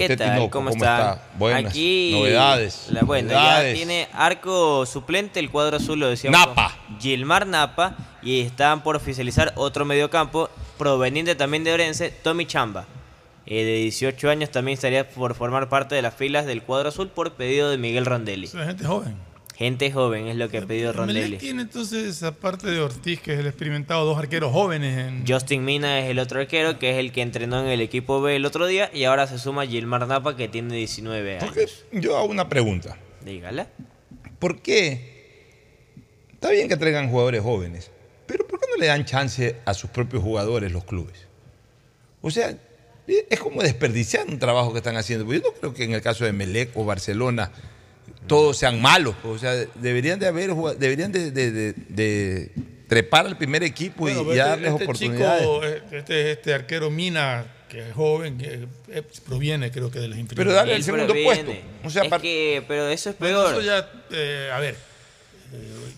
[0.00, 0.34] ¿Qué Tete tal?
[0.36, 1.22] Tinoco, ¿Cómo, está?
[1.38, 1.70] Buenas.
[1.72, 2.86] Aquí, novedades.
[2.90, 3.72] la- bueno, novedades.
[3.72, 6.38] ya tiene arco suplente el cuadro azul, lo decíamos.
[6.38, 6.76] Napa.
[7.00, 7.96] Gilmar Napa.
[8.22, 10.48] Y están por oficializar otro mediocampo
[10.78, 12.86] proveniente también de Orense, Tommy Chamba.
[13.46, 17.08] eh, de 18 años también estaría por formar parte de las filas del cuadro azul
[17.08, 18.46] por pedido de Miguel Rondelli.
[18.46, 19.16] Es gente joven.
[19.56, 21.36] Gente joven es lo que ha pedido Melec Rondelli.
[21.38, 25.24] tiene entonces, aparte de Ortiz, que es el experimentado, dos arqueros jóvenes en...
[25.26, 28.34] Justin Mina es el otro arquero, que es el que entrenó en el equipo B
[28.34, 28.90] el otro día.
[28.92, 31.84] Y ahora se suma Gilmar Napa, que tiene 19 años.
[31.92, 32.96] Yo hago una pregunta.
[33.24, 33.68] Dígala.
[34.40, 35.14] ¿Por qué?
[36.32, 37.92] Está bien que traigan jugadores jóvenes,
[38.26, 41.26] pero ¿por qué no le dan chance a sus propios jugadores los clubes?
[42.20, 42.56] O sea,
[43.06, 45.24] es como desperdiciar un trabajo que están haciendo.
[45.24, 47.52] Porque yo no creo que en el caso de Melec o Barcelona
[48.26, 49.14] todos sean malos.
[49.24, 52.50] O sea, deberían de haber, deberían de, de- de- de
[52.88, 55.42] trepar al primer equipo y- Bueno, y, pero este- darles este oportunidades.
[55.42, 55.64] chico,
[55.96, 60.46] este, este arquero Mina, que es joven, que eh, proviene creo que de las inferiores.
[60.52, 61.44] Pero dale el segundo proviene.
[61.44, 61.62] puesto.
[61.84, 63.52] O sea, es par- que, pero eso es peor.
[63.52, 64.74] eso ya, eh, a ver,
[65.52, 65.92] eh,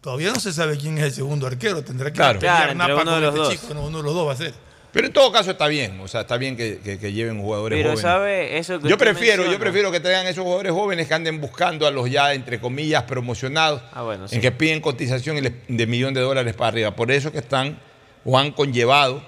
[0.00, 1.82] todavía no se sabe quién es el segundo arquero.
[1.82, 2.38] Tendrá que Claro.
[2.38, 3.52] Claro, Napa uno de con los este dos.
[3.52, 4.54] chico, no, uno de los dos va a ser.
[4.92, 7.76] Pero en todo caso está bien, o sea, está bien que, que- que lleven jugadores
[7.78, 8.02] Pero jóvenes.
[8.02, 11.86] sabe eso que yo prefiero, yo prefiero que traigan esos jugadores jóvenes que anden buscando
[11.86, 14.34] a los ya, entre comillas, promocionados, Ah, bueno, sí.
[14.36, 15.36] en que piden cotización
[15.68, 16.96] de millón de dólares para arriba.
[16.96, 17.78] Por eso que están
[18.24, 19.22] o han conllevado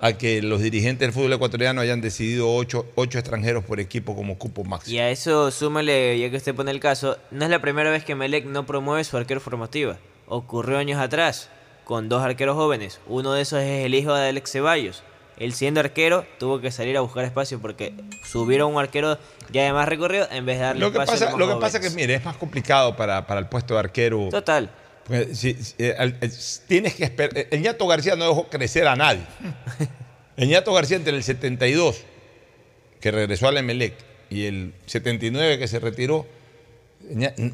[0.00, 4.36] a que los dirigentes del fútbol ecuatoriano hayan decidido ocho, ocho extranjeros por equipo como
[4.36, 4.94] cupo máximo.
[4.96, 8.04] Y a eso súmale, ya que usted pone el caso, no es la primera vez
[8.04, 9.96] que Melec no promueve su arquero formativa.
[10.26, 11.48] Ocurrió años atrás,
[11.84, 13.00] con dos arqueros jóvenes.
[13.06, 15.02] Uno de esos es el hijo de Alex Ceballos.
[15.36, 17.92] Él siendo arquero, tuvo que salir a buscar espacio porque
[18.24, 19.18] subieron un arquero
[19.50, 21.54] ya de más recorrido en vez de darle Lo que espacio a pasa, los lo
[21.56, 24.28] que pasa que, mire, es más complicado para, para el puesto de arquero.
[24.30, 24.70] Total.
[25.06, 26.30] Porque si- si- eh, eh,
[26.68, 27.46] tienes que esperar.
[27.50, 29.22] El ñato García no dejó crecer a nadie.
[30.36, 32.02] El ñato García entre el 72,
[33.00, 33.94] que regresó al Emelec,
[34.30, 36.26] y el 79 que se retiró,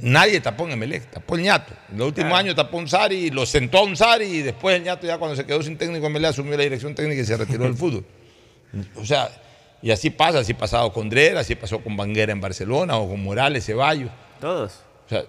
[0.03, 1.73] nadie tapó en Emelec, tapó el ñato.
[1.91, 4.85] En los últimos años tapó un Sari, lo sentó a un Sari y después el
[4.85, 7.37] ñato ya cuando se quedó sin técnico en Emelec asumió la dirección técnica y se
[7.37, 8.05] retiró del fútbol.
[8.97, 9.31] O sea,
[9.83, 13.23] y así pasa, así pasado con Drera, así pasó con Banguera en Barcelona o con
[13.23, 14.11] Morales, Ceballos.
[14.41, 14.81] Todos.
[15.07, 15.25] O sea,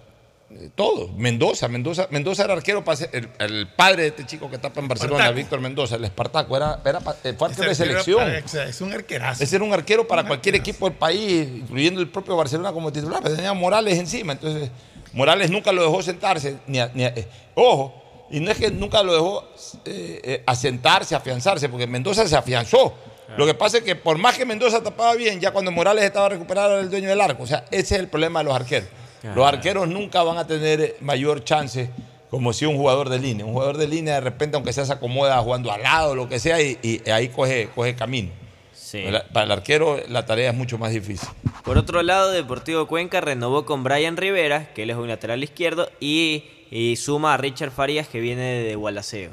[0.74, 1.12] todos.
[1.14, 4.80] Mendoza, Mendoza, Mendoza era arquero para ser- el, el padre de este chico que tapa
[4.80, 5.36] en Barcelona, Espartaco.
[5.36, 8.28] Víctor Mendoza, el Espartaco, era, era eh, fue arquero de selección.
[8.68, 9.42] Es un arquerazo.
[9.44, 13.20] Ese era un arquero para cualquier equipo del país, incluyendo el propio Barcelona como titular,
[13.22, 14.32] pero tenía Morales encima.
[14.34, 14.70] Entonces,
[15.12, 17.94] Morales nunca lo dejó sentarse, ni a- ni a- eh, ojo,
[18.30, 19.44] y no es que nunca lo dejó
[19.84, 22.94] eh, eh, asentarse, afianzarse, porque Mendoza se afianzó.
[23.36, 26.28] Lo que pasa es que por más que Mendoza tapaba bien, ya cuando Morales estaba
[26.28, 27.42] recuperado era el dueño del arco.
[27.42, 28.88] O sea, ese es el problema de los arqueros.
[29.34, 31.90] Los arqueros nunca van a tener eh, mayor chance
[32.30, 33.44] como si un jugador de línea.
[33.44, 36.40] Un jugador de línea de repente, aunque sea se acomoda jugando al lado, lo que
[36.40, 38.30] sea, y, y ahí coge, coge camino.
[38.72, 39.04] Sí.
[39.32, 41.28] Para el arquero la tarea es mucho más difícil.
[41.64, 45.88] Por otro lado, Deportivo Cuenca renovó con Brian Rivera, que él es un lateral izquierdo,
[46.00, 49.30] y, y suma a Richard Farías, que viene de Gualaceo.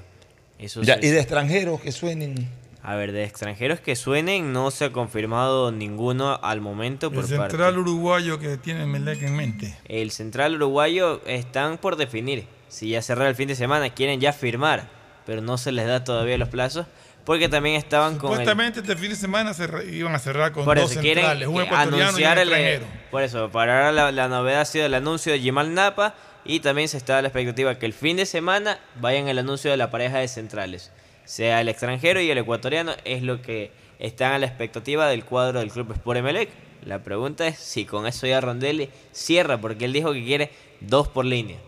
[0.59, 2.49] Eso Ya, y de extranjeros que suenen.
[2.89, 7.21] A ver, de extranjeros que suenen, no se ha confirmado ninguno al momento El por
[7.23, 7.35] parte.
[7.37, 9.77] central uruguayo que tiene Melec en mente.
[9.85, 12.47] El central uruguayo están por definir.
[12.67, 14.87] Si ya cerrar el fin de semana, quieren ya firmar,
[15.27, 16.87] pero no se les da todavía los plazos,
[17.25, 18.37] porque también estaban con el...
[18.37, 21.25] Supuestamente este fin de semana se re- iban a cerrar con Por dos eso quieren
[21.25, 22.85] centrales, un ecuatoriano y un anunciar el, extranjero.
[23.11, 26.59] por eso, para ahora la, la novedad ha sido el anuncio de Jimal Napa y
[26.61, 29.91] también se está la expectativa que el fin de semana vayan el anuncio de la
[29.91, 30.91] pareja de centrales,
[31.29, 35.59] sea el extranjero y el ecuatoriano es lo que están a la expectativa del cuadro
[35.59, 36.49] del club Sport Emelec.
[36.83, 40.49] La pregunta es si con eso ya Rondelli cierra, porque él dijo que quiere
[40.79, 41.59] dos por línea.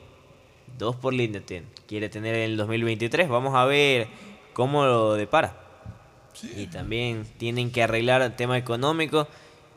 [0.79, 1.67] Dos por línea tiene.
[1.85, 3.29] quiere tener en el 2023.
[3.29, 4.07] Vamos a ver
[4.53, 5.55] cómo lo depara.
[6.57, 9.27] Y también tienen que arreglar el tema económico.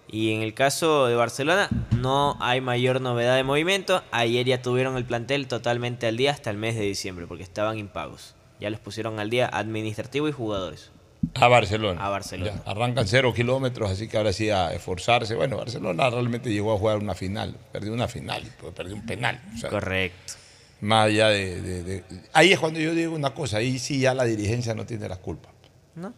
[0.08, 4.02] Y en el caso de Barcelona no hay mayor novedad de movimiento.
[4.12, 7.78] Ayer ya tuvieron el plantel totalmente al día hasta el mes de diciembre porque estaban
[7.78, 8.33] impagos.
[8.60, 10.90] Ya les pusieron al día administrativo y jugadores.
[11.34, 12.04] A Barcelona.
[12.04, 12.62] A Barcelona.
[12.64, 15.34] Ya, arrancan cero kilómetros, así que ahora sí a esforzarse.
[15.34, 19.40] Bueno, Barcelona realmente llegó a jugar una final, perdió una final, pues, perdió un penal.
[19.54, 20.34] o sea, Correcto.
[20.80, 22.04] Más allá de, de- de-
[22.34, 25.18] Ahí es cuando yo digo una cosa, ahí sí ya la dirigencia no tiene las
[25.18, 25.52] culpas.
[25.94, 26.12] ¿No?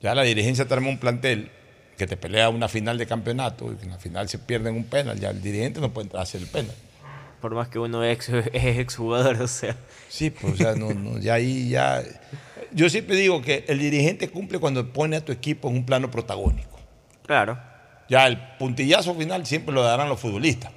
[0.00, 1.50] Ya la dirigencia te arma un plantel
[1.96, 4.84] que te pelea una final de campeonato y que en la final se pierden un
[4.84, 6.74] penal, ya el dirigente no puede entrar a hacer el penal.
[7.40, 9.76] Por más que uno es ex, exjugador, o sea.
[10.08, 12.02] Sí, pues o sea, no, no, ya ahí ya...
[12.72, 16.10] Yo siempre digo que el dirigente cumple cuando pone a tu equipo en un plano
[16.10, 16.78] protagónico.
[17.26, 17.58] Claro.
[18.08, 20.72] Ya el puntillazo final siempre lo darán los futbolistas.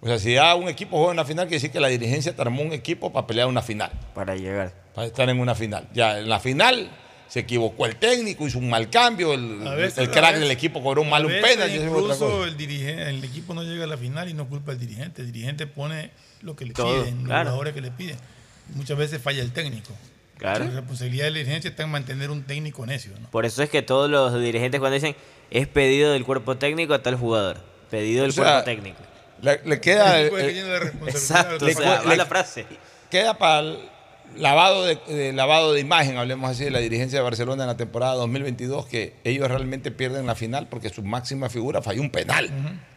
[0.00, 2.34] O sea, si ya un equipo juega en una final, quiere decir que la dirigencia
[2.34, 3.92] te armó un equipo para pelear una final.
[4.14, 4.72] Para llegar.
[4.94, 5.88] Para estar en una final.
[5.92, 6.90] Ya en la final
[7.28, 10.82] se equivocó el técnico, hizo un mal cambio, el, veces- el crack veces- del equipo
[10.82, 11.70] cobró un mal un penal.
[11.74, 15.22] Incluso el, dirigente, el equipo no llega a la final y no culpa al dirigente.
[15.22, 16.10] El dirigente pone
[16.42, 17.44] lo que le Todo, piden, claro.
[17.44, 18.16] los jugadores que le piden.
[18.74, 19.92] Muchas veces falla el técnico.
[20.38, 20.64] Claro.
[20.64, 23.12] La responsabilidad de la dirigencia está en mantener un técnico necio.
[23.20, 23.30] ¿no?
[23.30, 25.14] Por eso es que todos los dirigentes cuando dicen
[25.50, 27.60] es pedido del cuerpo técnico a tal jugador.
[27.90, 28.98] Pedido del O sea, cuerpo técnico.
[29.40, 30.20] Le, le queda.
[30.20, 30.32] El
[31.08, 32.66] Exacto, o sea, va la frase.
[33.10, 33.78] queda para el
[34.36, 37.76] lavado de, de lavado de imagen, hablemos así, de la dirigencia de Barcelona en la
[37.76, 42.50] temporada 2022, que ellos realmente pierden la final porque su máxima figura falló un penal.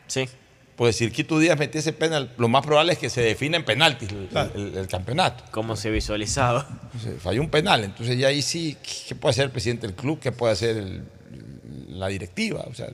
[0.08, 0.28] Sí.
[0.76, 3.56] Pues si el Quito Díaz metió ese penal, lo más probable es que se defina
[3.56, 5.46] en penaltis el, el- el campeonato.
[5.52, 6.68] Como se visualizaba.
[7.20, 8.76] Falló un penal, entonces ya ahí sí,
[9.08, 10.20] ¿qué puede hacer el presidente del club?
[10.20, 11.04] ¿Qué puede hacer el-
[11.90, 12.66] la directiva?
[12.70, 12.88] O sea,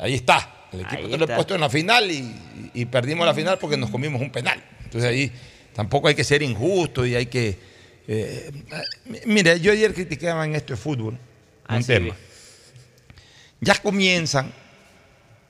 [0.00, 0.50] ahí está.
[0.72, 1.34] El equipo Ahí que lo he está.
[1.36, 4.62] puesto en la final y, y perdimos la final porque nos comimos un penal.
[4.84, 5.30] Entonces ahí
[5.74, 7.58] tampoco hay que ser injusto y hay que...
[8.08, 8.50] eh,
[9.26, 11.18] mire, yo ayer criticaba en esto de fútbol
[11.66, 12.14] Ah, un sí, tema.
[13.60, 14.52] Ya comienzan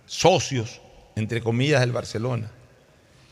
[0.07, 0.81] socios,
[1.17, 2.51] entre comillas, del Barcelona.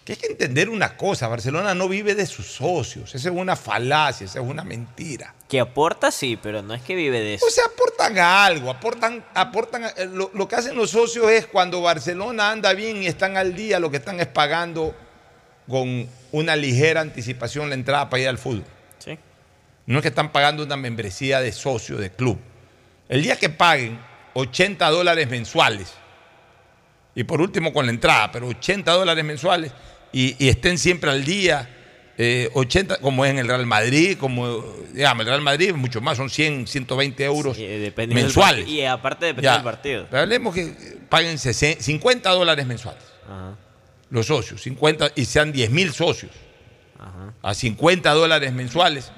[0.05, 3.55] Que hay que entender una cosa, Barcelona no vive de sus socios, esa es una
[3.55, 5.33] falacia, esa es una mentira.
[5.49, 7.47] Que aporta, sí, pero no es que vive de eso.
[7.47, 11.81] O sea, aportan algo, aportan, aportan, eh, lo, lo que hacen los socios es cuando
[11.83, 14.93] Barcelona anda bien y están al día, lo que están es pagando
[15.69, 18.65] con una ligera anticipación la entrada para ir al fútbol.
[18.99, 19.19] Sí.
[19.87, 22.39] No es que están pagando una membresía de socio de club.
[23.09, 23.99] El día que paguen
[24.35, 25.93] 80 dólares mensuales,
[27.15, 29.73] y por último con la entrada, pero 80 dólares mensuales,
[30.13, 31.69] y, y estén siempre al día,
[32.19, 34.61] eh, 80, como es en el Real Madrid, como,
[34.93, 38.67] digamos, el Real Madrid mucho más, son 100, 120 euros del mensuales.
[38.69, 39.55] Y aparte depende Ya.
[39.55, 40.07] del partido.
[40.11, 40.75] Pero hablemos que
[41.09, 43.03] paguen 60 50 dólares mensuales.
[44.13, 46.33] Los socios, 50 y sean 10 mil socios.
[47.41, 49.11] A 50 dólares mensuales.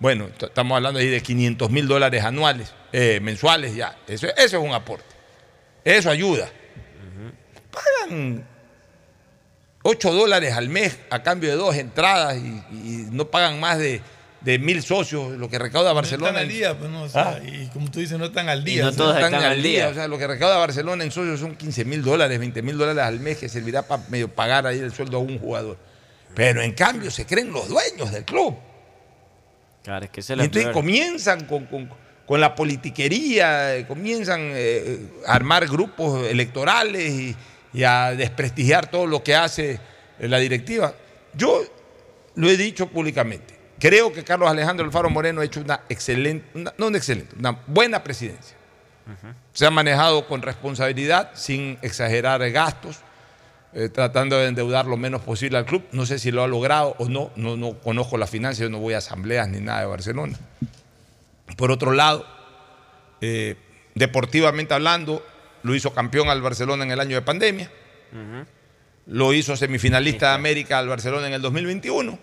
[0.00, 3.96] Bueno, estamos hablando ahí de 500 mil dólares anuales, eh, mensuales ya.
[4.08, 5.06] Eso, eso es un aporte.
[5.84, 6.50] Eso ayuda.
[7.70, 8.44] Pagan
[9.84, 14.02] 8 dólares al mes a cambio de dos entradas y, y no pagan más de,
[14.40, 16.32] de mil socios, lo que recauda Barcelona.
[16.32, 17.46] No están al día, pues no, o sea, Ah.
[17.46, 18.82] y como tú dices, no están al día.
[18.82, 19.88] no o sea, todos están, al día.
[19.88, 23.02] O sea, lo que recauda Barcelona en socios son 15 mil dólares, 20 mil dólares
[23.02, 25.76] al mes que servirá para medio pagar ahí el sueldo a un jugador.
[26.34, 28.54] Pero en cambio se creen los dueños del club.
[29.82, 30.72] Claro, es que es Y entonces peor.
[30.74, 31.88] comienzan con, con-
[32.26, 37.36] con la politiquería, eh, comienzan eh, a armar grupos electorales y,
[37.72, 39.78] y a desprestigiar todo lo que hace
[40.18, 40.92] eh, la directiva.
[41.34, 41.62] Yo
[42.34, 43.54] lo he dicho públicamente.
[43.78, 47.58] Creo que Carlos Alejandro Alfaro Moreno ha hecho una excelente, una- no una excelente, una
[47.66, 48.56] buena presidencia.
[49.52, 52.98] Se ha manejado con responsabilidad, sin exagerar gastos,
[53.72, 55.84] eh, tratando de endeudar lo menos posible al club.
[55.92, 58.78] No sé si lo ha logrado o no, no, no conozco las finanzas, yo no
[58.78, 60.38] voy a asambleas ni nada de Barcelona.
[61.56, 62.26] Por otro lado,
[63.20, 63.56] eh,
[63.94, 65.24] deportivamente hablando,
[65.62, 67.70] lo hizo campeón al Barcelona en el año de pandemia,
[69.06, 72.18] lo hizo semifinalista de América al Barcelona en el 2021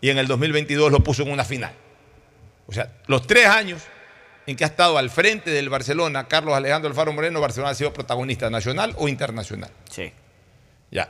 [0.00, 1.72] y en el 2022 lo puso en una final.
[2.66, 3.82] O sea, los tres años
[4.46, 7.92] en que ha estado al frente del Barcelona, Carlos Alejandro Alfaro Moreno, Barcelona ha sido
[7.92, 9.70] protagonista nacional o internacional.
[9.90, 10.10] Sí.
[10.90, 11.08] Ya.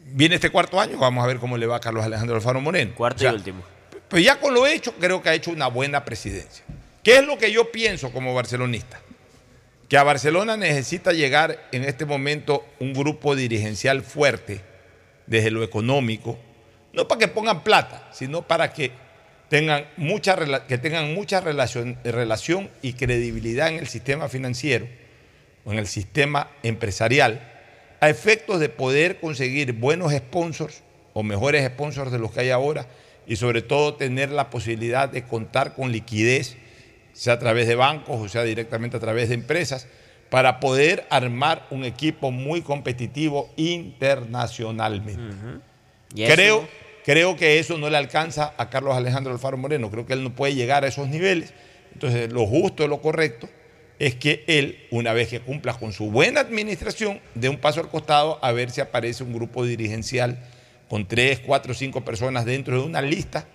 [0.00, 2.94] Viene este cuarto año, vamos a ver cómo le va a Carlos Alejandro Alfaro Moreno.
[2.94, 3.62] Cuarto O sea, y último.
[4.08, 6.64] Pues ya con lo hecho, creo que ha hecho una buena presidencia.
[7.02, 9.00] ¿Qué es lo que yo pienso como barcelonista?
[9.88, 14.60] Que a Barcelona necesita llegar en este momento un grupo dirigencial fuerte
[15.26, 16.38] desde lo económico,
[16.92, 18.92] no para que pongan plata, sino para que
[19.48, 24.86] tengan mucha, que tengan mucha relación, relación y credibilidad en el sistema financiero
[25.64, 27.40] o en el sistema empresarial,
[28.00, 32.86] a efectos de poder conseguir buenos sponsors o mejores sponsors de los que hay ahora
[33.26, 36.56] y sobre todo tener la posibilidad de contar con liquidez,
[37.12, 39.86] sea a través de bancos o sea directamente a través de empresas,
[40.30, 45.20] para poder armar un equipo muy competitivo internacionalmente.
[46.14, 46.68] Creo,
[47.04, 49.90] creo que eso no le alcanza a Carlos Alejandro Alfaro Moreno.
[49.90, 51.52] Creo que él no puede llegar a esos niveles.
[51.92, 53.48] Entonces, lo justo, lo correcto,
[53.98, 57.88] es que él, una vez que cumpla con su buena administración, dé un paso al
[57.88, 60.38] costado a ver si aparece un grupo dirigencial
[60.88, 63.46] con tres, cuatro, cinco personas dentro de una lista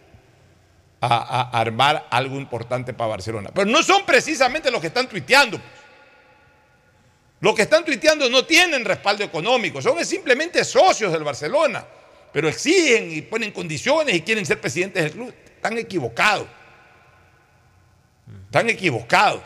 [1.02, 1.16] a,
[1.58, 3.50] a armar algo importante para Barcelona.
[3.54, 5.60] Pero no son precisamente los que están tuiteando.
[7.42, 11.86] Los que están tuiteando no tienen respaldo económico, son simplemente socios del Barcelona,
[12.36, 15.34] pero exigen y ponen condiciones y quieren ser presidentes del club.
[15.56, 16.46] Están equivocados.
[18.48, 19.42] Están equivocados.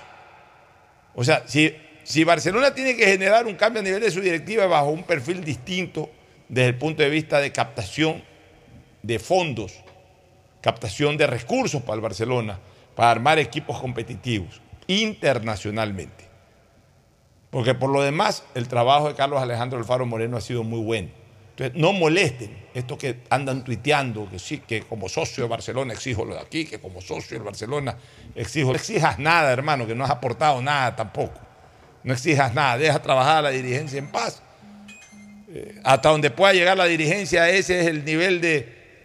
[1.13, 1.71] O sea, si,
[2.03, 5.43] si Barcelona tiene que generar un cambio a nivel de su directiva bajo un perfil
[5.43, 6.09] distinto
[6.47, 8.23] desde el punto de vista de captación
[9.03, 9.71] de fondos,
[10.59, 12.59] captación de recursos para el Barcelona,
[12.95, 16.25] para armar equipos competitivos internacionalmente.
[17.51, 21.28] Porque por lo demás, el trabajo de Carlos Alejandro Alfaro Moreno ha sido muy bueno.
[21.59, 26.23] Entonces, no molesten estos que andan tuiteando que sí, que como socio de Barcelona exijo
[26.23, 27.97] lo de aquí, que como socio del Barcelona
[28.33, 28.69] exijo.
[28.69, 31.37] No exijas nada, hermano, que no has aportado nada tampoco.
[32.05, 34.41] No exijas nada, deja trabajar a la dirigencia en paz.
[35.49, 39.03] Eh, hasta donde pueda llegar la dirigencia, ese es el nivel de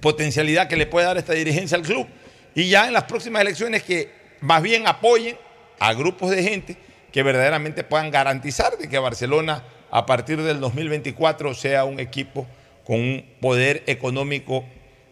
[0.00, 2.06] potencialidad que le puede dar esta dirigencia al club.
[2.54, 4.10] Y ya en las próximas elecciones que
[4.40, 5.36] más bien apoyen
[5.78, 6.78] a grupos de gente
[7.12, 12.46] que verdaderamente puedan garantizar de que Barcelona a partir del 2024 sea un equipo
[12.84, 14.64] con un poder económico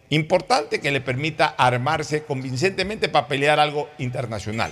[0.09, 4.71] importante que le permita armarse convincentemente para pelear algo internacional.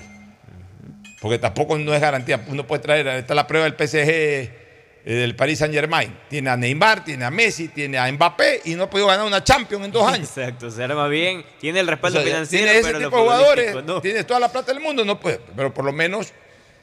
[1.22, 2.44] Porque tampoco no es garantía.
[2.48, 3.98] Uno puede traer, está la prueba del PSG
[5.10, 6.16] eh, del Paris Saint Germain.
[6.30, 9.44] Tiene a Neymar, tiene a Messi, tiene a Mbappé y no ha podido ganar una
[9.44, 10.38] Champions en dos años.
[10.38, 13.22] Exacto, se arma bien, tiene el respaldo O sea, financiero, tiene ese pero tipo de
[13.24, 14.02] jugadores, no.
[14.02, 15.40] tienes toda la plata del mundo, no puede.
[15.56, 16.34] Pero por lo menos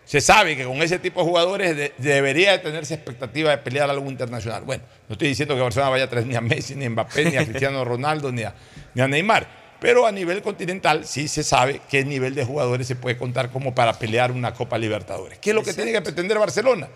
[0.04, 3.88] se sabe que con ese tipo de jugadores de- debería de tenerse expectativa de pelear
[3.90, 4.62] algo internacional.
[4.64, 7.24] Bueno, no estoy diciendo que Barcelona vaya a traer ni a Messi, ni a Mbappé,
[7.24, 8.54] ni a Cristiano Ronaldo, ni a,
[8.94, 9.64] ni a Neymar.
[9.80, 13.74] Pero a nivel continental sí se sabe qué nivel de jugadores se puede contar como
[13.74, 15.38] para pelear una Copa Libertadores.
[15.38, 16.88] ¿Qué es lo que tiene que pretender Barcelona?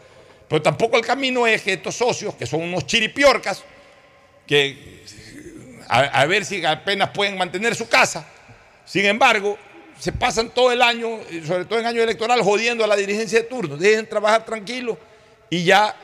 [0.48, 3.62] Pero tampoco el camino es que estos socios, que son unos chiripiorcas,
[4.46, 5.02] que
[5.88, 8.26] a, a ver si apenas pueden mantener su casa,
[8.86, 9.58] sin embargo,
[9.98, 13.38] se pasan todo el año, y sobre todo en año electoral, jodiendo a la dirigencia
[13.40, 13.76] de turno.
[13.76, 14.96] Dejen trabajar tranquilos
[15.50, 15.94] y ya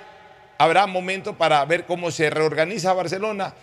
[0.59, 3.55] habrá momento para ver cómo se reorganiza Barcelona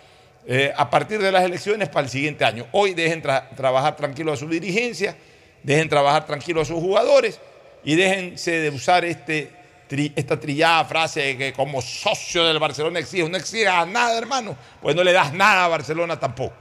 [0.46, 2.66] eh, a partir de las elecciones para el siguiente año.
[2.72, 5.16] Hoy dejen tra- trabajar tranquilo a su dirigencia,
[5.62, 7.38] dejen trabajar tranquilo a sus jugadores
[7.84, 9.50] y déjense de usar este,
[9.88, 13.28] tri- esta trillada frase de que como socio del Barcelona exige.
[13.28, 16.54] No exija nada, hermano, pues no le das nada a Barcelona tampoco.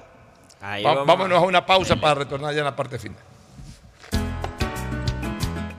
[0.62, 1.08] Ahí vamos.
[1.08, 3.18] vámonos a una pausa para retornar ya en la parte final.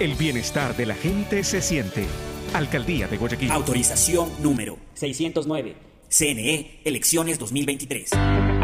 [0.00, 2.06] El bienestar de la gente se siente.
[2.52, 3.50] Alcaldía de Guayaquil.
[3.52, 5.76] Autorización número 609.
[6.08, 8.10] CNE, elecciones 2023.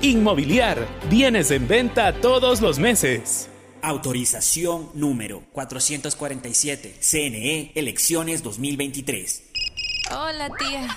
[0.00, 3.50] Inmobiliar, bienes en venta todos los meses.
[3.82, 6.96] Autorización número 447.
[7.00, 9.42] CNE, elecciones 2023.
[10.10, 10.96] Hola, tía.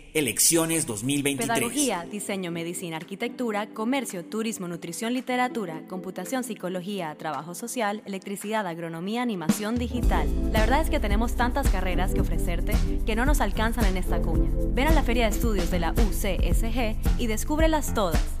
[0.13, 1.59] elecciones 2023.
[1.59, 9.75] Pedagogía, diseño, medicina, arquitectura, comercio, turismo, nutrición, literatura, computación, psicología, trabajo social, electricidad, agronomía, animación
[9.75, 10.27] digital.
[10.51, 12.73] La verdad es que tenemos tantas carreras que ofrecerte
[13.05, 14.49] que no nos alcanzan en esta cuña.
[14.73, 18.40] Ven a la Feria de Estudios de la UCSG y descúbrelas todas.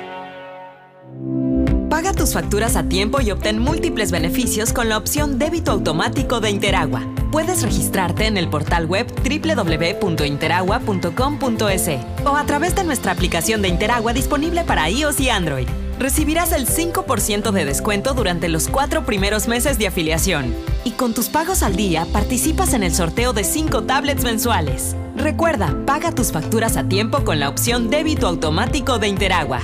[2.01, 6.49] Paga tus facturas a tiempo y obtén múltiples beneficios con la opción débito automático de
[6.49, 7.03] Interagua.
[7.31, 11.89] Puedes registrarte en el portal web www.interagua.com.es
[12.25, 15.67] o a través de nuestra aplicación de Interagua disponible para iOS y Android.
[15.99, 20.55] Recibirás el 5% de descuento durante los cuatro primeros meses de afiliación.
[20.83, 24.95] Y con tus pagos al día participas en el sorteo de 5 tablets mensuales.
[25.15, 29.61] Recuerda, paga tus facturas a tiempo con la opción débito automático de Interagua.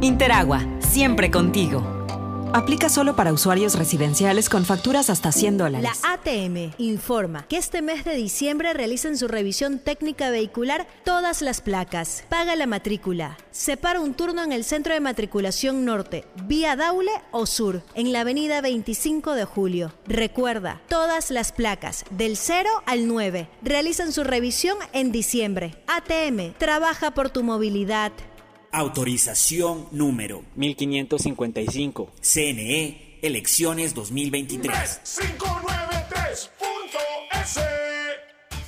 [0.00, 1.82] Interagua, siempre contigo.
[2.52, 5.90] Aplica solo para usuarios residenciales con facturas hasta 100 dólares.
[6.02, 11.60] La ATM informa que este mes de diciembre realizan su revisión técnica vehicular todas las
[11.60, 12.22] placas.
[12.28, 13.36] Paga la matrícula.
[13.50, 18.20] Separa un turno en el centro de matriculación norte, vía Daule o sur, en la
[18.20, 19.92] avenida 25 de julio.
[20.06, 25.74] Recuerda, todas las placas del 0 al 9 realizan su revisión en diciembre.
[25.88, 28.12] ATM, trabaja por tu movilidad.
[28.70, 32.10] Autorización número 1555.
[32.20, 35.00] CNE, elecciones 2023.
[35.04, 37.77] 593.es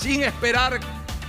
[0.00, 0.80] sin esperar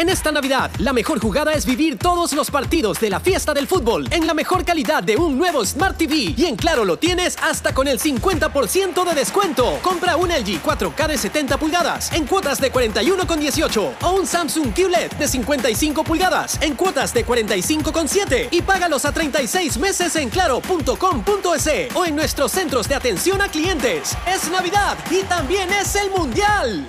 [0.00, 3.66] En esta Navidad, la mejor jugada es vivir todos los partidos de la fiesta del
[3.66, 6.32] fútbol en la mejor calidad de un nuevo Smart TV.
[6.38, 9.78] Y en Claro lo tienes hasta con el 50% de descuento.
[9.82, 15.12] Compra un LG 4K de 70 pulgadas en cuotas de 41,18 o un Samsung QLED
[15.18, 22.06] de 55 pulgadas en cuotas de 45,7 y págalos a 36 meses en claro.com.es o
[22.06, 24.16] en nuestros centros de atención a clientes.
[24.26, 26.88] Es Navidad y también es el Mundial.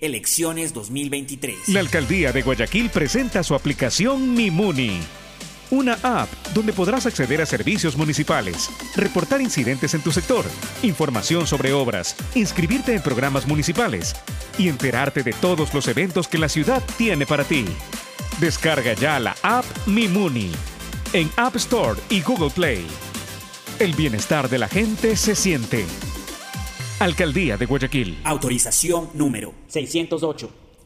[0.00, 1.68] elecciones 2023.
[1.68, 4.98] La alcaldía de Guayaquil presenta su aplicación Mi Muni.
[5.70, 10.46] Una app donde podrás acceder a servicios municipales, reportar incidentes en tu sector,
[10.82, 14.16] información sobre obras, inscribirte en programas municipales
[14.56, 17.66] y enterarte de todos los eventos que la ciudad tiene para ti.
[18.40, 20.52] Descarga ya la app Mi Muni
[21.12, 22.86] en App Store y Google Play.
[23.78, 25.84] El bienestar de la gente se siente.
[27.00, 28.18] Alcaldía de Guayaquil.
[28.24, 30.67] Autorización número 608.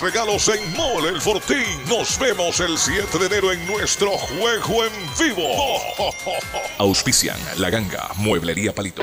[0.00, 1.66] regalos en Mole el Fortín.
[1.88, 5.42] Nos vemos el 7 de enero en nuestro juego en vivo.
[6.78, 9.02] Auspician La Ganga, Mueblería Palito.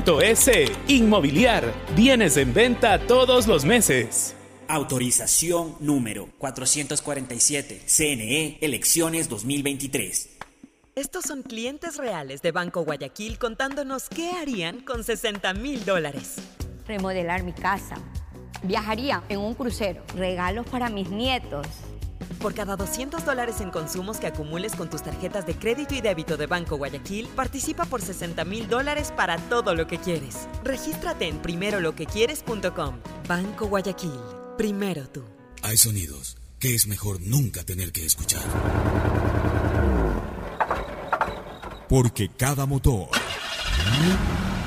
[0.01, 0.71] www.inmobiliariapublica.es.
[0.87, 4.35] Inmobiliar, bienes en venta todos los meses.
[4.67, 7.81] Autorización número 447.
[7.85, 10.37] CNE, elecciones 2023.
[10.95, 16.35] Estos son clientes reales de Banco Guayaquil contándonos qué harían con 60 mil dólares.
[16.85, 17.95] Remodelar mi casa.
[18.63, 20.03] Viajaría en un crucero.
[20.15, 21.65] Regalos para mis nietos.
[22.41, 26.37] Por cada 200 dólares en consumos que acumules con tus tarjetas de crédito y débito
[26.37, 30.47] de Banco Guayaquil, participa por 60 mil dólares para todo lo que quieres.
[30.63, 32.95] Regístrate en primeroloquequieres.com.
[33.27, 34.19] Banco Guayaquil.
[34.57, 35.23] Primero tú.
[35.61, 38.41] Hay sonidos que es mejor nunca tener que escuchar.
[41.87, 43.09] Porque cada motor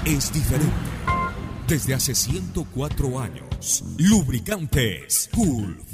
[0.05, 0.73] es diferente.
[1.67, 5.94] Desde hace 104 años, Lubricantes Gulf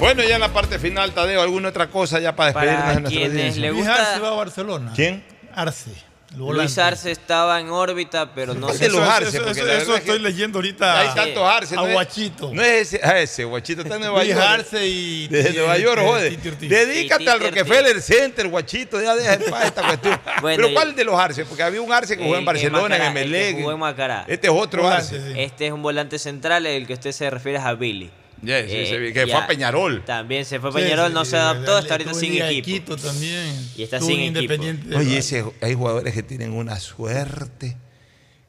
[0.00, 3.00] Bueno, ya en la parte final, Tadeo, ¿alguna otra cosa ya para despedirnos Para de
[3.02, 3.60] nuestra quienes audiencia?
[3.62, 4.92] le Luis gusta- Arce va a Barcelona.
[4.96, 5.24] ¿Quién?
[5.54, 5.90] Arce.
[6.36, 6.78] Luis.
[6.78, 8.84] Arce estaba en órbita, pero no ¿Cuál sé.
[8.84, 9.36] de los Eso- Arce?
[9.50, 11.00] eso- estoy que leyendo ahorita.
[11.00, 11.74] Hay tantos Arce.
[11.74, 12.52] A no es- Guachito.
[12.54, 14.46] No es ese, a ese, Guachito está en Nueva Luis York.
[14.48, 16.30] Arce y- Desde y- Nueva York, y- jode.
[16.30, 16.70] Titi Ortiz.
[16.70, 20.20] Dedícate al Rockefeller Center, Guachito, ya deja en paz esta cuestión.
[20.40, 21.44] Bueno, Pero y- ¿cuál de los Arce?
[21.44, 23.56] Porque había un Arce que jugó en Barcelona, en Emelec.
[23.56, 24.24] jugó en Macará.
[24.28, 25.20] Este es otro Arce.
[25.20, 25.32] sí.
[25.36, 28.08] Este es un volante central, el que usted se refiere es a Billy.
[28.42, 30.04] Sí, Eh, que fue a Peñarol.
[30.04, 32.64] También se fue a Peñarol, sí, no sí, se adaptó, está ahorita sin equipo.
[32.64, 33.68] Quito también.
[33.76, 34.54] Y está sin en equipo.
[34.54, 37.76] Independiente del Oye, ese, hay jugadores que tienen una suerte.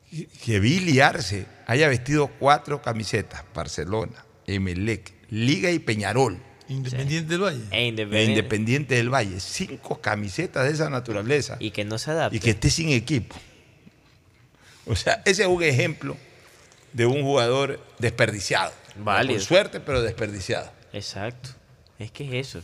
[0.09, 3.43] Que- Que Billy Arce haya vestido cuatro camisetas.
[3.53, 6.38] Barcelona, Emelec, Liga y Peñarol.
[6.69, 7.63] Independiente del Valle.
[7.72, 8.23] E E.
[8.23, 9.39] Independiente del Valle.
[9.41, 11.57] Cinco camisetas de esa naturaleza.
[11.59, 12.38] Y que no se adapte.
[12.38, 13.35] Y que esté sin equipo.
[14.85, 16.18] O sea, ese es un ejemplo
[16.93, 18.72] de un jugador desperdiciado.
[18.95, 19.39] Válido.
[19.39, 20.72] Con suerte, pero desperdiciado.
[20.93, 21.49] Exacto.
[21.99, 22.61] Es que es eso.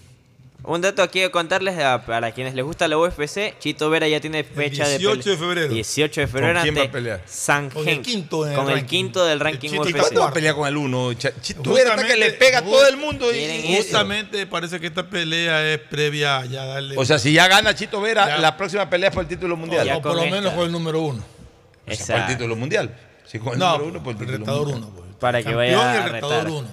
[0.64, 4.20] Un dato aquí a contarles a- para quienes les gusta la UFC, Chito Vera ya
[4.20, 5.32] tiene fecha de 18 pelea.
[5.36, 5.74] de febrero.
[5.74, 7.22] 18 de febrero ¿Con quién va a ante pelear?
[7.28, 8.88] San Con el quinto en el con el ranking.
[8.90, 10.00] quinto del ranking Chito ¿Y UFC.
[10.02, 11.12] cuándo va a pelear con el uno?
[11.12, 13.32] Ch- Chito Vera está que le pega a todo el mundo.
[13.34, 13.78] y- eso.
[13.84, 16.96] Justamente parece que esta pelea es previa a ya darle.
[16.98, 18.38] O sea, si ya gana Chito Vera, Ya.
[18.40, 19.88] la próxima pelea es por el título mundial.
[19.92, 20.36] O por lo esta.
[20.36, 21.20] menos con el número uno.
[21.20, 22.34] O sea, por el Exacto.
[22.34, 22.98] título mundial.
[23.28, 24.84] Si con el No, número uno, por el el título retador mundial.
[24.90, 24.96] uno.
[24.96, 25.07] pues.
[25.20, 26.52] Para que Campeón vaya y a el retador retar.
[26.52, 26.68] uno.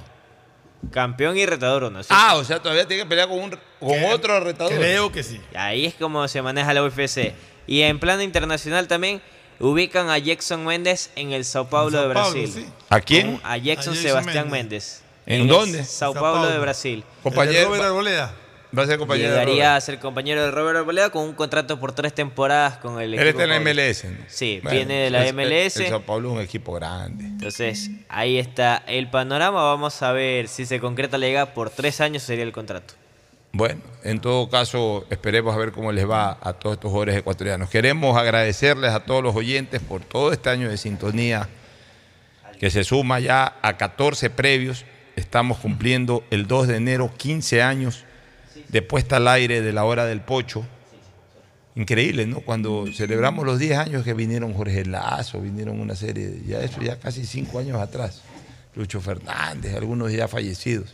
[0.90, 2.02] Campeón y retador uno.
[2.02, 2.08] sí.
[2.12, 3.50] Ah, o sea, todavía tiene que pelear con, un,
[3.80, 4.72] con Que- otro retador.
[4.74, 5.40] Creo que sí.
[5.54, 7.32] Ahí es como se maneja la UFC.
[7.66, 9.22] Y en plano internacional también
[9.60, 12.52] ubican a Jackson Méndez en el Sao Paulo Sao de Paulo, Brasil.
[12.66, 12.70] sí.
[12.90, 13.40] ¿A quién?
[13.42, 14.50] A Jackson A Jackson Sebastián Méndez.
[14.50, 15.02] Méndez.
[15.26, 15.84] ¿En el dónde?
[15.84, 16.60] Sao Sao Paulo de Paulo.
[16.60, 16.92] Brasil.
[16.92, 18.34] El de Compañero, Robert Arboleda.
[18.76, 19.76] Va a ser compañero de Llegaría Robert.
[19.76, 23.20] a ser compañero de Robert Arboleda con un contrato por tres temporadas con el Él
[23.20, 23.40] equipo.
[23.40, 23.72] está en la.
[23.72, 24.04] MLS.
[24.04, 24.24] ¿no?
[24.28, 25.76] Sí, Bueno, viene de la MLS.
[25.76, 27.24] El, el Sao Paulo es un equipo grande.
[27.24, 29.62] Entonces, ahí está el panorama.
[29.62, 31.54] Vamos a ver si se concreta la llegada.
[31.54, 32.94] Por tres años sería el contrato.
[33.52, 37.70] Bueno, en todo caso, esperemos a ver cómo les va a todos estos jugadores ecuatorianos.
[37.70, 41.48] Queremos agradecerles a todos los oyentes por todo este año de sintonía
[42.58, 44.84] que se suma ya a 14 previos.
[45.14, 48.04] Estamos cumpliendo el 2 de enero 15 años
[48.74, 50.66] de puesta al aire de la hora del pocho.
[51.76, 52.40] Increíble, ¿no?
[52.40, 56.80] Cuando celebramos los 10 años que vinieron Jorge Lazo, vinieron una serie, de- ya eso
[56.82, 58.22] ya casi 5 años atrás.
[58.74, 60.92] Lucho Fernández, algunos ya fallecidos.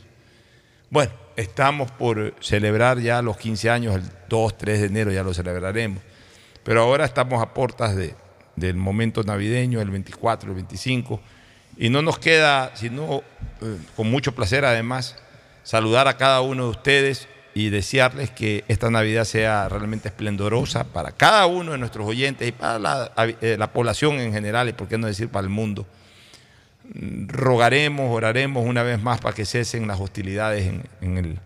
[0.90, 5.32] Bueno, estamos por celebrar ya los 15 años, el 2, 3 de enero ya lo
[5.32, 6.02] celebraremos.
[6.62, 8.14] Pero ahora estamos a puertas de,
[8.56, 11.18] del momento navideño, el 24, el 25.
[11.78, 13.22] Y no nos queda, sino
[13.62, 15.16] eh, con mucho placer además,
[15.62, 21.10] saludar a cada uno de ustedes y desearles que esta Navidad sea realmente esplendorosa para
[21.12, 24.86] cada uno de nuestros oyentes y para la, eh, la población en general y por
[24.88, 25.86] qué no decir para el mundo
[27.28, 30.66] rogaremos, oraremos una vez más para que cesen las hostilidades
[31.00, 31.38] en, el,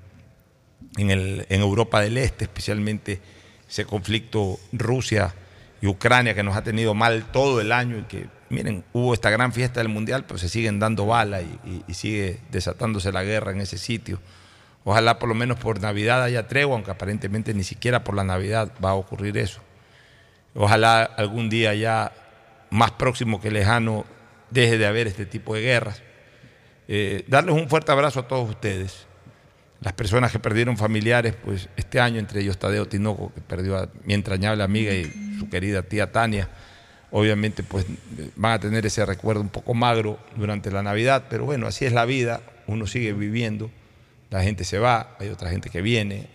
[0.97, 3.21] en, el- en Europa del Este, especialmente
[3.69, 5.35] ese conflicto Rusia
[5.83, 9.31] y Ucrania que nos ha tenido mal todo el año y que, miren, hubo esta
[9.31, 11.43] gran fiesta del Mundial, pero se siguen dando balas
[11.89, 14.21] y sigue desatándose la guerra en ese sitio.
[14.85, 18.71] Ojalá por lo menos por Navidad haya tregua, aunque aparentemente ni siquiera por la Navidad
[18.85, 19.61] va a ocurrir eso.
[20.55, 22.13] Ojalá algún día ya
[22.71, 24.05] más próximo que lejano
[24.51, 26.03] deje de haber este tipo de guerras.
[26.87, 29.07] Eh, darles un fuerte abrazo a todos ustedes.
[29.81, 33.89] Las personas que perdieron familiares, pues este año, entre ellos Tadeo Tinoco, que perdió a
[34.05, 36.49] mi entrañable amiga y su querida tía Tania,
[37.11, 37.87] obviamente pues
[38.37, 41.93] van a tener ese recuerdo un poco magro durante la Navidad, pero bueno, así es
[41.93, 43.71] la vida, uno sigue viviendo,
[44.35, 46.27] la gente se va, hay otra gente que viene,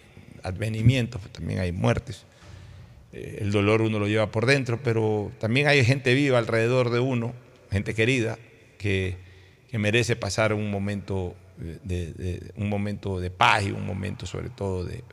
[0.43, 2.25] advenimientos, pues también hay muertes.
[3.11, 6.99] Eh, el dolor uno lo lleva por dentro, pero también hay gente viva alrededor de
[6.99, 7.33] uno,
[7.71, 8.37] gente querida,
[8.77, 9.17] que,
[9.69, 14.49] que merece pasar un momento de, de- un momento de paz y un momento sobre
[14.49, 15.03] todo de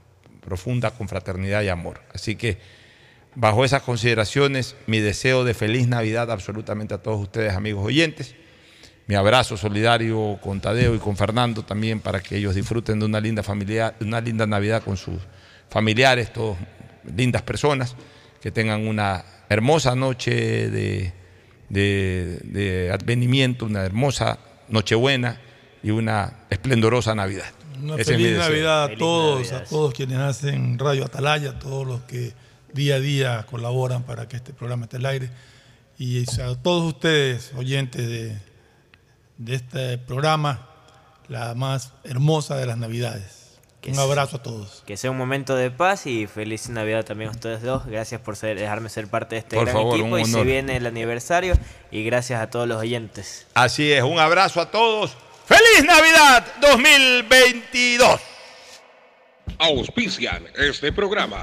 [0.41, 2.03] profunda confraternidad y amor.
[2.15, 2.59] Así que
[3.35, 8.37] bajo esas consideraciones, mi deseo de feliz Navidad absolutamente a todos ustedes, amigos oyentes.
[9.09, 13.21] Mi abrazo solidario con Tadeo y con Fernando también para que ellos disfruten de una
[13.21, 15.19] linda familia, de una linda Navidad con sus
[15.69, 16.57] familiares, todos
[17.17, 17.95] lindas personas,
[18.41, 21.13] que tengan una hermosa noche de,
[21.69, 24.39] de- de advenimiento, una hermosa
[24.69, 25.41] Nochebuena
[25.85, 27.47] y una esplendorosa Navidad.
[27.81, 28.37] Una Ese feliz.
[28.39, 32.33] Navidad a Feliz todos, Navidad, a todos quienes hacen Radio Atalaya, a todos los que
[32.73, 35.31] día a día colaboran para que este programa esté al aire.
[35.99, 38.37] Y a todos ustedes, oyentes de,
[39.39, 40.69] de este programa,
[41.29, 43.43] la más hermosa de las Navidades.
[43.81, 44.83] Que Un abrazo a todos.
[44.87, 47.87] Que sea un momento de paz y feliz Navidad también a ustedes dos.
[47.87, 50.19] Gracias por ser- dejarme ser parte de este Por gran favor, equipo.
[50.19, 50.47] Y se honor.
[50.47, 51.55] viene el aniversario.
[51.93, 53.47] Y gracias a todos los oyentes.
[53.55, 55.17] Así es, un abrazo a todos.
[55.47, 58.21] ¡Feliz Navidad 2022!
[59.59, 61.43] Auspician este programa.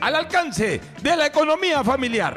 [0.00, 2.36] al alcance de la economía familiar.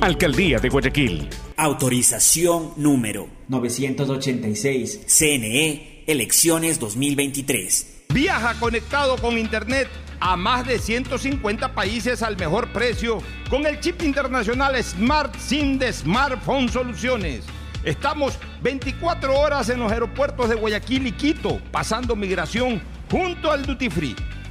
[0.00, 1.28] Alcaldía de Guayaquil.
[1.58, 5.02] Autorización número 986.
[5.06, 8.04] CNE, elecciones 2023.
[8.08, 13.18] Viaja conectado con Internet a más de 150 países al mejor precio
[13.50, 17.44] con el chip internacional Smart SIM de Smartphone Soluciones.
[17.84, 23.90] Estamos 24 horas en los aeropuertos de Guayaquil y Quito, pasando migración junto al Duty
[23.90, 24.16] Free.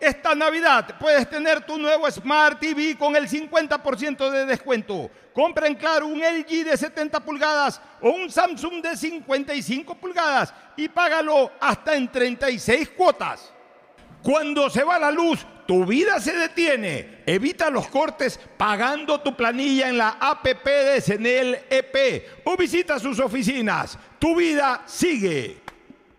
[0.00, 5.10] Esta Navidad puedes tener tu nuevo Smart TV con el 50% de descuento.
[5.32, 10.88] Compra en Claro un LG de 70 pulgadas o un Samsung de 55 pulgadas y
[10.88, 13.52] págalo hasta en 36 cuotas.
[14.22, 17.22] Cuando se va la luz, tu vida se detiene.
[17.26, 23.18] Evita los cortes pagando tu planilla en la APP de Senel EP o visita sus
[23.18, 23.98] oficinas.
[24.18, 25.67] Tu vida sigue.